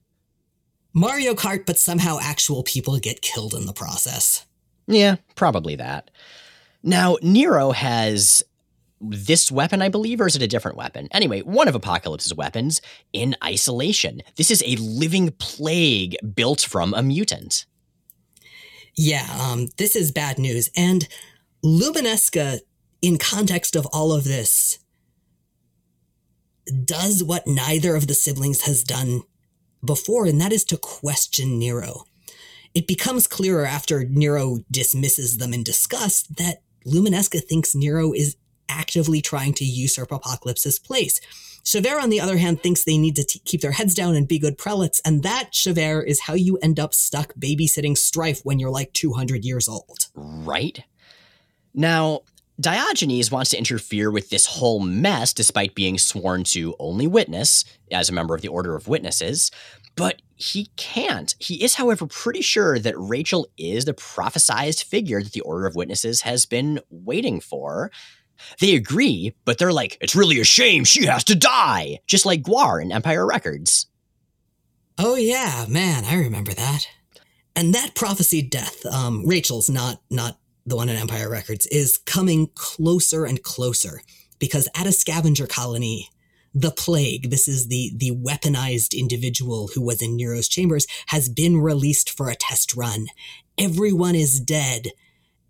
Mario 1.00 1.34
Kart, 1.34 1.66
but 1.66 1.80
somehow 1.80 2.20
actual 2.22 2.62
people 2.62 3.00
get 3.00 3.22
killed 3.22 3.54
in 3.54 3.66
the 3.66 3.72
process. 3.72 4.46
Yeah, 4.86 5.16
probably 5.36 5.78
that. 5.78 6.12
Now, 6.84 7.16
Nero 7.22 7.72
has 7.72 8.44
this 9.00 9.50
weapon, 9.50 9.82
I 9.82 9.88
believe, 9.88 10.20
or 10.20 10.28
is 10.28 10.36
it 10.36 10.42
a 10.42 10.48
different 10.48 10.76
weapon? 10.76 11.08
Anyway, 11.12 11.40
one 11.42 11.70
of 11.70 11.76
Apocalypse's 11.76 12.34
weapons 12.34 12.82
in 13.14 13.34
isolation. 13.42 14.22
This 14.36 14.52
is 14.52 14.62
a 14.66 14.76
living 14.76 15.32
plague 15.40 16.18
built 16.36 16.60
from 16.60 16.94
a 16.94 17.02
mutant. 17.02 17.66
Yeah, 18.98 19.26
um, 19.40 19.68
this 19.78 19.96
is 19.96 20.12
bad 20.12 20.38
news. 20.38 20.70
And 20.76 21.08
Luminesca, 21.64 22.60
in 23.02 23.18
context 23.18 23.78
of 23.78 23.86
all 23.94 24.12
of 24.12 24.26
this, 24.26 24.80
does 26.84 27.24
what 27.24 27.48
neither 27.48 27.96
of 27.96 28.08
the 28.08 28.14
siblings 28.14 28.64
has 28.64 28.84
done 28.84 29.22
before, 29.84 30.26
and 30.26 30.40
that 30.42 30.54
is 30.54 30.64
to 30.66 30.78
question 30.78 31.58
Nero. 31.60 32.04
It 32.74 32.88
becomes 32.88 33.28
clearer 33.28 33.66
after 33.66 34.04
Nero 34.04 34.60
dismisses 34.70 35.38
them 35.38 35.54
in 35.54 35.64
disgust 35.64 36.38
that 36.38 36.62
Luminesca 36.86 37.40
thinks 37.40 37.76
Nero 37.76 38.14
is 38.14 38.38
actively 38.70 39.22
trying 39.22 39.54
to 39.56 39.66
usurp 39.66 40.12
Apocalypse's 40.12 40.80
place. 40.80 41.20
Ch'vayre, 41.64 42.02
on 42.02 42.10
the 42.10 42.22
other 42.22 42.38
hand, 42.38 42.62
thinks 42.62 42.84
they 42.84 42.98
need 42.98 43.16
to 43.16 43.24
t- 43.24 43.42
keep 43.44 43.62
their 43.62 43.72
heads 43.72 43.94
down 43.94 44.16
and 44.16 44.28
be 44.28 44.40
good 44.40 44.58
prelates, 44.58 45.02
and 45.04 45.24
that, 45.24 45.52
Ch'vayre, 45.52 46.06
is 46.06 46.22
how 46.22 46.34
you 46.34 46.58
end 46.62 46.80
up 46.80 46.94
stuck 46.94 47.34
babysitting 47.34 47.98
strife 47.98 48.42
when 48.44 48.60
you're 48.60 48.70
like 48.70 48.94
200 48.94 49.44
years 49.44 49.68
old. 49.68 50.08
Right? 50.16 50.84
Now, 51.74 52.22
Diogenes 52.60 53.32
wants 53.32 53.52
to 53.52 53.58
interfere 53.58 54.12
with 54.12 54.30
this 54.30 54.46
whole 54.46 54.80
mess 54.80 55.34
despite 55.34 55.76
being 55.76 55.98
sworn 55.98 56.44
to 56.46 56.76
only 56.80 57.08
witness 57.08 57.64
as 57.92 58.10
a 58.10 58.14
member 58.14 58.36
of 58.36 58.42
the 58.42 58.48
Order 58.50 58.76
of 58.76 58.88
Witnesses, 58.88 59.50
but 59.96 60.22
he 60.36 60.70
can't. 60.76 61.36
He 61.40 61.64
is, 61.64 61.76
however, 61.76 62.06
pretty 62.08 62.42
sure 62.42 62.80
that 62.80 62.96
Rachel 62.98 63.48
is 63.58 63.86
the 63.86 63.94
prophesized 63.94 64.84
figure 64.84 65.22
that 65.22 65.34
the 65.34 65.42
Order 65.42 65.68
of 65.68 65.76
Witnesses 65.76 66.22
has 66.22 66.46
been 66.46 66.80
waiting 66.90 67.40
for. 67.40 67.92
They 68.60 68.76
agree, 68.76 69.36
but 69.46 69.58
they're 69.58 69.74
like, 69.74 69.98
it's 70.00 70.16
really 70.16 70.40
a 70.40 70.46
shame 70.46 70.86
she 70.86 71.06
has 71.06 71.24
to 71.26 71.36
die, 71.36 72.00
just 72.08 72.26
like 72.26 72.44
Gwar 72.44 72.82
in 72.82 72.92
Empire 72.92 73.26
Records. 73.26 73.88
Oh, 74.98 75.16
yeah, 75.16 75.66
man, 75.68 76.06
I 76.06 76.16
remember 76.16 76.54
that. 76.54 76.88
And 77.56 77.74
that 77.74 77.96
prophesied 77.96 78.50
death, 78.50 78.86
um, 78.86 79.26
Rachel's 79.26 79.70
not 79.70 80.02
not 80.10 80.39
the 80.70 80.76
one 80.76 80.90
in 80.90 80.96
Empire 80.96 81.30
Records, 81.30 81.66
is 81.68 81.98
coming 81.98 82.50
closer 82.56 83.26
and 83.26 83.44
closer 83.44 84.02
because 84.40 84.70
at 84.76 84.88
a 84.88 84.92
scavenger 84.92 85.48
colony, 85.48 86.10
the 86.54 86.72
plague, 86.72 87.30
this 87.30 87.48
is 87.48 87.68
the 87.68 87.92
the 87.96 88.12
weaponized 88.12 88.98
individual 88.98 89.70
who 89.74 89.82
was 89.82 90.02
in 90.02 90.16
Nero's 90.16 90.48
chambers, 90.48 90.88
has 91.08 91.30
been 91.30 91.58
released 91.58 92.10
for 92.10 92.30
a 92.30 92.36
test 92.36 92.76
run. 92.76 93.08
Everyone 93.58 94.16
is 94.16 94.40
dead. 94.40 94.88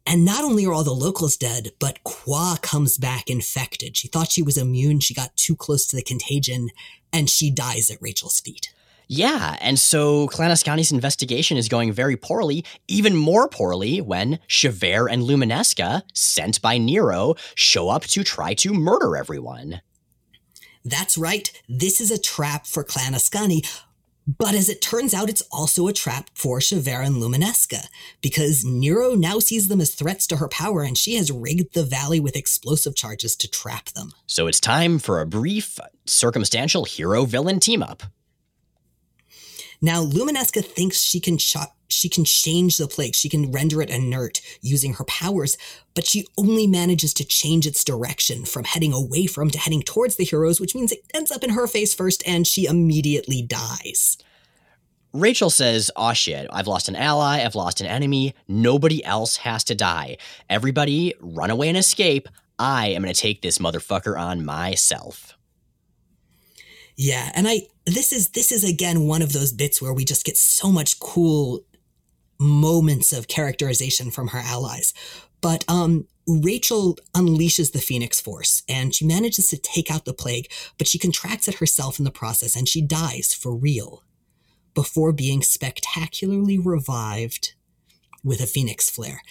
And 0.06 0.26
not 0.26 0.44
only 0.44 0.66
are 0.66 0.74
all 0.74 0.84
the 0.84 0.92
locals 0.92 1.38
dead, 1.38 1.70
but 1.80 2.04
Qua 2.04 2.58
comes 2.62 2.98
back 2.98 3.30
infected. 3.30 3.96
She 3.96 4.08
thought 4.08 4.32
she 4.32 4.42
was 4.42 4.58
immune. 4.58 5.02
She 5.02 5.14
got 5.14 5.36
too 5.36 5.56
close 5.56 5.86
to 5.88 5.96
the 5.96 6.02
contagion 6.02 6.70
and 7.14 7.30
she 7.30 7.52
dies 7.52 7.92
at 7.92 8.02
Rachel's 8.02 8.40
feet. 8.40 8.74
Yeah, 9.12 9.58
and 9.60 9.80
so 9.80 10.28
Clan 10.28 10.52
Askani's 10.52 10.92
investigation 10.92 11.58
is 11.58 11.68
going 11.68 11.92
very 11.92 12.16
poorly, 12.16 12.64
even 12.88 13.16
more 13.16 13.50
poorly 13.50 14.02
when 14.02 14.38
Ch'vayre 14.48 15.12
and 15.12 15.24
Luminesca, 15.24 16.04
sent 16.14 16.62
by 16.62 16.78
Nero, 16.78 17.34
show 17.56 17.90
up 17.90 18.04
to 18.04 18.24
try 18.24 18.54
to 18.54 18.72
murder 18.72 19.18
everyone. 19.18 19.82
That's 20.86 21.18
right, 21.18 21.52
this 21.68 22.00
is 22.00 22.12
a 22.12 22.22
trap 22.22 22.68
for 22.68 22.84
Clan 22.84 23.14
Askani, 23.14 23.68
but 24.28 24.54
as 24.54 24.70
it 24.70 24.80
turns 24.80 25.16
out, 25.16 25.28
it's 25.28 25.42
also 25.52 25.88
a 25.88 25.94
trap 25.94 26.30
for 26.36 26.60
Ch'vayre 26.60 27.04
and 27.04 27.20
Luminesca, 27.20 27.88
because 28.22 28.64
Nero 28.64 29.16
now 29.16 29.40
sees 29.40 29.70
them 29.70 29.82
as 29.82 29.96
threats 29.96 30.28
to 30.28 30.38
her 30.38 30.48
power, 30.48 30.84
and 30.84 30.96
she 30.96 31.16
has 31.16 31.32
rigged 31.32 31.74
the 31.74 31.84
valley 31.84 32.20
with 32.20 32.36
explosive 32.36 32.96
charges 32.96 33.36
to 33.38 33.50
trap 33.50 33.90
them. 33.90 34.12
So 34.28 34.46
it's 34.46 34.60
time 34.60 35.00
for 35.00 35.20
a 35.20 35.26
brief, 35.26 35.80
uh, 35.80 35.86
circumstantial 36.06 36.84
hero 36.86 37.26
villain 37.26 37.60
team 37.60 37.82
up. 37.82 38.04
Now, 39.82 40.02
Luminesca 40.02 40.62
thinks 40.62 41.02
she 41.02 41.20
can 41.20 41.38
ch- 41.38 41.56
she 41.88 42.10
can 42.10 42.24
change 42.24 42.78
the 42.78 42.88
plague, 42.88 43.16
she 43.16 43.30
can 43.30 43.52
render 43.52 43.82
it 43.82 43.90
inert 43.90 44.42
using 44.62 44.94
her 44.94 45.04
powers, 45.06 45.58
but 45.96 46.06
she 46.06 46.28
only 46.38 46.68
manages 46.68 47.14
to 47.16 47.26
change 47.26 47.66
its 47.66 47.84
direction 47.84 48.46
from 48.46 48.64
heading 48.64 48.94
away 48.94 49.26
from 49.26 49.50
to 49.50 49.58
heading 49.58 49.82
towards 49.82 50.16
the 50.16 50.24
heroes, 50.24 50.60
which 50.62 50.76
means 50.76 50.92
it 50.92 51.00
ends 51.14 51.32
up 51.32 51.44
in 51.44 51.52
her 51.52 51.68
face 51.68 51.94
first 51.94 52.22
and 52.28 52.46
she 52.46 52.66
immediately 52.66 53.42
dies. 53.42 54.18
Rachel 55.14 55.50
says, 55.50 55.90
Aw 55.96 56.14
shit, 56.14 56.48
I've 56.54 56.68
lost 56.68 56.88
an 56.88 56.96
ally, 56.96 57.44
I've 57.44 57.56
lost 57.56 57.82
an 57.82 57.88
enemy, 57.88 58.36
nobody 58.48 59.04
else 59.04 59.38
has 59.38 59.64
to 59.66 59.76
die. 59.76 60.18
Everybody 60.50 61.16
run 61.20 61.50
away 61.50 61.70
and 61.70 61.78
escape. 61.78 62.28
I 62.60 62.90
am 62.90 63.02
going 63.02 63.14
to 63.14 63.20
take 63.20 63.42
this 63.42 63.58
motherfucker 63.58 64.20
on 64.20 64.46
myself. 64.46 65.29
Yeah, 67.02 67.32
and 67.34 67.48
I 67.48 67.62
this 67.86 68.12
is 68.12 68.32
this 68.32 68.52
is 68.52 68.66
again 68.66 69.08
one 69.08 69.22
of 69.22 69.32
those 69.32 69.54
bits 69.54 69.82
where 69.82 69.94
we 69.94 70.04
just 70.04 70.26
get 70.26 70.36
so 70.36 70.70
much 70.70 71.00
cool 71.00 71.62
moments 72.38 73.14
of 73.14 73.30
characterization 73.30 74.12
from 74.12 74.28
her 74.28 74.40
allies. 74.40 74.94
But 75.40 75.64
um 75.70 76.08
Rachel 76.28 76.98
unleashes 77.16 77.72
the 77.72 77.80
Phoenix 77.80 78.20
Force 78.20 78.64
and 78.68 78.94
she 78.94 79.06
manages 79.06 79.48
to 79.48 79.58
take 79.58 79.90
out 79.90 80.04
the 80.04 80.14
plague, 80.14 80.52
but 80.78 80.90
she 80.90 81.00
contracts 81.00 81.48
it 81.48 81.56
herself 81.56 82.00
in 82.00 82.06
the 82.06 82.12
process 82.12 82.54
and 82.54 82.68
she 82.68 82.82
dies 82.82 83.34
for 83.34 83.56
real 83.56 84.04
before 84.74 85.14
being 85.14 85.42
spectacularly 85.42 86.60
revived 86.60 87.54
with 88.26 88.42
a 88.42 88.46
Phoenix 88.46 88.90
Flare. 88.90 89.22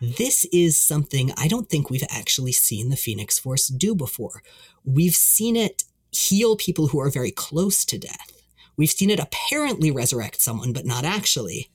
This 0.00 0.44
is 0.52 0.80
something 0.80 1.32
I 1.36 1.48
don't 1.48 1.68
think 1.68 1.90
we've 1.90 2.06
actually 2.08 2.52
seen 2.52 2.90
the 2.90 2.96
Phoenix 2.96 3.40
Force 3.40 3.66
do 3.66 3.96
before. 3.96 4.40
We've 4.84 5.16
seen 5.16 5.56
it 5.56 5.82
heal 6.10 6.56
people 6.56 6.88
who 6.88 7.00
are 7.00 7.10
very 7.10 7.30
close 7.30 7.84
to 7.86 7.98
death. 7.98 8.42
We've 8.76 8.90
seen 8.90 9.10
it 9.10 9.18
apparently 9.18 9.90
resurrect 9.90 10.40
someone, 10.40 10.72
but 10.72 10.86
not 10.86 11.04
actually. 11.04 11.70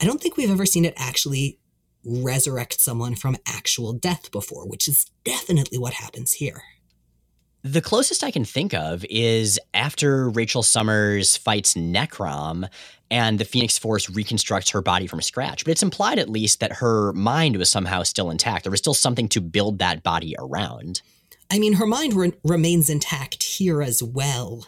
I 0.00 0.04
don't 0.06 0.20
think 0.20 0.36
we've 0.36 0.50
ever 0.50 0.66
seen 0.66 0.84
it 0.84 0.94
actually 0.96 1.58
resurrect 2.04 2.80
someone 2.80 3.14
from 3.14 3.36
actual 3.46 3.92
death 3.92 4.30
before, 4.30 4.66
which 4.66 4.88
is 4.88 5.10
definitely 5.24 5.78
what 5.78 5.94
happens 5.94 6.34
here. 6.34 6.62
The 7.62 7.82
closest 7.82 8.24
I 8.24 8.30
can 8.30 8.46
think 8.46 8.72
of 8.72 9.04
is 9.10 9.60
after 9.74 10.30
Rachel 10.30 10.62
Summers 10.62 11.36
fights 11.36 11.74
Necrom 11.74 12.66
and 13.10 13.38
the 13.38 13.44
Phoenix 13.44 13.76
Force 13.76 14.08
reconstructs 14.08 14.70
her 14.70 14.80
body 14.80 15.06
from 15.06 15.20
scratch. 15.20 15.64
But 15.64 15.72
it's 15.72 15.82
implied, 15.82 16.18
at 16.18 16.30
least, 16.30 16.60
that 16.60 16.74
her 16.74 17.12
mind 17.12 17.56
was 17.56 17.68
somehow 17.68 18.02
still 18.02 18.30
intact. 18.30 18.64
There 18.64 18.70
was 18.70 18.80
still 18.80 18.94
something 18.94 19.28
to 19.30 19.42
build 19.42 19.78
that 19.80 20.02
body 20.02 20.34
around. 20.38 21.02
I 21.50 21.58
mean, 21.58 21.74
her 21.74 21.86
mind 21.86 22.14
re- 22.14 22.32
remains 22.44 22.88
intact 22.88 23.42
here 23.42 23.82
as 23.82 24.02
well, 24.02 24.66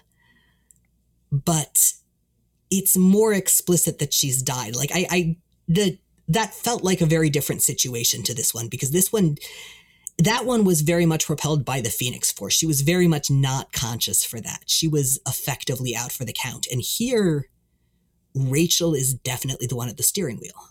but 1.30 1.92
it's 2.70 2.96
more 2.96 3.32
explicit 3.32 3.98
that 3.98 4.12
she's 4.12 4.42
died. 4.42 4.74
Like 4.74 4.90
I, 4.92 5.06
I 5.10 5.36
the 5.68 5.98
that 6.28 6.54
felt 6.54 6.82
like 6.82 7.00
a 7.00 7.06
very 7.06 7.30
different 7.30 7.62
situation 7.62 8.22
to 8.24 8.34
this 8.34 8.54
one 8.54 8.68
because 8.68 8.90
this 8.90 9.12
one 9.12 9.36
that 10.18 10.44
one 10.44 10.64
was 10.64 10.82
very 10.82 11.06
much 11.06 11.26
propelled 11.26 11.64
by 11.64 11.80
the 11.80 11.90
Phoenix 11.90 12.30
Force. 12.30 12.54
She 12.54 12.66
was 12.66 12.82
very 12.82 13.08
much 13.08 13.30
not 13.30 13.72
conscious 13.72 14.24
for 14.24 14.40
that. 14.40 14.64
She 14.66 14.86
was 14.86 15.20
effectively 15.26 15.96
out 15.96 16.12
for 16.12 16.24
the 16.24 16.34
count. 16.34 16.66
And 16.70 16.80
here, 16.80 17.48
Rachel 18.34 18.94
is 18.94 19.14
definitely 19.14 19.66
the 19.66 19.76
one 19.76 19.88
at 19.88 19.96
the 19.96 20.02
steering 20.02 20.38
wheel. 20.38 20.68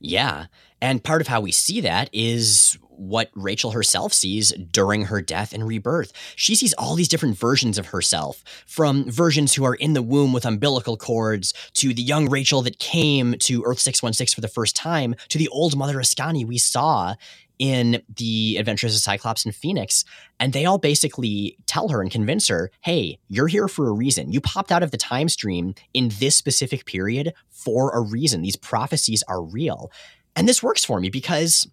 Yeah. 0.00 0.46
And 0.80 1.02
part 1.02 1.20
of 1.20 1.28
how 1.28 1.40
we 1.40 1.50
see 1.50 1.80
that 1.80 2.08
is 2.12 2.78
what 2.96 3.30
Rachel 3.34 3.72
herself 3.72 4.12
sees 4.12 4.52
during 4.52 5.04
her 5.04 5.20
death 5.20 5.52
and 5.52 5.66
rebirth. 5.66 6.12
She 6.36 6.54
sees 6.54 6.74
all 6.74 6.94
these 6.94 7.08
different 7.08 7.36
versions 7.36 7.78
of 7.78 7.86
herself, 7.86 8.42
from 8.66 9.10
versions 9.10 9.54
who 9.54 9.64
are 9.64 9.74
in 9.74 9.92
the 9.92 10.02
womb 10.02 10.32
with 10.32 10.44
umbilical 10.44 10.96
cords, 10.96 11.52
to 11.74 11.92
the 11.94 12.02
young 12.02 12.28
Rachel 12.28 12.62
that 12.62 12.78
came 12.78 13.34
to 13.40 13.62
Earth 13.64 13.80
616 13.80 14.34
for 14.34 14.40
the 14.40 14.48
first 14.48 14.76
time, 14.76 15.14
to 15.28 15.38
the 15.38 15.48
old 15.48 15.76
Mother 15.76 15.98
Askani 15.98 16.46
we 16.46 16.58
saw 16.58 17.14
in 17.58 18.02
the 18.16 18.56
Adventures 18.58 18.94
of 18.94 19.00
Cyclops 19.00 19.44
and 19.44 19.54
Phoenix. 19.54 20.04
And 20.40 20.52
they 20.52 20.64
all 20.64 20.78
basically 20.78 21.56
tell 21.66 21.88
her 21.88 22.00
and 22.00 22.10
convince 22.10 22.48
her 22.48 22.70
hey, 22.80 23.18
you're 23.28 23.46
here 23.48 23.68
for 23.68 23.88
a 23.88 23.92
reason. 23.92 24.32
You 24.32 24.40
popped 24.40 24.72
out 24.72 24.82
of 24.82 24.90
the 24.90 24.96
time 24.96 25.28
stream 25.28 25.74
in 25.92 26.10
this 26.18 26.36
specific 26.36 26.84
period 26.84 27.32
for 27.50 27.90
a 27.92 28.00
reason. 28.00 28.42
These 28.42 28.56
prophecies 28.56 29.22
are 29.28 29.42
real. 29.42 29.90
And 30.36 30.48
this 30.48 30.62
works 30.62 30.84
for 30.84 30.98
me 31.00 31.10
because 31.10 31.68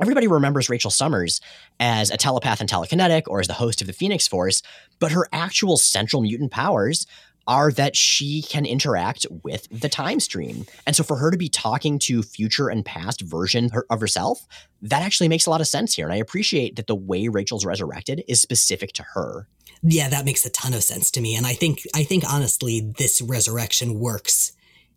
everybody 0.00 0.26
remembers 0.26 0.70
Rachel 0.70 0.90
Summers 0.90 1.40
as 1.80 2.10
a 2.10 2.16
telepath 2.16 2.60
and 2.60 2.68
telekinetic 2.68 3.22
or 3.26 3.40
as 3.40 3.46
the 3.46 3.54
host 3.54 3.80
of 3.80 3.86
the 3.86 3.92
Phoenix 3.92 4.26
Force, 4.26 4.62
but 4.98 5.12
her 5.12 5.28
actual 5.32 5.76
central 5.76 6.22
mutant 6.22 6.50
powers 6.50 7.06
are 7.46 7.72
that 7.72 7.96
she 7.96 8.42
can 8.42 8.64
interact 8.64 9.26
with 9.42 9.66
the 9.70 9.88
time 9.88 10.20
stream. 10.20 10.64
And 10.86 10.94
so 10.94 11.02
for 11.02 11.16
her 11.16 11.30
to 11.30 11.36
be 11.36 11.48
talking 11.48 11.98
to 12.00 12.22
future 12.22 12.68
and 12.68 12.84
past 12.84 13.20
version 13.22 13.70
of 13.90 14.00
herself, 14.00 14.46
that 14.82 15.02
actually 15.02 15.28
makes 15.28 15.46
a 15.46 15.50
lot 15.50 15.60
of 15.60 15.66
sense 15.66 15.94
here. 15.94 16.06
And 16.06 16.14
I 16.14 16.18
appreciate 16.18 16.76
that 16.76 16.86
the 16.86 16.94
way 16.94 17.28
Rachel's 17.28 17.66
resurrected 17.66 18.22
is 18.28 18.40
specific 18.40 18.92
to 18.94 19.04
her. 19.14 19.48
Yeah, 19.82 20.08
that 20.08 20.24
makes 20.24 20.46
a 20.46 20.50
ton 20.50 20.74
of 20.74 20.84
sense 20.84 21.10
to 21.12 21.20
me. 21.20 21.34
And 21.34 21.46
I 21.46 21.54
think 21.54 21.80
I 21.94 22.04
think 22.04 22.22
honestly 22.30 22.92
this 22.98 23.20
resurrection 23.20 23.98
works 23.98 24.52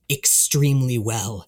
extremely 0.10 1.00
well 1.00 1.48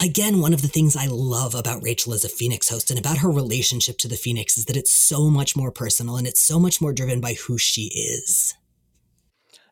again, 0.00 0.40
one 0.40 0.52
of 0.52 0.62
the 0.62 0.68
things 0.68 0.96
I 0.96 1.06
love 1.06 1.54
about 1.54 1.82
Rachel 1.82 2.14
as 2.14 2.24
a 2.24 2.28
Phoenix 2.28 2.68
host 2.68 2.90
and 2.90 2.98
about 2.98 3.18
her 3.18 3.30
relationship 3.30 3.98
to 3.98 4.08
the 4.08 4.16
Phoenix 4.16 4.56
is 4.58 4.66
that 4.66 4.76
it's 4.76 4.92
so 4.92 5.30
much 5.30 5.56
more 5.56 5.70
personal 5.70 6.16
and 6.16 6.26
it's 6.26 6.40
so 6.40 6.58
much 6.58 6.80
more 6.80 6.92
driven 6.92 7.20
by 7.20 7.34
who 7.34 7.58
she 7.58 7.86
is. 7.94 8.54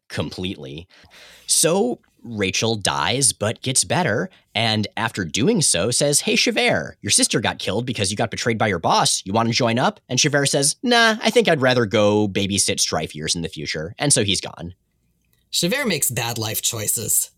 Completely. 0.08 0.86
So 1.46 2.00
Rachel 2.22 2.74
dies 2.76 3.32
but 3.32 3.60
gets 3.62 3.84
better, 3.84 4.30
and 4.54 4.86
after 4.96 5.24
doing 5.24 5.60
so, 5.60 5.90
says, 5.90 6.20
Hey, 6.20 6.34
Ch'vayre, 6.34 6.94
your 7.02 7.10
sister 7.10 7.40
got 7.40 7.58
killed 7.58 7.84
because 7.84 8.10
you 8.10 8.16
got 8.16 8.30
betrayed 8.30 8.58
by 8.58 8.68
your 8.68 8.78
boss. 8.78 9.22
You 9.24 9.32
want 9.32 9.48
to 9.48 9.54
join 9.54 9.78
up? 9.78 10.00
And 10.08 10.18
Ch'vayre 10.18 10.48
says, 10.48 10.76
Nah, 10.82 11.16
I 11.22 11.30
think 11.30 11.48
I'd 11.48 11.60
rather 11.60 11.84
go 11.84 12.28
babysit 12.28 12.80
Strife 12.80 13.14
years 13.14 13.34
in 13.34 13.42
the 13.42 13.48
future. 13.48 13.94
And 13.98 14.12
so 14.12 14.24
he's 14.24 14.40
gone. 14.40 14.74
Ch'vayre 15.52 15.86
makes 15.86 16.10
bad 16.10 16.38
life 16.38 16.62
choices. 16.62 17.30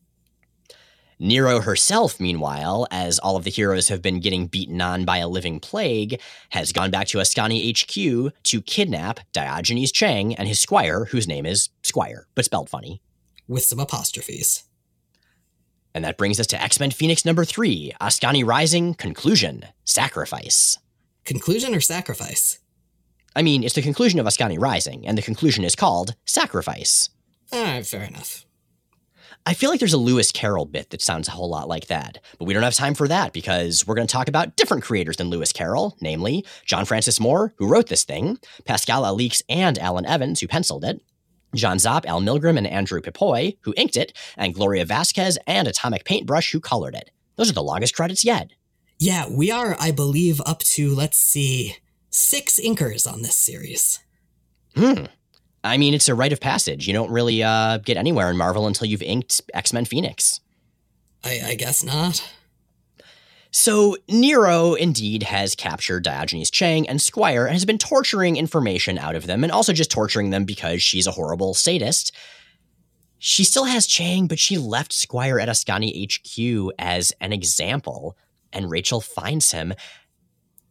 Nero 1.19 1.61
herself, 1.61 2.21
meanwhile, 2.21 2.87
as 2.91 3.19
all 3.19 3.37
of 3.37 3.45
the 3.45 3.51
heroes 3.51 3.89
have 3.89 4.03
been 4.03 4.21
getting 4.21 4.49
beaten 4.49 4.83
on 4.83 5.07
by 5.07 5.17
a 5.19 5.29
living 5.29 5.59
plague, 5.61 6.21
has 6.51 6.73
gone 6.73 6.91
back 6.91 7.07
to 7.09 7.19
Askani 7.19 7.73
HQ 7.73 8.35
to 8.43 8.63
kidnap 8.63 9.21
Diogenes 9.33 9.93
Chang 9.93 10.35
and 10.35 10.47
his 10.47 10.61
squire, 10.61 11.07
whose 11.07 11.27
name 11.27 11.47
is 11.47 11.71
Squire, 11.83 12.27
but 12.35 12.45
spelled 12.45 12.69
funny. 12.69 13.01
With 13.49 13.63
some 13.63 13.81
apostrophes. 13.81 14.65
And 15.95 16.05
that 16.05 16.19
brings 16.19 16.39
us 16.39 16.47
to 16.49 16.63
X 16.63 16.79
Men 16.79 16.91
Phoenix 16.91 17.25
number 17.25 17.47
three 17.47 17.93
Askani 17.99 18.45
Rising 18.45 18.93
Conclusion 18.93 19.65
Sacrifice. 19.85 20.79
Conclusion 21.25 21.75
or 21.75 21.81
sacrifice? 21.81 22.59
I 23.35 23.43
mean, 23.43 23.65
it's 23.65 23.75
the 23.75 23.83
conclusion 23.83 24.21
of 24.21 24.27
Askani 24.27 24.59
Rising, 24.59 25.07
and 25.07 25.17
the 25.17 25.23
conclusion 25.23 25.65
is 25.65 25.75
called 25.75 26.15
Sacrifice. 26.27 27.09
Alright, 27.53 27.87
fair 27.87 28.05
enough. 28.05 28.46
I 29.49 29.55
feel 29.55 29.71
like 29.71 29.79
there's 29.79 29.93
a 29.93 29.99
Lewis 29.99 30.33
Carroll 30.33 30.67
bit 30.67 30.91
that 30.91 31.01
sounds 31.01 31.29
a 31.29 31.31
whole 31.31 31.49
lot 31.49 31.69
like 31.69 31.87
that, 31.87 32.19
but 32.37 32.47
we 32.47 32.53
don't 32.53 32.65
have 32.65 32.75
time 32.75 32.95
for 32.95 33.07
that 33.07 33.33
because 33.33 33.87
we're 33.87 33.95
going 33.95 34.09
to 34.09 34.13
talk 34.13 34.27
about 34.27 34.57
different 34.57 34.83
creators 34.83 35.19
than 35.19 35.31
Lewis 35.31 35.53
Carroll, 35.53 35.97
namely 36.01 36.45
John 36.65 36.85
Francis 36.85 37.21
Moore, 37.21 37.55
who 37.57 37.69
wrote 37.69 37.87
this 37.87 38.03
thing, 38.03 38.41
Pascal 38.65 39.05
Alixe 39.05 39.43
and 39.49 39.79
Alan 39.79 40.05
Evans, 40.05 40.41
who 40.41 40.49
penciled 40.49 40.85
it, 40.85 41.01
John 41.55 41.77
Zopp, 41.77 42.05
Al 42.07 42.21
Milgrom, 42.21 42.59
and 42.59 42.67
Andrew 42.67 43.01
Pepoy, 43.01 43.57
who 43.61 43.73
inked 43.77 43.97
it, 43.97 44.13
and 44.37 44.53
Gloria 44.53 44.85
Vasquez 44.85 45.39
and 45.47 45.69
Atomic 45.69 46.05
Paintbrush, 46.05 46.51
who 46.51 46.59
colored 46.59 46.97
it. 46.97 47.13
Those 47.37 47.49
are 47.49 47.55
the 47.55 47.63
longest 47.63 47.95
credits 47.95 48.25
yet. 48.25 48.51
Yeah, 48.99 49.27
we 49.31 49.53
are, 49.53 49.77
I 49.79 49.93
believe, 49.93 50.41
up 50.45 50.61
to, 50.61 50.93
let's 50.93 51.19
see, 51.19 51.77
six 52.11 52.59
inkers 52.59 53.11
on 53.11 53.23
this 53.23 53.39
series. 53.39 54.01
Hmm. 54.75 55.05
I 55.67 55.77
mean, 55.77 55.95
it's 55.95 56.09
a 56.09 56.15
rite 56.15 56.33
of 56.33 56.41
passage. 56.41 56.87
You 56.87 56.93
don't 56.93 57.11
really 57.11 57.43
uh, 57.43 57.79
get 57.79 57.97
anywhere 57.97 58.31
in 58.31 58.37
Marvel 58.37 58.67
until 58.67 58.87
you've 58.87 59.03
inked 59.03 59.41
X 59.55 59.73
Men 59.73 59.85
Phoenix. 59.85 60.41
I, 61.25 61.41
I 61.45 61.55
guess 61.55 61.83
not. 61.83 62.27
So, 63.51 63.97
Nero 64.09 64.75
indeed 64.75 65.23
has 65.23 65.55
captured 65.55 66.05
Diogenes 66.05 66.51
Chang 66.51 66.87
and 66.89 67.01
Squire 67.01 67.47
and 67.47 67.55
has 67.55 67.65
been 67.65 67.79
torturing 67.79 68.37
information 68.37 68.99
out 68.99 69.15
of 69.15 69.27
them 69.27 69.43
and 69.43 69.51
also 69.51 69.73
just 69.73 69.91
torturing 69.91 70.29
them 70.29 70.45
because 70.45 70.83
she's 70.83 71.07
a 71.07 71.13
horrible 71.13 71.55
sadist. 71.55 72.13
She 73.19 73.45
still 73.45 73.65
has 73.65 73.87
Chang, 73.87 74.27
but 74.27 74.39
she 74.39 74.59
left 74.59 74.93
Squire 74.93 75.41
at 75.41 75.49
Askani 75.49 76.05
HQ 76.05 76.75
as 76.79 77.13
an 77.21 77.33
example, 77.33 78.17
and 78.53 78.71
Rachel 78.71 79.01
finds 79.01 79.53
him 79.53 79.73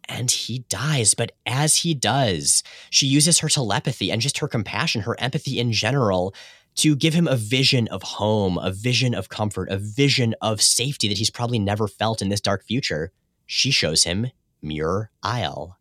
and 0.08 0.30
he 0.30 0.60
dies. 0.70 1.14
But 1.14 1.32
as 1.46 1.78
he 1.78 1.94
does, 1.94 2.64
she 2.90 3.08
uses 3.08 3.40
her 3.40 3.50
telepathy 3.50 4.12
and 4.12 4.22
just 4.22 4.40
her 4.40 4.48
compassion, 4.48 5.02
her 5.02 5.20
empathy 5.20 5.60
in 5.60 5.72
general, 5.72 6.34
to 6.76 6.96
give 6.96 7.14
him 7.14 7.28
a 7.28 7.38
vision 7.38 7.88
of 7.88 8.04
home, 8.04 8.58
a 8.58 8.72
vision 8.72 9.14
of 9.14 9.30
comfort, 9.30 9.70
a 9.70 9.78
vision 9.78 10.36
of 10.42 10.62
safety 10.62 11.08
that 11.08 11.18
he's 11.18 11.30
probably 11.30 11.60
never 11.60 11.88
felt 11.88 12.22
in 12.22 12.30
this 12.30 12.42
dark 12.42 12.64
future. 12.66 13.12
She 13.46 13.72
shows 13.72 14.04
him 14.04 14.32
Muir 14.62 15.10
Isle. 15.24 15.78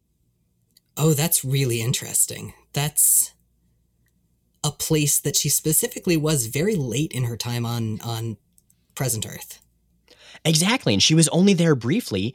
Oh, 0.97 1.13
that's 1.13 1.45
really 1.45 1.81
interesting. 1.81 2.55
That's 2.73 3.35
a 4.63 4.71
place 4.71 5.19
that 5.21 5.37
she 5.37 5.49
specifically 5.49 6.17
was 6.17 6.47
very 6.47 6.77
late 6.77 7.13
in 7.13 7.25
her 7.25 7.37
time 7.37 7.67
on 7.67 8.01
on 8.03 8.37
present 8.95 9.27
Earth. 9.27 9.61
Exactly, 10.45 10.93
and 10.93 11.03
she 11.03 11.15
was 11.15 11.29
only 11.29 11.55
there 11.55 11.75
briefly, 11.75 12.35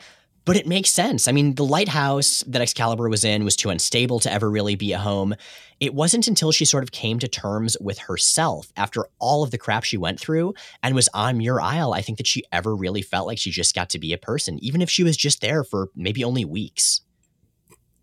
but 0.50 0.58
it 0.58 0.66
makes 0.66 0.90
sense. 0.90 1.28
I 1.28 1.32
mean, 1.32 1.54
the 1.54 1.64
lighthouse 1.64 2.44
that 2.48 2.60
Excalibur 2.60 3.08
was 3.08 3.24
in 3.24 3.44
was 3.44 3.56
too 3.56 3.70
unstable 3.70 4.20
to 4.22 4.34
ever 4.34 4.50
really 4.50 4.74
be 4.74 4.94
a 4.94 4.98
home. 4.98 5.36
It 5.80 5.94
wasn't 5.94 6.28
until 6.28 6.52
she 6.52 6.66
sort 6.66 6.82
of 6.82 6.92
came 6.92 7.20
to 7.20 7.28
terms 7.28 7.78
with 7.80 8.00
herself 8.00 8.74
after 8.76 9.06
all 9.20 9.44
of 9.44 9.52
the 9.52 9.60
crap 9.60 9.84
she 9.84 9.96
went 9.96 10.20
through 10.20 10.56
and 10.82 10.96
was 10.96 11.08
on 11.14 11.38
Muir 11.38 11.62
Isle, 11.62 11.94
I 11.94 12.02
think 12.02 12.18
that 12.18 12.26
she 12.26 12.46
ever 12.52 12.76
really 12.76 13.04
felt 13.04 13.28
like 13.28 13.38
she 13.38 13.52
just 13.52 13.76
got 13.76 13.92
to 13.92 14.00
be 14.00 14.12
a 14.12 14.18
person, 14.18 14.58
even 14.64 14.82
if 14.82 14.90
she 14.90 15.04
was 15.04 15.16
just 15.16 15.40
there 15.40 15.64
for 15.64 15.90
maybe 15.96 16.24
only 16.24 16.46
weeks. 16.46 17.02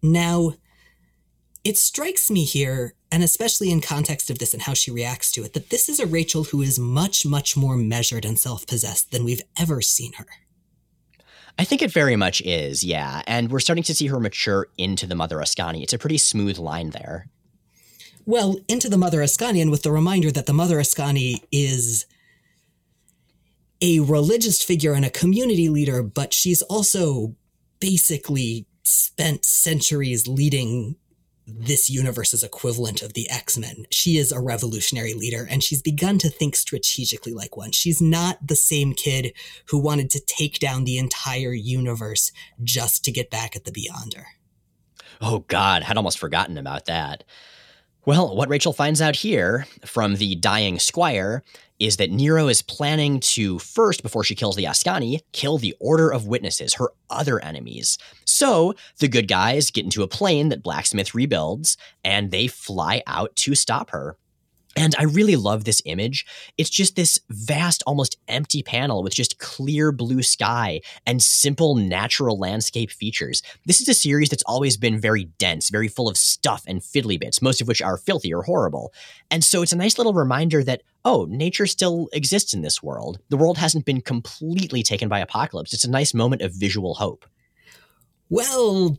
Now, 0.01 0.53
it 1.65 1.77
strikes 1.77 2.31
me 2.31 2.45
here, 2.45 2.95
and 3.11 3.25
especially 3.25 3.73
in 3.73 3.81
context 3.81 4.31
of 4.31 4.39
this 4.39 4.55
and 4.55 4.63
how 4.63 4.75
she 4.75 4.93
reacts 4.93 5.33
to 5.33 5.43
it, 5.43 5.53
that 5.55 5.71
this 5.71 5.89
is 5.89 5.99
a 5.99 6.07
Rachel 6.07 6.45
who 6.45 6.63
is 6.63 6.79
much, 6.79 7.27
much 7.27 7.57
more 7.57 7.77
measured 7.77 8.25
and 8.25 8.39
self 8.39 8.69
possessed 8.69 9.11
than 9.11 9.25
we've 9.25 9.43
ever 9.59 9.83
seen 9.83 10.13
her. 10.13 10.27
I 11.59 11.65
think 11.65 11.81
it 11.83 11.91
very 11.91 12.17
much 12.17 12.43
is, 12.43 12.85
yeah. 12.85 13.23
And 13.27 13.51
we're 13.51 13.61
starting 13.61 13.85
to 13.85 13.95
see 13.95 14.09
her 14.09 14.21
mature 14.21 14.69
into 14.77 15.07
the 15.07 15.15
Mother 15.15 15.39
Askani. 15.39 15.83
It's 15.83 15.95
a 15.95 15.99
pretty 15.99 16.19
smooth 16.19 16.59
line 16.59 16.91
there. 16.91 17.29
Well, 18.27 18.59
into 18.69 18.89
the 18.89 18.99
Mother 18.99 19.21
Askani, 19.21 19.63
and 19.63 19.71
with 19.71 19.83
the 19.83 19.93
reminder 19.93 20.31
that 20.33 20.47
the 20.47 20.53
Mother 20.53 20.79
Askani 20.79 21.43
is 21.51 22.07
a 23.81 24.01
religious 24.01 24.63
figure 24.63 24.93
and 24.93 25.05
a 25.05 25.11
community 25.11 25.69
leader, 25.69 26.03
but 26.03 26.35
she's 26.35 26.63
also 26.63 27.35
basically 27.81 28.67
spent 28.83 29.45
centuries 29.45 30.27
leading 30.27 30.97
this 31.47 31.89
universe's 31.89 32.43
equivalent 32.43 33.03
of 33.03 33.13
the 33.13 33.31
X 33.31 33.57
Men. 33.57 33.87
She 33.91 34.17
is 34.17 34.33
a 34.33 34.41
revolutionary 34.41 35.15
leader 35.15 35.47
and 35.49 35.63
she's 35.63 35.81
begun 35.81 36.19
to 36.19 36.29
think 36.29 36.57
strategically 36.57 37.33
like 37.33 37.57
one. 37.57 37.73
She's 37.73 38.01
not 38.01 38.45
the 38.47 38.57
same 38.57 38.95
kid 38.95 39.33
who 39.69 39.79
wanted 39.79 40.11
to 40.11 40.21
take 40.21 40.59
down 40.59 40.85
the 40.85 40.99
entire 40.99 41.53
universe 41.53 42.33
just 42.65 43.05
to 43.05 43.13
get 43.13 43.31
back 43.31 43.55
at 43.55 43.65
the 43.65 43.73
Beyonder. 43.73 44.25
Oh, 45.21 45.41
God, 45.49 45.83
had 45.83 45.97
almost 45.97 46.19
forgotten 46.19 46.59
about 46.59 46.87
that. 46.87 47.25
Well, 48.05 48.37
what 48.37 48.49
Rachel 48.49 48.73
finds 48.73 49.01
out 49.01 49.17
here 49.17 49.67
from 49.85 50.17
the 50.17 50.37
dying 50.37 50.79
squire 50.79 51.43
is 51.79 51.97
that 51.97 52.11
Nero 52.11 52.49
is 52.49 52.63
planning 52.63 53.21
to 53.21 53.59
first, 53.59 54.03
before 54.03 54.25
she 54.25 54.35
kills 54.35 54.57
the 54.57 54.65
Askani, 54.65 55.21
kill 55.33 55.59
the 55.59 55.75
Order 55.81 56.11
of 56.11 56.27
Witnesses, 56.27 56.75
her 56.75 56.91
other 57.11 57.43
enemies. 57.43 57.99
So 58.25 58.75
the 58.99 59.09
good 59.09 59.29
guys 59.29 59.71
get 59.71 59.85
into 59.85 60.03
a 60.03 60.09
plane 60.09 60.49
that 60.49 60.63
Blaquesmith 60.63 61.15
rebuilds, 61.15 61.77
and 62.05 62.31
they 62.31 62.47
fly 62.47 63.03
out 63.07 63.35
to 63.37 63.55
stop 63.55 63.91
her. 63.91 64.17
And 64.77 64.95
I 64.99 65.05
really 65.05 65.37
love 65.37 65.65
this 65.65 65.81
image. 65.87 66.27
It's 66.59 66.69
just 66.69 66.97
this 66.97 67.19
vast, 67.31 67.83
almost 67.87 68.19
empty 68.29 68.63
panel 68.63 69.03
with 69.03 69.15
just 69.15 69.39
clear 69.39 69.91
blue 69.91 70.23
sky 70.23 70.83
and 71.07 71.23
simple 71.23 71.75
natural 71.75 72.39
landscape 72.39 72.91
features. 72.91 73.43
This 73.65 73.81
is 73.81 73.89
a 73.89 73.95
series 73.95 74.29
that's 74.29 74.43
always 74.45 74.77
been 74.77 75.01
very 75.01 75.25
dense, 75.39 75.71
very 75.71 75.89
full 75.89 76.09
of 76.09 76.19
stuff 76.19 76.63
and 76.67 76.83
fiddly 76.83 77.19
bits, 77.19 77.41
most 77.41 77.63
of 77.63 77.69
which 77.69 77.81
are 77.81 77.97
filthy 77.97 78.35
or 78.35 78.43
horrible. 78.43 78.93
And 79.31 79.43
so 79.43 79.63
it's 79.63 79.73
a 79.73 79.77
nice 79.77 79.97
little 79.97 80.13
reminder 80.13 80.63
that, 80.65 80.83
oh, 81.07 81.27
nature 81.31 81.67
still 81.67 82.09
exists 82.13 82.53
in 82.53 82.61
this 82.61 82.83
world. 82.83 83.19
The 83.31 83.39
world 83.39 83.57
hasn't 83.57 83.87
been 83.87 84.03
completely 84.03 84.83
taken 84.83 85.09
by 85.09 85.21
apocalypse. 85.21 85.73
It's 85.73 85.85
a 85.85 85.91
nice 85.91 86.13
moment 86.13 86.43
of 86.43 86.53
visual 86.53 86.95
hope. 86.95 87.25
Well, 88.29 88.99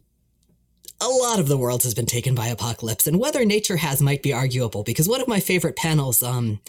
a 1.00 1.08
lot 1.08 1.40
of 1.40 1.48
the 1.48 1.58
world 1.58 1.84
has 1.84 1.94
been 1.94 2.06
taken 2.06 2.34
by 2.34 2.48
apocalypse, 2.48 3.06
and 3.06 3.20
whether 3.20 3.46
nature 3.46 3.78
has 3.78 4.02
might 4.02 4.24
be 4.24 4.34
arguable 4.34 4.84
because 4.84 5.08
one 5.08 5.22
of 5.22 5.28
my 5.28 5.40
favorite 5.40 5.76
panels 5.76 6.24
um, 6.24 6.60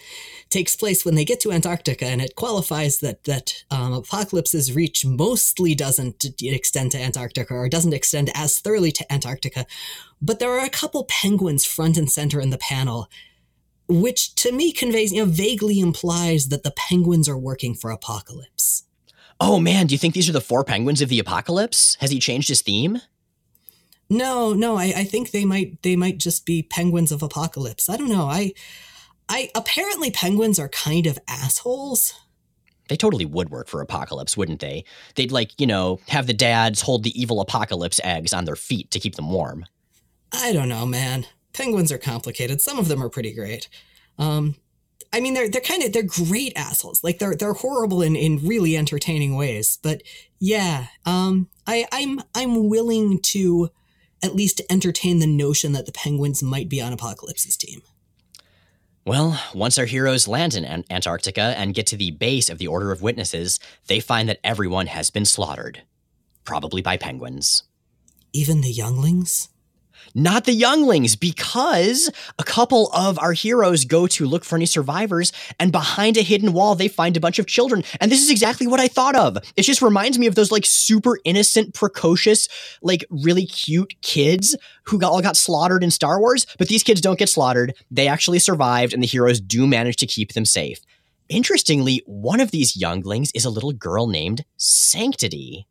takes 0.50 0.76
place 0.76 1.04
when 1.04 1.14
they 1.14 1.24
get 1.24 1.40
to 1.40 1.52
Antarctica, 1.52 2.04
and 2.06 2.20
it 2.20 2.36
qualifies 2.36 2.98
that 2.98 3.24
that 3.24 3.64
um, 3.70 3.92
apocalypse's 3.92 4.74
reach 4.74 5.04
mostly 5.04 5.74
doesn't 5.74 6.26
extend 6.42 6.92
to 6.92 7.00
Antarctica 7.00 7.54
or 7.54 7.68
doesn't 7.68 7.94
extend 7.94 8.30
as 8.34 8.58
thoroughly 8.58 8.92
to 8.92 9.12
Antarctica, 9.12 9.64
but 10.20 10.38
there 10.40 10.52
are 10.52 10.64
a 10.64 10.70
couple 10.70 11.04
penguins 11.04 11.64
front 11.64 11.96
and 11.96 12.10
center 12.10 12.40
in 12.40 12.50
the 12.50 12.58
panel. 12.58 13.08
Which 13.90 14.34
to 14.34 14.52
me 14.52 14.72
conveys, 14.72 15.14
you 15.14 15.24
know, 15.24 15.32
vaguely 15.32 15.80
implies 15.80 16.48
that 16.48 16.62
the 16.62 16.74
penguins 16.76 17.26
are 17.26 17.38
working 17.38 17.74
for 17.74 17.90
Apocalypse. 17.90 18.84
Oh 19.40 19.58
man, 19.58 19.86
do 19.86 19.94
you 19.94 19.98
think 19.98 20.12
these 20.12 20.28
are 20.28 20.32
the 20.32 20.42
four 20.42 20.62
penguins 20.62 21.00
of 21.00 21.08
the 21.08 21.18
apocalypse? 21.18 21.96
Has 22.00 22.10
he 22.10 22.18
changed 22.18 22.48
his 22.48 22.60
theme? 22.60 23.00
No, 24.10 24.54
no, 24.54 24.76
I, 24.76 24.92
I 24.96 25.04
think 25.04 25.30
they 25.30 25.44
might 25.44 25.82
they 25.82 25.96
might 25.96 26.18
just 26.18 26.46
be 26.46 26.62
penguins 26.62 27.12
of 27.12 27.22
apocalypse. 27.22 27.88
I 27.88 27.96
don't 27.96 28.08
know. 28.08 28.26
I 28.26 28.52
I 29.28 29.50
apparently 29.54 30.10
penguins 30.10 30.58
are 30.58 30.68
kind 30.68 31.06
of 31.06 31.18
assholes. 31.28 32.14
They 32.88 32.96
totally 32.96 33.26
would 33.26 33.50
work 33.50 33.68
for 33.68 33.82
apocalypse, 33.82 34.34
wouldn't 34.34 34.60
they? 34.60 34.84
They'd 35.14 35.30
like, 35.30 35.60
you 35.60 35.66
know, 35.66 36.00
have 36.08 36.26
the 36.26 36.32
dads 36.32 36.80
hold 36.80 37.02
the 37.02 37.20
evil 37.20 37.42
apocalypse 37.42 38.00
eggs 38.02 38.32
on 38.32 38.46
their 38.46 38.56
feet 38.56 38.90
to 38.92 39.00
keep 39.00 39.16
them 39.16 39.30
warm. 39.30 39.66
I 40.32 40.52
don't 40.54 40.70
know, 40.70 40.86
man. 40.86 41.26
Penguins 41.52 41.92
are 41.92 41.98
complicated. 41.98 42.62
Some 42.62 42.78
of 42.78 42.88
them 42.88 43.02
are 43.02 43.10
pretty 43.10 43.34
great. 43.34 43.68
Um 44.18 44.56
I 45.12 45.20
mean 45.20 45.34
they're 45.34 45.50
they're 45.50 45.60
kind 45.60 45.82
of 45.82 45.92
they're 45.92 46.02
great 46.02 46.54
assholes. 46.56 47.04
Like 47.04 47.18
they're 47.18 47.36
they're 47.36 47.52
horrible 47.52 48.00
in, 48.00 48.16
in 48.16 48.46
really 48.46 48.74
entertaining 48.74 49.36
ways. 49.36 49.78
But 49.82 50.02
yeah, 50.38 50.86
um 51.04 51.48
I 51.66 51.86
I'm 51.92 52.20
I'm 52.34 52.70
willing 52.70 53.20
to 53.24 53.70
at 54.22 54.34
least 54.34 54.60
entertain 54.70 55.18
the 55.18 55.26
notion 55.26 55.72
that 55.72 55.86
the 55.86 55.92
Penguins 55.92 56.42
might 56.42 56.68
be 56.68 56.80
on 56.80 56.92
Apocalypse's 56.92 57.56
team. 57.56 57.82
Well, 59.04 59.40
once 59.54 59.78
our 59.78 59.86
heroes 59.86 60.28
land 60.28 60.54
in 60.54 60.84
Antarctica 60.90 61.54
and 61.56 61.74
get 61.74 61.86
to 61.88 61.96
the 61.96 62.10
base 62.10 62.50
of 62.50 62.58
the 62.58 62.66
Order 62.66 62.92
of 62.92 63.00
Witnesses, 63.00 63.58
they 63.86 64.00
find 64.00 64.28
that 64.28 64.40
everyone 64.44 64.86
has 64.86 65.10
been 65.10 65.24
slaughtered. 65.24 65.82
Probably 66.44 66.82
by 66.82 66.98
penguins. 66.98 67.62
Even 68.34 68.60
the 68.60 68.70
younglings? 68.70 69.48
Not 70.14 70.44
the 70.44 70.52
younglings, 70.52 71.16
because 71.16 72.10
a 72.38 72.44
couple 72.44 72.90
of 72.92 73.18
our 73.18 73.32
heroes 73.32 73.84
go 73.84 74.06
to 74.06 74.26
look 74.26 74.44
for 74.44 74.56
any 74.56 74.66
survivors, 74.66 75.32
and 75.58 75.72
behind 75.72 76.16
a 76.16 76.22
hidden 76.22 76.52
wall, 76.52 76.74
they 76.74 76.88
find 76.88 77.16
a 77.16 77.20
bunch 77.20 77.38
of 77.38 77.46
children. 77.46 77.84
And 78.00 78.10
this 78.10 78.22
is 78.22 78.30
exactly 78.30 78.66
what 78.66 78.80
I 78.80 78.88
thought 78.88 79.16
of. 79.16 79.38
It 79.56 79.62
just 79.62 79.82
reminds 79.82 80.18
me 80.18 80.26
of 80.26 80.34
those 80.34 80.52
like 80.52 80.66
super 80.66 81.18
innocent, 81.24 81.74
precocious, 81.74 82.48
like 82.82 83.04
really 83.10 83.46
cute 83.46 83.94
kids 84.02 84.56
who 84.84 84.98
got, 84.98 85.12
all 85.12 85.22
got 85.22 85.36
slaughtered 85.36 85.84
in 85.84 85.90
Star 85.90 86.20
Wars. 86.20 86.46
But 86.58 86.68
these 86.68 86.82
kids 86.82 87.00
don't 87.00 87.18
get 87.18 87.28
slaughtered. 87.28 87.74
They 87.90 88.08
actually 88.08 88.38
survived, 88.38 88.92
and 88.92 89.02
the 89.02 89.06
heroes 89.06 89.40
do 89.40 89.66
manage 89.66 89.96
to 89.96 90.06
keep 90.06 90.32
them 90.32 90.44
safe. 90.44 90.80
Interestingly, 91.28 92.02
one 92.06 92.40
of 92.40 92.50
these 92.50 92.76
younglings 92.76 93.30
is 93.34 93.44
a 93.44 93.50
little 93.50 93.72
girl 93.72 94.06
named 94.06 94.44
Sanctity. 94.56 95.66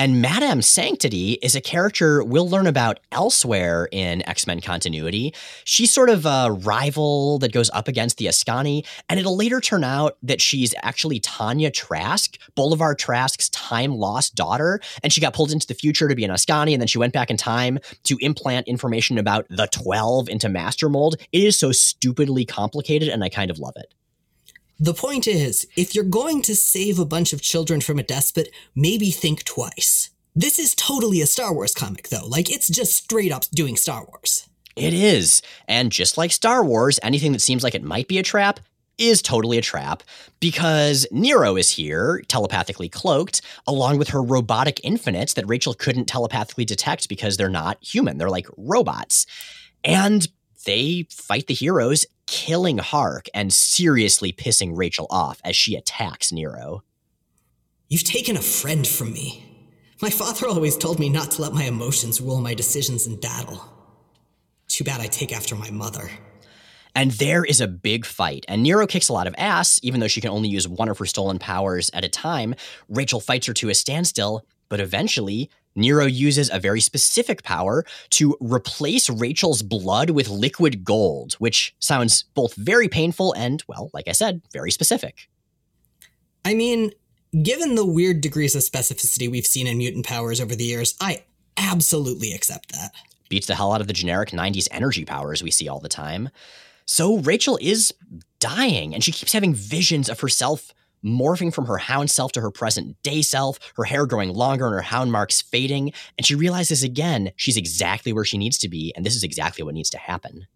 And 0.00 0.22
Madame 0.22 0.62
Sanctity 0.62 1.32
is 1.42 1.54
a 1.54 1.60
character 1.60 2.24
we'll 2.24 2.48
learn 2.48 2.66
about 2.66 3.00
elsewhere 3.12 3.86
in 3.92 4.26
X 4.26 4.46
Men 4.46 4.62
continuity. 4.62 5.34
She's 5.64 5.90
sort 5.90 6.08
of 6.08 6.24
a 6.24 6.50
rival 6.50 7.38
that 7.40 7.52
goes 7.52 7.68
up 7.74 7.86
against 7.86 8.16
the 8.16 8.24
Askani, 8.24 8.86
and 9.10 9.20
it'll 9.20 9.36
later 9.36 9.60
turn 9.60 9.84
out 9.84 10.16
that 10.22 10.40
she's 10.40 10.74
actually 10.82 11.20
Tonya 11.20 11.70
Trask, 11.70 12.38
Bolivar 12.54 12.94
Trask's 12.94 13.50
time 13.50 13.94
lost 13.94 14.34
daughter, 14.34 14.80
and 15.02 15.12
she 15.12 15.20
got 15.20 15.34
pulled 15.34 15.52
into 15.52 15.66
the 15.66 15.74
future 15.74 16.08
to 16.08 16.14
be 16.14 16.24
an 16.24 16.30
Askani, 16.30 16.72
and 16.72 16.80
then 16.80 16.88
she 16.88 16.96
went 16.96 17.12
back 17.12 17.28
in 17.28 17.36
time 17.36 17.78
to 18.04 18.16
implant 18.22 18.68
information 18.68 19.18
about 19.18 19.46
the 19.50 19.68
12 19.70 20.30
into 20.30 20.48
Master 20.48 20.88
Mold. 20.88 21.16
It 21.30 21.42
is 21.42 21.58
so 21.58 21.72
stupidly 21.72 22.46
complicated, 22.46 23.10
and 23.10 23.22
I 23.22 23.28
kind 23.28 23.50
of 23.50 23.58
love 23.58 23.74
it. 23.76 23.92
The 24.82 24.94
point 24.94 25.28
is, 25.28 25.66
if 25.76 25.94
you're 25.94 26.04
going 26.04 26.40
to 26.42 26.56
save 26.56 26.98
a 26.98 27.04
bunch 27.04 27.34
of 27.34 27.42
children 27.42 27.82
from 27.82 27.98
a 27.98 28.02
despot, 28.02 28.48
maybe 28.74 29.10
think 29.10 29.44
twice. 29.44 30.08
This 30.34 30.58
is 30.58 30.74
totally 30.74 31.20
a 31.20 31.26
Star 31.26 31.52
Wars 31.52 31.74
comic, 31.74 32.08
though. 32.08 32.26
Like, 32.26 32.50
it's 32.50 32.68
just 32.68 32.96
straight 32.96 33.30
up 33.30 33.44
doing 33.52 33.76
Star 33.76 34.06
Wars. 34.06 34.48
It 34.76 34.94
is. 34.94 35.42
And 35.68 35.92
just 35.92 36.16
like 36.16 36.32
Star 36.32 36.64
Wars, 36.64 36.98
anything 37.02 37.32
that 37.32 37.42
seems 37.42 37.62
like 37.62 37.74
it 37.74 37.82
might 37.82 38.08
be 38.08 38.16
a 38.16 38.22
trap 38.22 38.58
is 38.96 39.20
totally 39.20 39.58
a 39.58 39.62
trap 39.62 40.02
because 40.40 41.06
Nero 41.10 41.56
is 41.56 41.72
here, 41.72 42.22
telepathically 42.28 42.88
cloaked, 42.88 43.42
along 43.66 43.98
with 43.98 44.08
her 44.08 44.22
robotic 44.22 44.80
infinites 44.82 45.34
that 45.34 45.46
Rachel 45.46 45.74
couldn't 45.74 46.06
telepathically 46.06 46.64
detect 46.64 47.10
because 47.10 47.36
they're 47.36 47.50
not 47.50 47.76
human. 47.84 48.16
They're 48.16 48.30
like 48.30 48.46
robots. 48.56 49.26
And 49.84 50.26
they 50.64 51.06
fight 51.10 51.46
the 51.48 51.54
heroes, 51.54 52.06
killing 52.30 52.78
Hark 52.78 53.26
and 53.34 53.52
seriously 53.52 54.32
pissing 54.32 54.78
Rachel 54.78 55.08
off 55.10 55.40
as 55.44 55.56
she 55.56 55.74
attacks 55.74 56.30
Nero. 56.30 56.84
You've 57.88 58.04
taken 58.04 58.36
a 58.36 58.40
friend 58.40 58.86
from 58.86 59.12
me. 59.12 59.44
My 60.00 60.10
father 60.10 60.46
always 60.46 60.76
told 60.76 61.00
me 61.00 61.08
not 61.08 61.32
to 61.32 61.42
let 61.42 61.52
my 61.52 61.64
emotions 61.64 62.20
rule 62.20 62.40
my 62.40 62.54
decisions 62.54 63.08
in 63.08 63.18
battle. 63.18 63.60
Too 64.68 64.84
bad 64.84 65.00
I 65.00 65.08
take 65.08 65.32
after 65.32 65.56
my 65.56 65.70
mother. 65.70 66.08
And 66.94 67.10
there 67.12 67.44
is 67.44 67.60
a 67.60 67.66
big 67.66 68.06
fight, 68.06 68.44
and 68.46 68.62
Nero 68.62 68.86
kicks 68.86 69.08
a 69.08 69.12
lot 69.12 69.26
of 69.26 69.34
ass, 69.36 69.80
even 69.82 69.98
though 69.98 70.08
she 70.08 70.20
can 70.20 70.30
only 70.30 70.48
use 70.48 70.68
one 70.68 70.88
of 70.88 70.98
her 70.98 71.06
stolen 71.06 71.40
powers 71.40 71.90
at 71.92 72.04
a 72.04 72.08
time. 72.08 72.54
Rachel 72.88 73.20
fights 73.20 73.48
her 73.48 73.54
to 73.54 73.70
a 73.70 73.74
standstill, 73.74 74.44
but 74.68 74.80
eventually, 74.80 75.50
Nero 75.74 76.04
uses 76.06 76.50
a 76.50 76.58
very 76.58 76.80
specific 76.80 77.42
power 77.42 77.84
to 78.10 78.36
replace 78.40 79.08
Rachel's 79.08 79.62
blood 79.62 80.10
with 80.10 80.28
liquid 80.28 80.84
gold, 80.84 81.34
which 81.34 81.74
sounds 81.78 82.24
both 82.34 82.54
very 82.54 82.88
painful 82.88 83.32
and, 83.34 83.62
well, 83.68 83.90
like 83.92 84.08
I 84.08 84.12
said, 84.12 84.42
very 84.52 84.70
specific. 84.70 85.28
I 86.44 86.54
mean, 86.54 86.90
given 87.42 87.74
the 87.74 87.86
weird 87.86 88.20
degrees 88.20 88.54
of 88.54 88.62
specificity 88.62 89.30
we've 89.30 89.46
seen 89.46 89.66
in 89.66 89.78
mutant 89.78 90.06
powers 90.06 90.40
over 90.40 90.54
the 90.56 90.64
years, 90.64 90.94
I 91.00 91.24
absolutely 91.56 92.32
accept 92.32 92.72
that. 92.72 92.92
Beats 93.28 93.46
the 93.46 93.54
hell 93.54 93.72
out 93.72 93.80
of 93.80 93.86
the 93.86 93.92
generic 93.92 94.30
90s 94.30 94.66
energy 94.72 95.04
powers 95.04 95.42
we 95.42 95.50
see 95.50 95.68
all 95.68 95.80
the 95.80 95.88
time. 95.88 96.30
So 96.84 97.18
Rachel 97.18 97.58
is 97.60 97.94
dying, 98.40 98.94
and 98.94 99.04
she 99.04 99.12
keeps 99.12 99.32
having 99.32 99.54
visions 99.54 100.08
of 100.08 100.18
herself 100.20 100.74
morphing 101.04 101.52
from 101.52 101.66
her 101.66 101.78
hound 101.78 102.10
self 102.10 102.32
to 102.32 102.40
her 102.40 102.50
present 102.50 103.00
day 103.02 103.22
self, 103.22 103.58
her 103.76 103.84
hair 103.84 104.06
growing 104.06 104.34
longer 104.34 104.66
and 104.66 104.74
her 104.74 104.82
hound 104.82 105.12
marks 105.12 105.40
fading. 105.40 105.92
And 106.18 106.26
she 106.26 106.34
realizes 106.34 106.82
again 106.82 107.32
she's 107.36 107.56
exactly 107.56 108.12
where 108.12 108.24
she 108.24 108.38
needs 108.38 108.58
to 108.58 108.68
be, 108.68 108.92
and 108.96 109.04
this 109.04 109.16
is 109.16 109.24
exactly 109.24 109.64
what 109.64 109.74
needs 109.74 109.90
to 109.90 109.98
happen. 109.98 110.46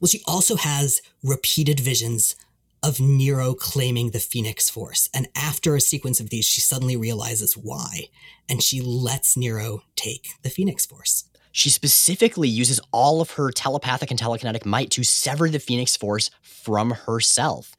Well, 0.00 0.08
she 0.08 0.22
also 0.26 0.56
has 0.56 1.00
repeated 1.22 1.80
visions 1.80 2.36
of 2.82 3.00
Nero 3.00 3.54
claiming 3.54 4.10
the 4.10 4.20
Phoenix 4.20 4.68
Force. 4.68 5.08
And 5.14 5.28
after 5.34 5.74
a 5.74 5.80
sequence 5.80 6.20
of 6.20 6.30
these, 6.30 6.44
she 6.44 6.60
suddenly 6.60 6.96
realizes 6.96 7.56
why, 7.56 8.10
and 8.48 8.62
she 8.62 8.80
lets 8.80 9.36
Nero 9.36 9.82
take 9.96 10.28
the 10.42 10.50
Phoenix 10.50 10.86
Force. 10.86 11.24
She 11.50 11.70
specifically 11.70 12.48
uses 12.48 12.80
all 12.92 13.22
of 13.22 13.32
her 13.32 13.50
telepathic 13.50 14.10
and 14.10 14.20
telekinetic 14.20 14.66
might 14.66 14.90
to 14.90 15.02
sever 15.02 15.48
the 15.48 15.58
Phoenix 15.58 15.96
Force 15.96 16.30
from 16.42 16.90
herself. 16.90 17.74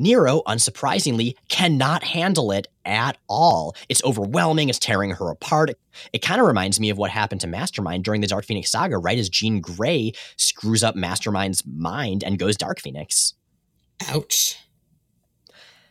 Nero, 0.00 0.42
unsurprisingly, 0.46 1.34
cannot 1.48 2.02
handle 2.02 2.50
it 2.50 2.66
at 2.84 3.18
all. 3.28 3.76
It's 3.88 4.02
overwhelming, 4.02 4.68
it's 4.70 4.78
tearing 4.78 5.10
her 5.10 5.30
apart. 5.30 5.70
It 6.12 6.22
kind 6.22 6.40
of 6.40 6.46
reminds 6.46 6.80
me 6.80 6.90
of 6.90 6.98
what 6.98 7.10
happened 7.10 7.42
to 7.42 7.46
Mastermind 7.46 8.02
during 8.02 8.22
the 8.22 8.26
Dark 8.26 8.46
Phoenix 8.46 8.70
saga, 8.70 8.96
right 8.98 9.18
as 9.18 9.28
Jean 9.28 9.60
Grey 9.60 10.12
screws 10.36 10.82
up 10.82 10.96
Mastermind's 10.96 11.62
mind 11.66 12.24
and 12.24 12.38
goes 12.38 12.56
Dark 12.56 12.80
Phoenix. 12.80 13.34
Ouch. 14.08 14.56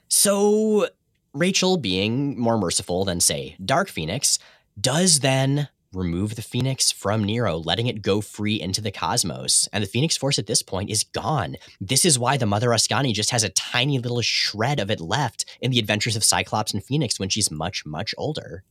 So, 0.07 0.87
Rachel, 1.33 1.77
being 1.77 2.39
more 2.39 2.57
merciful 2.57 3.05
than, 3.05 3.19
say, 3.19 3.55
Dark 3.63 3.89
Phoenix, 3.89 4.39
does 4.79 5.19
then 5.19 5.69
remove 5.93 6.35
the 6.35 6.41
Phoenix 6.41 6.91
from 6.91 7.23
Nero, 7.23 7.57
letting 7.57 7.87
it 7.87 8.01
go 8.01 8.21
free 8.21 8.59
into 8.59 8.81
the 8.81 8.91
cosmos. 8.91 9.67
And 9.73 9.83
the 9.83 9.87
Phoenix 9.87 10.15
Force 10.17 10.37
at 10.37 10.47
this 10.47 10.61
point 10.61 10.89
is 10.89 11.03
gone. 11.03 11.55
This 11.81 12.05
is 12.05 12.19
why 12.19 12.37
the 12.37 12.45
Mother 12.45 12.69
Askani 12.69 13.13
just 13.13 13.31
has 13.31 13.43
a 13.43 13.49
tiny 13.49 13.99
little 13.99 14.21
shred 14.21 14.79
of 14.79 14.91
it 14.91 14.99
left 14.99 15.45
in 15.61 15.71
the 15.71 15.79
adventures 15.79 16.15
of 16.15 16.23
Cyclops 16.23 16.73
and 16.73 16.83
Phoenix 16.83 17.19
when 17.19 17.29
she's 17.29 17.49
much, 17.49 17.85
much 17.85 18.13
older. 18.17 18.63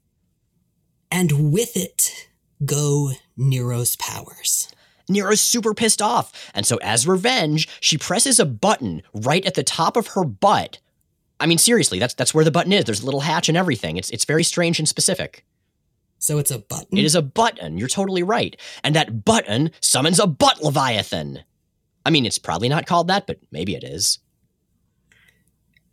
And 1.11 1.53
with 1.53 1.77
it 1.77 2.29
go 2.65 3.13
Nero's 3.37 3.97
powers. 3.97 4.69
Nero's 5.09 5.41
super 5.41 5.75
pissed 5.75 6.03
off. 6.03 6.51
And 6.55 6.67
so, 6.67 6.77
as 6.83 7.07
revenge, 7.07 7.69
she 7.81 7.97
presses 7.97 8.39
a 8.39 8.45
button 8.45 9.03
right 9.15 9.45
at 9.47 9.55
the 9.55 9.63
top 9.63 9.97
of 9.97 10.09
her 10.09 10.25
butt. 10.25 10.79
I 11.41 11.47
mean, 11.47 11.59
seriously, 11.59 11.99
that's 11.99 12.15
that's 12.15 12.35
where 12.35 12.45
the 12.45 12.51
button 12.51 12.73
is. 12.73 12.85
There's 12.85 13.03
a 13.03 13.05
little 13.05 13.21
hatch 13.21 13.49
and 13.49 13.57
everything. 13.57 13.97
It's 13.97 14.11
it's 14.11 14.25
very 14.25 14.45
strange 14.45 14.79
and 14.79 14.89
specific. 14.89 15.45
So 16.19 16.39
it's 16.39 16.51
a 16.51 16.59
button? 16.59 16.99
It 16.99 17.05
is 17.05 17.15
a 17.15 17.23
button. 17.23 17.79
You're 17.79 17.89
totally 17.89 18.23
right. 18.23 18.57
And 18.83 18.95
that 18.95 19.25
button 19.25 19.71
summons 19.81 20.19
a 20.19 20.27
butt 20.27 20.63
Leviathan. 20.63 21.45
I 22.05 22.11
mean, 22.11 22.27
it's 22.27 22.39
probably 22.39 22.69
not 22.69 22.87
called 22.87 23.09
that, 23.09 23.27
but 23.27 23.39
maybe 23.51 23.75
it 23.75 23.85
is. 23.85 24.19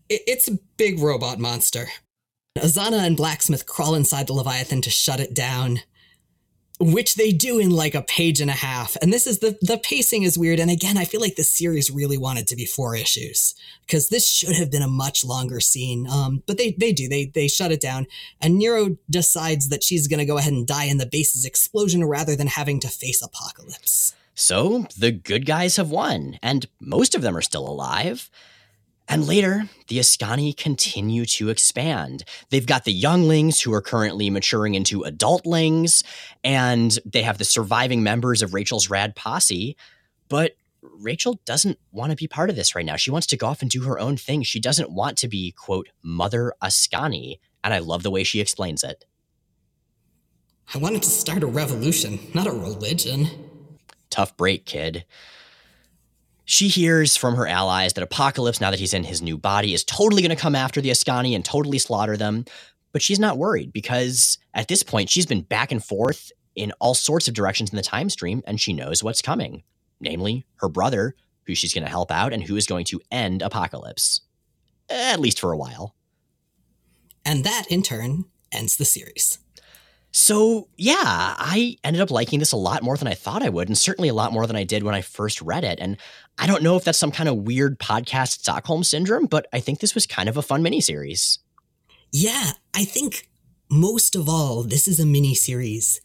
It's 0.09 0.47
a 0.47 0.59
big 0.77 0.99
robot 0.99 1.39
monster. 1.39 1.87
Ozana 2.57 3.05
and 3.05 3.17
Blaquesmith 3.17 3.65
crawl 3.65 3.95
inside 3.95 4.27
the 4.27 4.33
Leviathan 4.33 4.81
to 4.81 4.89
shut 4.89 5.19
it 5.19 5.33
down 5.33 5.81
which 6.79 7.15
they 7.15 7.31
do 7.31 7.57
in 7.57 7.69
like 7.69 7.95
a 7.95 8.01
page 8.01 8.41
and 8.41 8.49
a 8.49 8.53
half. 8.53 8.97
And 9.01 9.11
this 9.11 9.27
is 9.27 9.39
the 9.39 9.57
the 9.61 9.77
pacing 9.77 10.23
is 10.23 10.37
weird. 10.37 10.59
And 10.59 10.69
again, 10.69 10.97
I 10.97 11.05
feel 11.05 11.21
like 11.21 11.35
the 11.35 11.43
series 11.43 11.89
really 11.89 12.17
wanted 12.17 12.47
to 12.47 12.55
be 12.55 12.65
four 12.65 12.95
issues 12.95 13.55
because 13.81 14.09
this 14.09 14.27
should 14.27 14.55
have 14.55 14.71
been 14.71 14.81
a 14.81 14.87
much 14.87 15.23
longer 15.23 15.59
scene. 15.59 16.07
Um, 16.07 16.43
but 16.45 16.57
they 16.57 16.71
they 16.71 16.91
do 16.91 17.07
they 17.07 17.25
they 17.25 17.47
shut 17.47 17.71
it 17.71 17.81
down, 17.81 18.07
and 18.41 18.57
Nero 18.57 18.97
decides 19.09 19.69
that 19.69 19.83
she's 19.83 20.07
going 20.07 20.19
to 20.19 20.25
go 20.25 20.37
ahead 20.37 20.53
and 20.53 20.67
die 20.67 20.85
in 20.85 20.97
the 20.97 21.05
base's 21.05 21.45
explosion 21.45 22.03
rather 22.03 22.35
than 22.35 22.47
having 22.47 22.79
to 22.81 22.87
face 22.87 23.21
Apocalypse. 23.21 24.13
So 24.33 24.87
the 24.97 25.11
good 25.11 25.45
guys 25.45 25.77
have 25.77 25.89
won, 25.89 26.37
and 26.43 26.67
most 26.79 27.15
of 27.15 27.21
them 27.21 27.37
are 27.37 27.41
still 27.41 27.67
alive. 27.67 28.29
And 29.07 29.27
later, 29.27 29.69
the 29.87 29.99
Askani 29.99 30.55
continue 30.57 31.25
to 31.25 31.49
expand. 31.49 32.23
They've 32.49 32.65
got 32.65 32.85
the 32.85 32.91
younglings 32.91 33.61
who 33.61 33.73
are 33.73 33.81
currently 33.81 34.29
maturing 34.29 34.73
into 34.73 35.01
adultlings, 35.01 36.03
and 36.43 36.97
they 37.05 37.21
have 37.21 37.37
the 37.37 37.45
surviving 37.45 38.01
members 38.01 38.41
of 38.41 38.53
Rachel's 38.53 38.89
rad 38.89 39.15
posse. 39.15 39.77
But 40.27 40.53
Rachel 40.81 41.39
doesn't 41.45 41.77
want 41.91 42.11
to 42.11 42.15
be 42.15 42.27
part 42.27 42.49
of 42.49 42.55
this 42.55 42.75
right 42.75 42.85
now. 42.85 42.95
She 42.95 43.11
wants 43.11 43.27
to 43.27 43.37
go 43.37 43.47
off 43.47 43.61
and 43.61 43.69
do 43.69 43.83
her 43.83 43.99
own 43.99 44.17
thing. 44.17 44.43
She 44.43 44.59
doesn't 44.59 44.91
want 44.91 45.17
to 45.19 45.27
be, 45.27 45.51
quote, 45.51 45.89
Mother 46.01 46.53
Askani. 46.61 47.39
And 47.63 47.73
I 47.73 47.79
love 47.79 48.03
the 48.03 48.11
way 48.11 48.23
she 48.23 48.39
explains 48.39 48.83
it. 48.83 49.05
I 50.73 50.79
wanted 50.79 51.03
to 51.03 51.09
start 51.09 51.43
a 51.43 51.47
revolution, 51.47 52.19
not 52.33 52.47
a 52.47 52.51
religion. 52.51 53.29
Tough 54.09 54.35
break, 54.35 54.65
kid. 54.65 55.05
She 56.45 56.67
hears 56.67 57.17
from 57.17 57.35
her 57.35 57.47
allies 57.47 57.93
that 57.93 58.03
Apocalypse, 58.03 58.61
now 58.61 58.71
that 58.71 58.79
he's 58.79 58.93
in 58.93 59.03
his 59.03 59.21
new 59.21 59.37
body, 59.37 59.73
is 59.73 59.83
totally 59.83 60.21
going 60.21 60.35
to 60.35 60.41
come 60.41 60.55
after 60.55 60.79
the 60.79 60.89
Askani 60.89 61.35
and 61.35 61.43
totally 61.43 61.79
slaughter 61.79 62.15
them. 62.15 62.45
But 62.91 63.01
she's 63.01 63.19
not 63.19 63.37
worried 63.37 63.73
because 63.73 64.37
at 64.53 64.67
this 64.67 64.83
point, 64.83 65.09
she's 65.09 65.25
been 65.25 65.41
back 65.41 65.71
and 65.71 65.83
forth 65.83 66.31
in 66.55 66.71
all 66.79 66.93
sorts 66.93 67.27
of 67.27 67.33
directions 67.33 67.71
in 67.71 67.75
the 67.75 67.81
time 67.81 68.09
stream, 68.09 68.41
and 68.47 68.61
she 68.61 68.71
knows 68.71 69.03
what's 69.03 69.21
coming 69.21 69.63
namely, 69.99 70.45
her 70.57 70.69
brother, 70.69 71.15
who 71.45 71.55
she's 71.55 71.73
going 71.73 71.83
to 71.83 71.89
help 71.89 72.11
out 72.11 72.33
and 72.33 72.43
who 72.43 72.55
is 72.55 72.65
going 72.65 72.85
to 72.85 73.01
end 73.11 73.41
Apocalypse. 73.41 74.21
At 74.89 75.19
least 75.19 75.39
for 75.39 75.51
a 75.51 75.57
while. 75.57 75.95
And 77.25 77.43
that, 77.43 77.65
in 77.69 77.81
turn, 77.81 78.25
ends 78.51 78.77
the 78.77 78.85
series. 78.85 79.39
So, 80.11 80.69
yeah, 80.77 80.95
I 80.95 81.77
ended 81.83 82.01
up 82.01 82.11
liking 82.11 82.39
this 82.39 82.53
a 82.53 82.57
lot 82.57 82.83
more 82.83 82.95
than 82.95 83.07
I 83.07 83.15
thought 83.15 83.43
I 83.43 83.49
would, 83.49 83.67
and 83.67 83.77
certainly 83.77 84.09
a 84.09 84.13
lot 84.13 84.31
more 84.31 84.47
than 84.47 84.55
I 84.55 84.63
did 84.63 84.83
when 84.83 84.95
I 84.95 85.01
first 85.01 85.41
read 85.41 85.63
it. 85.63 85.79
And 85.79 85.97
I 86.37 86.47
don't 86.47 86.63
know 86.63 86.75
if 86.75 86.83
that's 86.83 86.97
some 86.97 87.11
kind 87.11 87.29
of 87.29 87.37
weird 87.37 87.79
podcast 87.79 88.39
Stockholm 88.39 88.83
syndrome, 88.83 89.25
but 89.25 89.47
I 89.53 89.59
think 89.59 89.79
this 89.79 89.95
was 89.95 90.05
kind 90.05 90.27
of 90.27 90.37
a 90.37 90.41
fun 90.41 90.63
miniseries. 90.63 91.39
Yeah, 92.11 92.51
I 92.73 92.83
think 92.83 93.27
most 93.69 94.15
of 94.15 94.27
all, 94.29 94.63
this 94.63 94.87
is 94.87 94.99
a 94.99 95.03
miniseries 95.03 95.99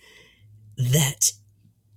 that 0.77 1.33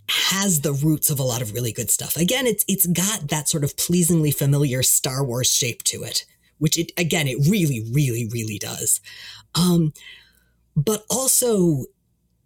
has 0.09 0.61
the 0.61 0.73
roots 0.73 1.09
of 1.09 1.19
a 1.19 1.23
lot 1.23 1.41
of 1.41 1.53
really 1.53 1.71
good 1.71 1.89
stuff. 1.89 2.17
Again, 2.17 2.45
it's 2.45 2.65
it's 2.67 2.85
got 2.85 3.29
that 3.29 3.47
sort 3.47 3.63
of 3.63 3.77
pleasingly 3.77 4.31
familiar 4.31 4.83
Star 4.83 5.23
Wars 5.23 5.49
shape 5.49 5.83
to 5.83 6.03
it, 6.03 6.25
which 6.57 6.77
it 6.77 6.91
again 6.97 7.27
it 7.27 7.37
really, 7.49 7.85
really, 7.91 8.29
really 8.31 8.59
does. 8.59 8.99
Um, 9.55 9.93
but 10.75 11.05
also 11.09 11.85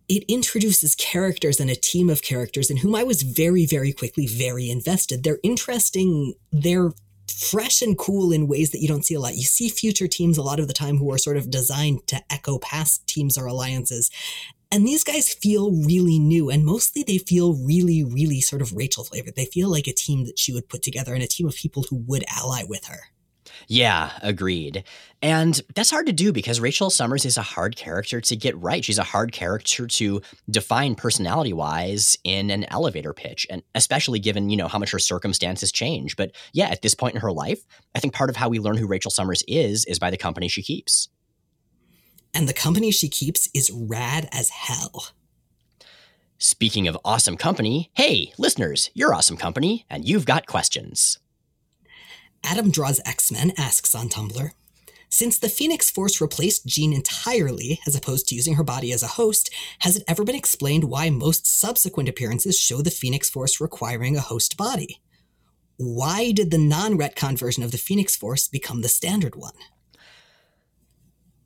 it 0.10 0.24
introduces 0.28 0.96
characters 0.96 1.60
and 1.60 1.70
a 1.70 1.76
team 1.76 2.10
of 2.10 2.22
characters 2.22 2.70
in 2.70 2.78
whom 2.78 2.96
I 2.96 3.04
was 3.04 3.24
very, 3.24 3.66
very 3.66 3.92
quickly 3.92 4.26
very 4.26 4.70
invested. 4.70 5.24
They're 5.24 5.40
interesting. 5.44 6.36
They're 6.52 6.92
fresh 7.30 7.82
and 7.82 7.98
cool 7.98 8.32
in 8.32 8.48
ways 8.48 8.72
that 8.72 8.80
you 8.80 8.88
don't 8.88 9.06
see 9.06 9.16
a 9.16 9.20
lot. 9.20 9.36
You 9.36 9.44
see 9.44 9.70
future 9.70 10.08
teams 10.08 10.38
a 10.38 10.44
lot 10.44 10.60
of 10.60 10.68
the 10.68 10.74
time 10.74 10.98
who 10.98 11.12
are 11.12 11.18
sort 11.18 11.38
of 11.38 11.52
designed 11.52 12.08
to 12.08 12.24
echo 12.32 12.58
past 12.58 13.06
teams 13.06 13.38
or 13.38 13.46
alliances. 13.46 14.10
And 14.72 14.86
these 14.86 15.04
guys 15.04 15.34
feel 15.34 15.72
really 15.72 16.20
new, 16.20 16.50
and 16.50 16.66
mostly 16.66 17.02
they 17.02 17.20
feel 17.20 17.54
really, 17.54 18.04
really 18.04 18.42
sort 18.42 18.62
of 18.62 18.74
Rachel 18.74 19.06
flavored. 19.06 19.36
They 19.36 19.46
feel 19.46 19.70
like 19.70 19.88
a 19.88 19.94
team 19.94 20.26
that 20.26 20.38
she 20.38 20.54
would 20.54 20.68
put 20.68 20.84
together 20.84 21.14
and 21.14 21.24
a 21.24 21.28
team 21.28 21.48
of 21.48 21.56
people 21.56 21.86
who 21.90 22.04
would 22.08 22.26
ally 22.30 22.64
with 22.68 22.86
her. 22.86 23.00
Yeah, 23.70 24.12
agreed. 24.22 24.86
And 25.22 25.62
that's 25.76 25.90
hard 25.90 26.06
to 26.06 26.14
do 26.14 26.32
because 26.32 26.62
Rachel 26.62 26.90
Summers 26.90 27.26
is 27.26 27.38
a 27.38 27.42
hard 27.42 27.76
character 27.76 28.22
to 28.22 28.36
get 28.36 28.58
right. 28.58 28.84
She's 28.84 28.98
a 28.98 29.04
hard 29.04 29.34
character 29.34 29.88
to 29.88 30.22
define 30.50 30.96
personality 30.96 31.52
wise 31.52 32.18
in 32.24 32.50
an 32.50 32.64
elevator 32.72 33.14
pitch, 33.14 33.46
and 33.50 33.62
especially 33.76 34.20
given, 34.20 34.50
you 34.50 34.56
know, 34.56 34.70
how 34.70 34.80
much 34.80 34.92
her 34.92 35.00
circumstances 35.00 35.72
change. 35.72 36.16
But 36.16 36.32
yeah, 36.54 36.68
at 36.68 36.82
this 36.82 36.96
point 36.96 37.16
in 37.16 37.22
her 37.22 37.32
life, 37.32 37.60
I 37.94 38.00
think 38.00 38.14
part 38.14 38.30
of 38.30 38.38
how 38.38 38.48
we 38.48 38.60
learn 38.60 38.78
who 38.78 38.88
Rachel 38.88 39.12
Summers 39.12 39.44
is 39.50 39.84
is 39.86 40.00
by 40.00 40.12
the 40.12 40.18
company 40.18 40.48
she 40.48 40.64
keeps. 40.64 41.10
And 42.34 42.48
the 42.48 42.54
company 42.54 42.92
she 42.92 43.10
keeps 43.10 43.50
is 43.54 43.70
rad 43.74 44.30
as 44.32 44.50
hell. 44.50 45.10
Speaking 46.38 46.88
of 46.88 46.98
awesome 47.04 47.36
company, 47.36 47.90
hey, 47.96 48.32
listeners, 48.38 48.92
you're 48.94 49.14
awesome 49.14 49.38
company, 49.38 49.86
and 49.90 50.08
you've 50.08 50.26
got 50.26 50.46
questions. 50.46 51.20
Adam 52.50 52.72
Draws 52.72 53.02
X 53.06 53.30
Men 53.30 53.52
asks 53.58 53.94
on 53.94 54.08
Tumblr 54.08 54.52
Since 55.10 55.38
the 55.38 55.50
Phoenix 55.50 55.92
Force 55.92 56.22
replaced 56.22 56.66
Jean 56.66 56.94
entirely, 56.94 57.82
as 57.86 57.94
opposed 57.94 58.26
to 58.30 58.36
using 58.36 58.54
her 58.54 58.64
body 58.64 58.94
as 58.94 59.04
a 59.04 59.16
host, 59.20 59.54
has 59.80 59.98
it 59.98 60.04
ever 60.08 60.24
been 60.24 60.34
explained 60.34 60.86
why 60.86 61.10
most 61.10 61.46
subsequent 61.46 62.08
appearances 62.08 62.58
show 62.58 62.82
the 62.82 62.90
Phoenix 62.90 63.30
Force 63.30 63.60
requiring 63.60 64.16
a 64.16 64.22
host 64.22 64.56
body? 64.56 65.02
Why 65.76 66.32
did 66.32 66.50
the 66.50 66.58
non 66.58 66.98
retcon 66.98 67.38
version 67.38 67.64
of 67.64 67.72
the 67.72 67.78
Phoenix 67.78 68.16
Force 68.16 68.48
become 68.48 68.82
the 68.82 68.88
standard 68.88 69.36
one? 69.36 69.56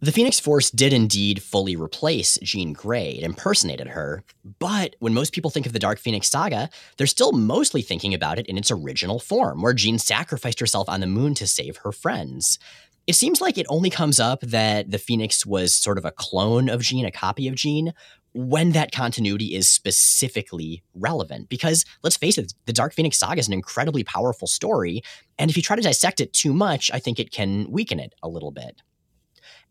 The 0.04 0.12
Phoenix 0.12 0.39
Force 0.39 0.72
did 0.72 0.93
indeed 0.93 1.43
fully 1.43 1.76
replace 1.76 2.39
Jean 2.41 2.74
Grey. 2.74 3.12
It 3.12 3.24
impersonated 3.24 3.89
her. 3.89 4.24
But 4.58 4.95
when 4.97 5.14
most 5.14 5.32
people 5.32 5.52
think 5.52 5.68
of 5.68 5.74
the 5.74 5.80
Dark 5.80 5.99
Phoenix 5.99 6.28
saga, 6.28 6.72
they're 6.97 7.06
still 7.06 7.34
mostly 7.34 7.84
thinking 7.84 8.12
about 8.12 8.39
it 8.39 8.47
in 8.47 8.58
its 8.58 8.72
original 8.72 9.20
form, 9.20 9.62
where 9.62 9.76
Jean 9.76 9.99
sacrificed 9.99 10.60
herself 10.60 10.89
on 10.89 11.02
the 11.02 11.06
moon 11.06 11.36
to 11.36 11.45
save 11.45 11.78
her 11.78 11.91
friends. 11.91 12.58
It 13.06 13.14
seems 13.14 13.41
like 13.41 13.60
it 13.60 13.68
only 13.70 13.91
comes 13.91 14.20
up 14.20 14.41
that 14.41 14.89
the 14.89 14.97
Phoenix 14.97 15.45
was 15.45 15.76
sort 15.76 15.99
of 15.99 16.06
a 16.06 16.12
clone 16.12 16.68
of 16.68 16.82
Jean, 16.82 17.06
a 17.06 17.12
copy 17.12 17.47
of 17.47 17.54
Jean, 17.54 17.93
when 18.34 18.72
that 18.72 18.91
continuity 18.91 19.54
is 19.54 19.70
specifically 19.70 20.82
relevant. 20.95 21.47
Because 21.47 21.86
let's 22.02 22.18
face 22.18 22.39
it, 22.39 22.56
the 22.66 22.74
Dark 22.74 22.95
Phoenix 22.95 23.20
saga 23.20 23.39
is 23.39 23.47
an 23.47 23.54
incredibly 23.54 24.04
powerful 24.04 24.47
story. 24.47 25.04
And 25.38 25.52
if 25.52 25.58
you 25.58 25.62
try 25.62 25.76
to 25.76 25.82
dissect 25.84 26.22
it 26.22 26.34
too 26.34 26.54
much, 26.54 26.89
I 26.91 26.97
think 26.97 27.20
it 27.20 27.32
can 27.32 27.70
weaken 27.70 27.99
it 27.99 28.16
a 28.24 28.28
little 28.28 28.52
bit. 28.52 28.82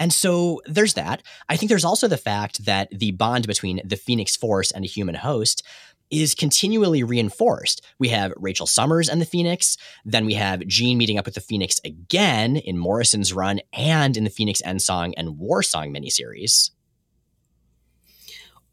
And 0.01 0.13
so 0.13 0.63
there's 0.65 0.95
that. 0.95 1.23
I 1.51 1.57
think 1.57 1.69
there's 1.69 1.85
also 1.85 2.09
the 2.09 2.17
fact 2.17 2.65
that 2.65 2.89
the 2.91 3.13
bond 3.13 3.47
between 3.47 3.83
the 3.85 3.97
Phoenix 3.97 4.35
Force 4.35 4.73
and 4.73 4.83
a 4.85 4.89
human 4.89 5.15
host 5.15 5.63
is 6.11 6.35
continually 6.35 7.05
reinforced. 7.05 7.85
We 7.99 8.09
have 8.09 8.33
Rachel 8.37 8.67
Summers 8.67 9.09
and 9.09 9.21
the 9.21 9.27
Phoenix. 9.27 9.77
Then 10.05 10.25
we 10.25 10.35
have 10.35 10.67
Jean 10.67 10.99
meeting 10.99 11.19
up 11.19 11.27
with 11.27 11.35
the 11.35 11.41
Phoenix 11.41 11.79
again 11.85 12.57
in 12.57 12.79
Morrison's 12.79 13.33
run 13.33 13.61
and 13.73 14.17
in 14.17 14.25
the 14.25 14.31
Phoenix 14.31 14.61
End 14.65 14.83
Song 14.83 15.15
and 15.17 15.39
War 15.39 15.63
Song 15.63 15.93
miniseries. 15.93 16.71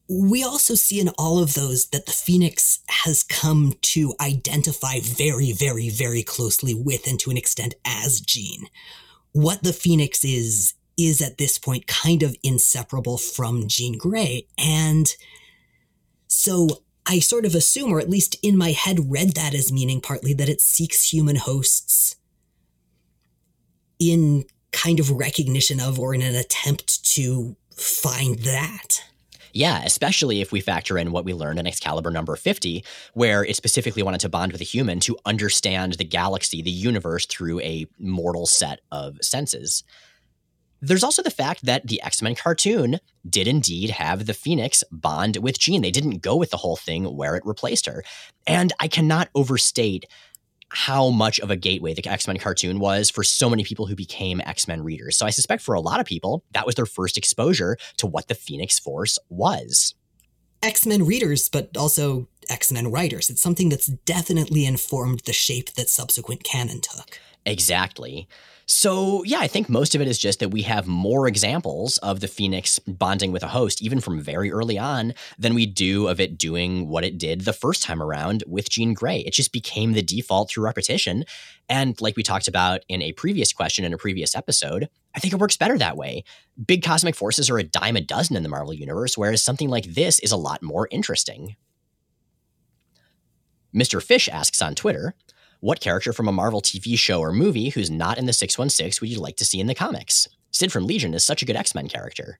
We 0.10 0.42
also 0.42 0.76
see 0.76 1.02
in 1.02 1.10
all 1.18 1.40
of 1.40 1.54
those 1.54 1.88
that 1.88 2.06
the 2.06 2.14
Phoenix 2.14 2.80
has 2.88 3.24
come 3.24 3.74
to 3.82 4.14
identify 4.22 5.02
very, 5.02 5.52
very, 5.52 5.90
very 5.90 6.24
closely 6.24 6.74
with 6.74 7.06
and 7.06 7.20
to 7.20 7.30
an 7.30 7.38
extent 7.38 7.76
as 7.86 8.22
Jean. 8.22 8.68
What 9.34 9.64
the 9.64 9.74
Phoenix 9.74 10.24
is 10.24 10.74
is 10.98 11.22
at 11.22 11.38
this 11.38 11.58
point 11.58 11.88
kind 11.88 12.24
of 12.24 12.36
inseparable 12.44 13.18
from 13.18 13.68
Jean 13.68 13.98
Grey. 13.98 14.48
And 14.58 15.08
so 16.28 16.68
I 17.06 17.20
sort 17.20 17.46
of 17.46 17.56
assume, 17.56 17.92
or 17.92 18.00
at 18.00 18.10
least 18.10 18.36
in 18.42 18.58
my 18.58 18.72
head, 18.72 19.12
read 19.12 19.36
that 19.36 19.54
as 19.54 19.72
meaning 19.72 20.02
partly 20.02 20.34
that 20.34 20.50
it 20.50 20.60
seeks 20.60 21.12
human 21.14 21.38
hosts 21.38 22.16
in 24.00 24.46
kind 24.72 25.00
of 25.00 25.12
recognition 25.12 25.80
of 25.80 26.00
or 26.00 26.14
in 26.14 26.22
an 26.22 26.36
attempt 26.36 27.04
to 27.16 27.56
find 27.76 28.40
that. 28.40 29.02
Yeah, 29.54 29.82
especially 29.84 30.42
if 30.42 30.52
we 30.52 30.62
factor 30.62 30.98
in 30.98 31.12
what 31.12 31.26
we 31.26 31.34
learned 31.34 31.58
in 31.58 31.66
Excalibur 31.66 32.12
number 32.12 32.36
50, 32.36 32.84
where 33.14 33.44
it 33.44 33.56
specifically 33.56 34.04
wanted 34.04 34.20
to 34.22 34.30
bond 34.30 34.52
with 34.52 34.62
a 34.62 34.66
human 34.66 35.00
to 35.00 35.18
understand 35.26 35.94
the 35.94 36.04
galaxy, 36.04 36.62
the 36.62 36.70
universe, 36.70 37.26
through 37.26 37.60
a 37.62 37.88
mortal 37.98 38.46
set 38.46 38.82
of 38.92 39.18
senses. 39.22 39.84
There's 40.82 41.04
also 41.04 41.24
the 41.24 41.32
fact 41.32 41.66
that 41.66 41.88
the 41.88 42.02
X 42.02 42.22
Men 42.22 42.36
cartoon 42.36 43.00
did 43.28 43.48
indeed 43.48 43.92
have 43.92 44.26
the 44.26 44.34
Phoenix 44.34 44.84
bond 44.92 45.38
with 45.38 45.60
Jean. 45.60 45.82
They 45.82 45.92
didn't 45.92 46.22
go 46.22 46.36
with 46.36 46.52
the 46.52 46.58
whole 46.58 46.76
thing 46.76 47.06
where 47.16 47.36
it 47.36 47.46
replaced 47.46 47.86
her. 47.88 48.04
And 48.46 48.74
I 48.80 48.88
cannot 48.88 49.30
overstate 49.34 50.06
how 50.70 51.10
much 51.10 51.40
of 51.40 51.50
a 51.50 51.56
gateway 51.56 51.94
the 51.94 52.08
X 52.08 52.28
Men 52.28 52.38
cartoon 52.38 52.80
was 52.80 53.10
for 53.10 53.24
so 53.24 53.50
many 53.50 53.64
people 53.64 53.88
who 53.88 53.96
became 53.96 54.42
X 54.42 54.68
Men 54.68 54.84
readers. 54.84 55.18
So 55.18 55.26
I 55.26 55.32
suspect 55.32 55.64
for 55.64 55.74
a 55.74 55.82
lot 55.82 56.00
of 56.00 56.06
people, 56.06 56.44
that 56.52 56.66
was 56.66 56.76
their 56.76 56.86
first 56.86 57.18
exposure 57.18 57.78
to 57.98 58.08
what 58.08 58.28
the 58.28 58.36
Phoenix 58.36 58.78
Force 58.78 59.18
was. 59.30 59.96
X 60.62 60.86
Men 60.86 61.06
readers, 61.06 61.50
but 61.50 61.76
also 61.78 62.28
X 62.50 62.72
Men 62.72 62.92
writers. 62.92 63.30
It's 63.30 63.42
something 63.42 63.70
that's 63.70 63.88
definitely 63.88 64.66
informed 64.66 65.22
the 65.22 65.34
shape 65.34 65.74
that 65.74 65.90
subsequent 65.90 66.44
canon 66.44 66.82
took. 66.82 67.20
Exactly. 67.46 68.28
So, 68.70 69.24
yeah, 69.24 69.40
I 69.40 69.48
think 69.48 69.70
most 69.70 69.96
of 69.96 70.02
it 70.02 70.10
is 70.10 70.20
just 70.20 70.42
that 70.42 70.52
we 70.52 70.64
have 70.64 70.88
more 70.88 71.26
examples 71.26 72.00
of 72.00 72.20
the 72.20 72.28
Phoenix 72.28 72.80
bonding 72.80 73.32
with 73.32 73.42
a 73.42 73.48
host, 73.48 73.82
even 73.82 74.02
from 74.02 74.20
very 74.20 74.52
early 74.52 74.78
on, 74.78 75.14
than 75.40 75.56
we 75.56 75.66
do 75.66 76.10
of 76.10 76.20
it 76.20 76.38
doing 76.38 76.90
what 76.90 77.06
it 77.06 77.18
did 77.18 77.42
the 77.42 77.54
first 77.54 77.82
time 77.82 78.04
around 78.04 78.44
with 78.46 78.70
Jean 78.70 78.94
Grey. 78.94 79.20
It 79.20 79.34
just 79.34 79.54
became 79.54 79.94
the 79.94 80.02
default 80.02 80.50
through 80.50 80.66
repetition. 80.66 81.24
And 81.70 82.00
like 82.02 82.18
we 82.18 82.24
talked 82.24 82.50
about 82.50 82.82
in 82.90 83.02
a 83.02 83.14
previous 83.14 83.54
question 83.54 83.86
in 83.86 83.94
a 83.94 83.98
previous 83.98 84.36
episode, 84.36 84.90
I 85.16 85.20
think 85.20 85.34
it 85.34 85.40
works 85.40 85.56
better 85.56 85.78
that 85.78 85.96
way. 85.96 86.26
Big 86.66 86.84
cosmic 86.84 87.16
forces 87.16 87.50
are 87.50 87.58
a 87.58 87.64
dime 87.64 87.96
a 87.96 88.02
dozen 88.02 88.36
in 88.36 88.44
the 88.44 88.50
Marvel 88.50 88.74
Universe, 88.74 89.18
whereas 89.18 89.42
something 89.42 89.70
like 89.70 89.86
this 89.86 90.20
is 90.20 90.34
a 90.34 90.38
lot 90.38 90.62
more 90.62 90.90
interesting. 90.92 91.56
Mr. 93.74 94.04
Fish 94.04 94.28
asks 94.28 94.62
on 94.62 94.76
Twitter, 94.76 95.16
what 95.60 95.80
character 95.80 96.14
from 96.14 96.28
a 96.28 96.32
Marvel 96.32 96.62
TV 96.62 96.98
show 96.98 97.20
or 97.20 97.34
movie 97.34 97.70
who's 97.70 97.90
not 97.90 98.18
in 98.18 98.26
the 98.26 98.34
616 98.34 99.02
would 99.02 99.10
you 99.10 99.20
like 99.20 99.38
to 99.38 99.46
see 99.46 99.60
in 99.60 99.68
the 99.68 99.76
comics? 99.76 100.28
Sid 100.52 100.72
from 100.72 100.86
Legion 100.86 101.14
is 101.14 101.24
such 101.24 101.42
a 101.42 101.46
good 101.46 101.56
X 101.56 101.74
Men 101.74 101.88
character. 101.88 102.40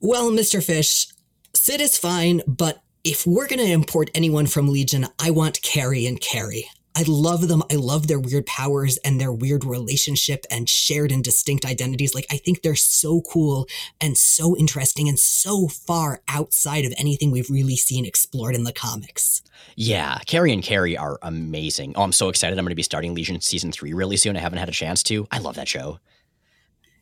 Well, 0.00 0.30
Mr. 0.30 0.62
Fish, 0.62 1.08
Sid 1.54 1.80
is 1.80 1.98
fine, 1.98 2.42
but 2.46 2.82
if 3.04 3.26
we're 3.26 3.48
going 3.48 3.58
to 3.58 3.72
import 3.72 4.10
anyone 4.14 4.46
from 4.46 4.68
Legion, 4.68 5.06
I 5.18 5.30
want 5.30 5.62
Cary 5.62 6.06
and 6.06 6.20
Kerry. 6.20 6.66
I 6.98 7.04
love 7.06 7.46
them. 7.46 7.62
I 7.70 7.76
love 7.76 8.08
their 8.08 8.18
weird 8.18 8.44
powers 8.46 8.96
and 9.04 9.20
their 9.20 9.32
weird 9.32 9.64
relationship 9.64 10.44
and 10.50 10.68
shared 10.68 11.12
and 11.12 11.22
distinct 11.22 11.64
identities. 11.64 12.12
Like, 12.12 12.26
I 12.28 12.38
think 12.38 12.62
they're 12.62 12.74
so 12.74 13.20
cool 13.20 13.68
and 14.00 14.18
so 14.18 14.56
interesting 14.56 15.08
and 15.08 15.16
so 15.16 15.68
far 15.68 16.22
outside 16.26 16.84
of 16.84 16.92
anything 16.98 17.30
we've 17.30 17.50
really 17.50 17.76
seen 17.76 18.04
explored 18.04 18.56
in 18.56 18.64
the 18.64 18.72
comics. 18.72 19.42
Yeah, 19.76 20.18
Cary 20.26 20.52
and 20.52 20.60
Kerry 20.60 20.96
are 20.96 21.20
amazing. 21.22 21.92
Oh, 21.94 22.02
I'm 22.02 22.10
so 22.10 22.30
excited. 22.30 22.58
I'm 22.58 22.64
going 22.64 22.72
to 22.72 22.74
be 22.74 22.82
starting 22.82 23.14
Legion 23.14 23.40
season 23.40 23.70
three 23.70 23.92
really 23.92 24.16
soon. 24.16 24.36
I 24.36 24.40
haven't 24.40 24.58
had 24.58 24.68
a 24.68 24.72
chance 24.72 25.04
to. 25.04 25.28
I 25.30 25.38
love 25.38 25.54
that 25.54 25.68
show. 25.68 26.00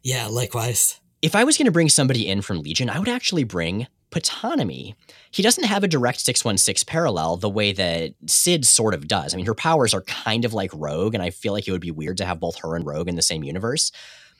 Yeah, 0.02 0.26
likewise. 0.26 1.00
If 1.22 1.34
I 1.34 1.44
was 1.44 1.56
going 1.56 1.64
to 1.64 1.72
bring 1.72 1.88
somebody 1.88 2.28
in 2.28 2.42
from 2.42 2.60
Legion, 2.60 2.90
I 2.90 2.98
would 2.98 3.08
actually 3.08 3.44
bring 3.44 3.86
Ptonomy. 4.20 4.94
He 5.30 5.42
doesn't 5.42 5.64
have 5.64 5.84
a 5.84 5.88
direct 5.88 6.20
616 6.20 6.84
parallel 6.86 7.36
the 7.36 7.50
way 7.50 7.72
that 7.72 8.14
Sid 8.26 8.64
sort 8.64 8.94
of 8.94 9.08
does. 9.08 9.34
I 9.34 9.36
mean, 9.36 9.46
her 9.46 9.54
powers 9.54 9.94
are 9.94 10.02
kind 10.02 10.44
of 10.44 10.54
like 10.54 10.70
Rogue, 10.72 11.14
and 11.14 11.22
I 11.22 11.30
feel 11.30 11.52
like 11.52 11.68
it 11.68 11.72
would 11.72 11.80
be 11.80 11.90
weird 11.90 12.16
to 12.18 12.24
have 12.24 12.40
both 12.40 12.58
her 12.60 12.76
and 12.76 12.86
Rogue 12.86 13.08
in 13.08 13.16
the 13.16 13.22
same 13.22 13.44
universe. 13.44 13.92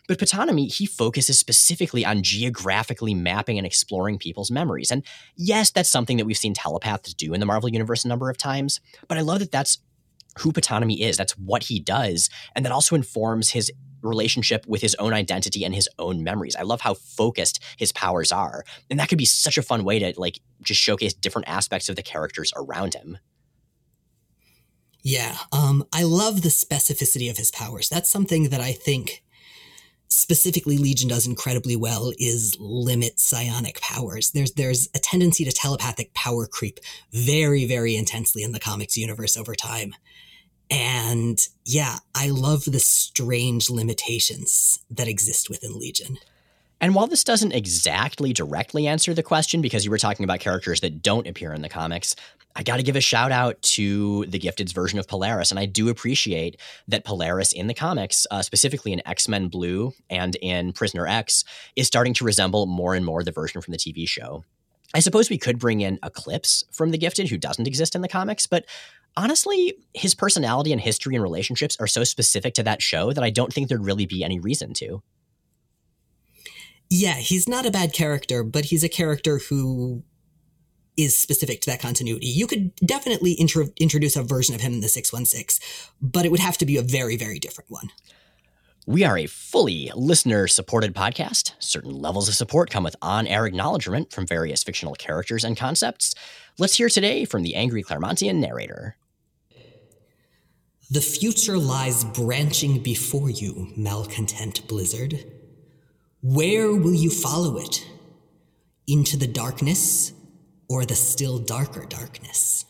But 0.09 0.18
Ptonomy, 0.18 0.72
he 0.72 0.87
focuses 0.87 1.39
specifically 1.39 2.05
on 2.05 2.22
geographically 2.22 3.14
mapping 3.14 3.59
and 3.59 3.66
exploring 3.66 4.18
people's 4.18 4.51
memories. 4.51 4.91
And 4.91 5.05
yes, 5.37 5.70
that's 5.70 5.91
something 5.91 6.16
that 6.16 6.27
we've 6.27 6.37
seen 6.37 6.55
telepaths 6.55 7.12
do 7.14 7.35
in 7.35 7.41
the 7.41 7.47
Marvel 7.47 7.68
Universe 7.68 8.05
a 8.05 8.09
number 8.09 8.31
of 8.31 8.39
times, 8.39 8.81
but 9.09 9.18
I 9.18 9.22
love 9.22 9.41
that 9.41 9.51
that's 9.51 9.79
who 10.39 10.53
Ptonomy 10.53 11.01
is. 11.01 11.16
That's 11.16 11.37
what 11.39 11.64
he 11.64 11.80
does. 11.80 12.28
And 12.55 12.64
that 12.64 12.72
also 12.72 12.95
informs 12.95 13.51
his 13.51 13.70
relationship 14.03 14.66
with 14.66 14.82
his 14.82 14.95
own 14.97 15.12
identity 15.12 15.64
and 15.64 15.74
his 15.74 15.89
own 15.99 16.22
memories. 16.22 16.57
I 16.57 16.62
love 16.62 16.80
how 16.80 16.95
focused 16.95 17.62
his 17.76 17.93
powers 17.93 18.32
are. 18.32 18.64
And 18.91 18.99
that 19.01 19.09
could 19.09 19.18
be 19.18 19.24
such 19.24 19.59
a 19.59 19.62
fun 19.62 19.84
way 19.84 19.99
to 19.99 20.14
like 20.16 20.41
just 20.62 20.80
showcase 20.80 21.14
different 21.14 21.49
aspects 21.49 21.89
of 21.89 21.97
the 21.97 22.03
characters 22.03 22.53
around 22.57 22.95
him. 22.95 23.18
Yeah, 25.03 25.37
um, 25.53 25.84
I 25.93 26.03
love 26.03 26.43
the 26.43 26.49
specificity 26.49 27.30
of 27.30 27.37
his 27.37 27.53
powers. 27.53 27.89
That's 27.89 28.11
something 28.11 28.49
that 28.49 28.61
I 28.61 28.72
think 28.72 29.22
specifically 30.09 30.78
Legion 30.78 31.09
does 31.09 31.26
incredibly 31.26 31.76
well 31.76 32.12
is 32.18 32.57
limit 32.59 33.20
psionic 33.20 33.80
powers. 33.80 34.32
There's 34.32 34.53
there's 34.53 34.89
a 34.95 34.99
tendency 34.99 35.45
to 35.45 35.53
telepathic 35.53 36.12
power 36.14 36.47
creep 36.47 36.80
very 37.12 37.66
very 37.66 37.97
intensely 37.97 38.43
in 38.43 38.53
the 38.53 38.61
comics 38.61 38.97
universe 38.97 39.37
over 39.37 39.55
time. 39.55 39.95
And 40.71 41.39
yeah, 41.64 41.99
I 42.14 42.29
love 42.29 42.64
the 42.64 42.81
strange 42.81 43.71
limitations 43.71 44.81
that 44.91 45.09
exist 45.09 45.49
within 45.49 45.79
Legion. 45.79 46.19
And 46.81 46.95
while 46.95 47.07
this 47.07 47.25
doesn't 47.25 47.53
exactly 47.53 48.33
directly 48.33 48.87
answer 48.87 49.14
the 49.14 49.23
question, 49.23 49.62
because 49.62 49.85
you 49.85 49.91
were 49.91 49.99
talking 49.99 50.25
about 50.25 50.41
characters 50.41 50.81
that 50.81 51.03
don't 51.03 51.27
appear 51.27 51.55
in 51.55 51.62
the 51.62 51.69
comics, 51.69 52.14
I 52.55 52.62
got 52.62 52.77
to 52.79 52.83
give 52.83 52.97
a 52.97 53.01
shout 53.01 53.33
out 53.33 53.61
to 53.62 54.27
the 54.27 54.39
Gifted's 54.39 54.73
version 54.73 54.99
of 54.99 55.07
Polaris. 55.07 55.51
And 55.51 55.61
I 55.61 55.67
do 55.67 55.89
appreciate 55.89 56.59
that 56.89 57.05
Polaris 57.05 57.53
in 57.53 57.67
the 57.67 57.75
comics, 57.75 58.27
uh, 58.31 58.43
specifically 58.43 58.93
in 58.93 59.07
X 59.07 59.29
Men 59.29 59.49
Blue 59.49 59.93
and 60.11 60.37
in 60.37 60.73
Prisoner 60.73 61.07
X, 61.07 61.45
is 61.77 61.87
starting 61.87 62.14
to 62.14 62.25
resemble 62.25 62.67
more 62.67 62.95
and 62.95 63.05
more 63.05 63.23
the 63.23 63.33
version 63.33 63.61
from 63.61 63.73
the 63.73 63.79
TV 63.79 64.09
show. 64.09 64.45
I 64.95 65.01
suppose 65.01 65.29
we 65.29 65.39
could 65.39 65.59
bring 65.59 65.81
in 65.81 65.99
Eclipse 66.03 66.64
from 66.71 66.91
the 66.91 66.99
Gifted, 66.99 67.29
who 67.29 67.37
doesn't 67.37 67.67
exist 67.67 67.95
in 67.95 68.01
the 68.01 68.09
comics, 68.09 68.47
but 68.47 68.64
honestly, 69.17 69.79
his 69.95 70.14
personality 70.14 70.73
and 70.73 70.81
history 70.81 71.14
and 71.14 71.23
relationships 71.23 71.77
are 71.81 71.87
so 71.87 72.05
specific 72.05 72.55
to 72.55 72.62
that 72.64 72.83
show 72.83 73.12
that 73.12 73.25
I 73.25 73.31
don't 73.31 73.53
think 73.53 73.69
there'd 73.69 73.85
really 73.85 74.07
be 74.07 74.23
any 74.23 74.39
reason 74.39 74.75
to. 74.75 75.03
Yeah, 76.89 77.14
he's 77.14 77.49
not 77.49 77.67
a 77.67 77.71
bad 77.71 77.93
character, 77.93 78.45
but 78.45 78.67
he's 78.67 78.85
a 78.85 78.89
character 78.89 79.39
who 79.39 80.05
is 80.97 81.19
specific 81.19 81.61
to 81.62 81.71
that 81.71 81.81
continuity. 81.81 82.27
You 82.27 82.47
could 82.47 82.75
definitely 82.77 83.33
intro- 83.33 83.69
introduce 83.79 84.17
a 84.17 84.23
version 84.23 84.55
of 84.55 84.61
him 84.61 84.75
in 84.75 84.81
the 84.81 84.89
616, 84.89 85.67
but 86.01 86.25
it 86.25 86.31
would 86.31 86.41
have 86.41 86.57
to 86.59 86.67
be 86.67 86.77
a 86.77 86.83
very, 86.83 87.17
very 87.17 87.39
different 87.39 87.71
one. 87.71 87.91
We 88.87 89.05
are 89.05 89.19
a 89.19 89.27
fully 89.27 89.91
listener 89.97 90.47
supported 90.47 90.95
podcast. 90.95 91.55
Certain 91.59 91.91
levels 91.91 92.29
of 92.29 92.37
support 92.37 92.71
come 92.71 92.85
with 92.85 92.95
on 93.03 93.27
air 93.27 93.45
acknowledgement 93.45 94.12
from 94.12 94.29
various 94.29 94.62
fictional 94.62 94.95
characters 94.95 95.43
and 95.43 95.57
concepts. 95.57 96.14
Let's 96.57 96.77
hear 96.77 96.89
today 96.89 97.25
from 97.25 97.43
the 97.43 97.57
angry 97.57 97.83
Claremontian 97.83 98.37
narrator. 98.37 98.97
The 100.89 101.01
future 101.01 101.59
lies 101.59 102.05
branching 102.05 102.78
before 102.80 103.28
you, 103.28 103.72
malcontent 103.76 104.66
blizzard. 104.68 105.24
Where 106.22 106.72
will 106.72 106.95
you 106.95 107.11
follow 107.11 107.59
it? 107.59 107.84
Into 108.87 109.16
the 109.16 109.26
darkness 109.26 110.12
or 110.68 110.84
the 110.84 110.95
still 110.95 111.39
darker 111.39 111.87
darkness? 111.87 112.66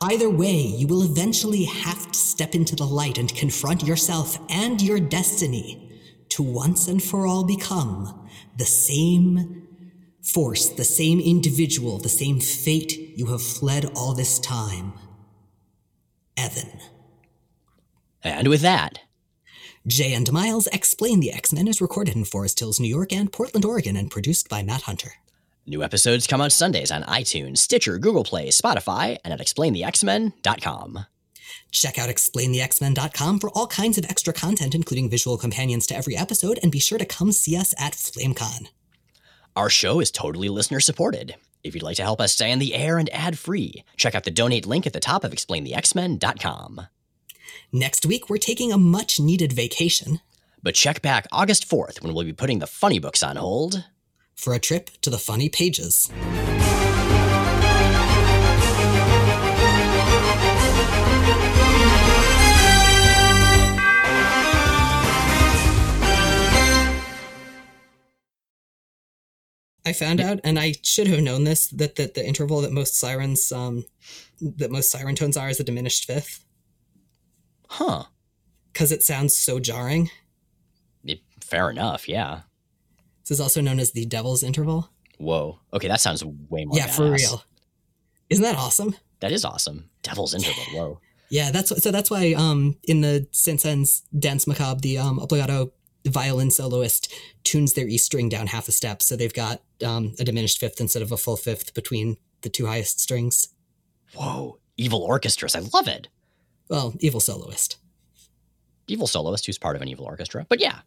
Either 0.00 0.28
way, 0.28 0.56
you 0.56 0.88
will 0.88 1.04
eventually 1.04 1.62
have 1.64 2.10
to 2.10 2.18
step 2.18 2.56
into 2.56 2.74
the 2.74 2.86
light 2.86 3.18
and 3.18 3.32
confront 3.36 3.84
yourself 3.84 4.36
and 4.50 4.82
your 4.82 4.98
destiny 4.98 6.00
to 6.30 6.42
once 6.42 6.88
and 6.88 7.00
for 7.00 7.24
all 7.24 7.44
become 7.44 8.28
the 8.58 8.64
same 8.64 9.68
force, 10.22 10.70
the 10.70 10.84
same 10.84 11.20
individual, 11.20 11.98
the 11.98 12.08
same 12.08 12.40
fate 12.40 13.12
you 13.16 13.26
have 13.26 13.42
fled 13.42 13.84
all 13.94 14.12
this 14.12 14.40
time. 14.40 14.92
Evan. 16.36 16.80
And 18.24 18.48
with 18.48 18.60
that, 18.60 19.00
Jay 19.86 20.14
and 20.14 20.30
Miles 20.32 20.68
Explain 20.68 21.20
the 21.20 21.32
X 21.32 21.52
Men 21.52 21.66
is 21.66 21.80
recorded 21.80 22.14
in 22.14 22.24
Forest 22.24 22.60
Hills, 22.60 22.78
New 22.78 22.88
York, 22.88 23.12
and 23.12 23.32
Portland, 23.32 23.64
Oregon, 23.64 23.96
and 23.96 24.10
produced 24.10 24.48
by 24.48 24.62
Matt 24.62 24.82
Hunter. 24.82 25.14
New 25.66 25.82
episodes 25.82 26.26
come 26.26 26.40
out 26.40 26.52
Sundays 26.52 26.90
on 26.90 27.02
iTunes, 27.04 27.58
Stitcher, 27.58 27.98
Google 27.98 28.24
Play, 28.24 28.48
Spotify, 28.48 29.18
and 29.24 29.32
at 29.32 29.40
explainthexmen.com. 29.40 31.06
Check 31.70 31.98
out 31.98 32.08
explainthexmen.com 32.08 33.38
for 33.38 33.50
all 33.50 33.66
kinds 33.66 33.98
of 33.98 34.04
extra 34.04 34.32
content, 34.32 34.74
including 34.74 35.10
visual 35.10 35.36
companions 35.36 35.86
to 35.86 35.96
every 35.96 36.16
episode, 36.16 36.58
and 36.62 36.72
be 36.72 36.80
sure 36.80 36.98
to 36.98 37.04
come 37.04 37.32
see 37.32 37.56
us 37.56 37.74
at 37.78 37.92
FlameCon. 37.92 38.68
Our 39.54 39.70
show 39.70 40.00
is 40.00 40.10
totally 40.10 40.48
listener 40.48 40.80
supported. 40.80 41.36
If 41.62 41.74
you'd 41.74 41.82
like 41.82 41.96
to 41.96 42.02
help 42.02 42.20
us 42.20 42.32
stay 42.32 42.52
on 42.52 42.58
the 42.58 42.74
air 42.74 42.98
and 42.98 43.12
ad 43.12 43.38
free, 43.38 43.84
check 43.96 44.14
out 44.14 44.24
the 44.24 44.30
donate 44.30 44.66
link 44.66 44.86
at 44.86 44.92
the 44.92 45.00
top 45.00 45.24
of 45.24 45.32
explainthexmen.com. 45.32 46.86
Next 47.74 48.04
week, 48.04 48.28
we're 48.28 48.36
taking 48.36 48.70
a 48.70 48.76
much 48.76 49.18
needed 49.18 49.50
vacation. 49.50 50.20
But 50.62 50.74
check 50.74 51.00
back 51.00 51.26
August 51.32 51.66
4th 51.66 52.02
when 52.02 52.12
we'll 52.12 52.26
be 52.26 52.34
putting 52.34 52.58
the 52.58 52.66
funny 52.66 52.98
books 52.98 53.22
on 53.22 53.36
hold 53.36 53.86
for 54.34 54.52
a 54.52 54.58
trip 54.58 54.90
to 55.00 55.08
the 55.08 55.16
funny 55.16 55.48
pages. 55.48 56.12
I 69.86 69.94
found 69.94 70.20
out, 70.20 70.40
and 70.44 70.58
I 70.58 70.74
should 70.82 71.06
have 71.06 71.20
known 71.20 71.44
this, 71.44 71.68
that, 71.68 71.96
that 71.96 72.12
the 72.12 72.26
interval 72.26 72.60
that 72.60 72.72
most 72.72 72.96
sirens, 72.96 73.50
um, 73.50 73.86
that 74.42 74.70
most 74.70 74.90
siren 74.90 75.14
tones 75.14 75.38
are 75.38 75.48
is 75.48 75.58
a 75.58 75.64
diminished 75.64 76.04
fifth. 76.04 76.44
Huh. 77.72 78.04
Because 78.72 78.92
it 78.92 79.02
sounds 79.02 79.34
so 79.34 79.58
jarring. 79.58 80.10
It, 81.04 81.20
fair 81.40 81.70
enough, 81.70 82.06
yeah. 82.06 82.42
This 83.22 83.30
is 83.32 83.40
also 83.40 83.62
known 83.62 83.78
as 83.78 83.92
the 83.92 84.04
devil's 84.04 84.42
interval. 84.42 84.90
Whoa. 85.18 85.58
Okay, 85.72 85.88
that 85.88 86.00
sounds 86.00 86.22
way 86.24 86.66
more. 86.66 86.76
Yeah, 86.76 86.88
badass. 86.88 86.96
for 86.96 87.10
real. 87.10 87.44
Isn't 88.28 88.42
that 88.42 88.56
awesome? 88.56 88.94
That 89.20 89.32
is 89.32 89.44
awesome. 89.44 89.88
Devil's 90.02 90.34
interval. 90.34 90.64
Whoa. 90.74 91.00
Yeah, 91.30 91.50
that's 91.50 91.82
so. 91.82 91.90
That's 91.90 92.10
why 92.10 92.34
um, 92.34 92.76
in 92.84 93.00
the 93.00 93.26
Saint-Saëns 93.30 94.02
Danse 94.18 94.46
Macabre, 94.46 94.80
the 94.82 94.98
um, 94.98 95.18
obbligato 95.18 95.70
violin 96.06 96.50
soloist 96.50 97.10
tunes 97.42 97.72
their 97.72 97.88
E 97.88 97.96
string 97.96 98.28
down 98.28 98.48
half 98.48 98.68
a 98.68 98.72
step, 98.72 99.00
so 99.00 99.16
they've 99.16 99.32
got 99.32 99.62
um, 99.82 100.14
a 100.18 100.24
diminished 100.24 100.58
fifth 100.58 100.78
instead 100.78 101.00
of 101.00 101.10
a 101.10 101.16
full 101.16 101.38
fifth 101.38 101.72
between 101.72 102.18
the 102.42 102.50
two 102.50 102.66
highest 102.66 103.00
strings. 103.00 103.48
Whoa, 104.14 104.58
evil 104.76 105.00
orchestras! 105.02 105.56
I 105.56 105.60
love 105.72 105.88
it. 105.88 106.08
Well, 106.72 106.94
evil 107.00 107.20
soloist. 107.20 107.76
Evil 108.86 109.06
soloist 109.06 109.44
who's 109.44 109.58
part 109.58 109.76
of 109.76 109.82
an 109.82 109.88
evil 109.88 110.06
orchestra, 110.06 110.46
but 110.48 110.58
yeah, 110.58 110.78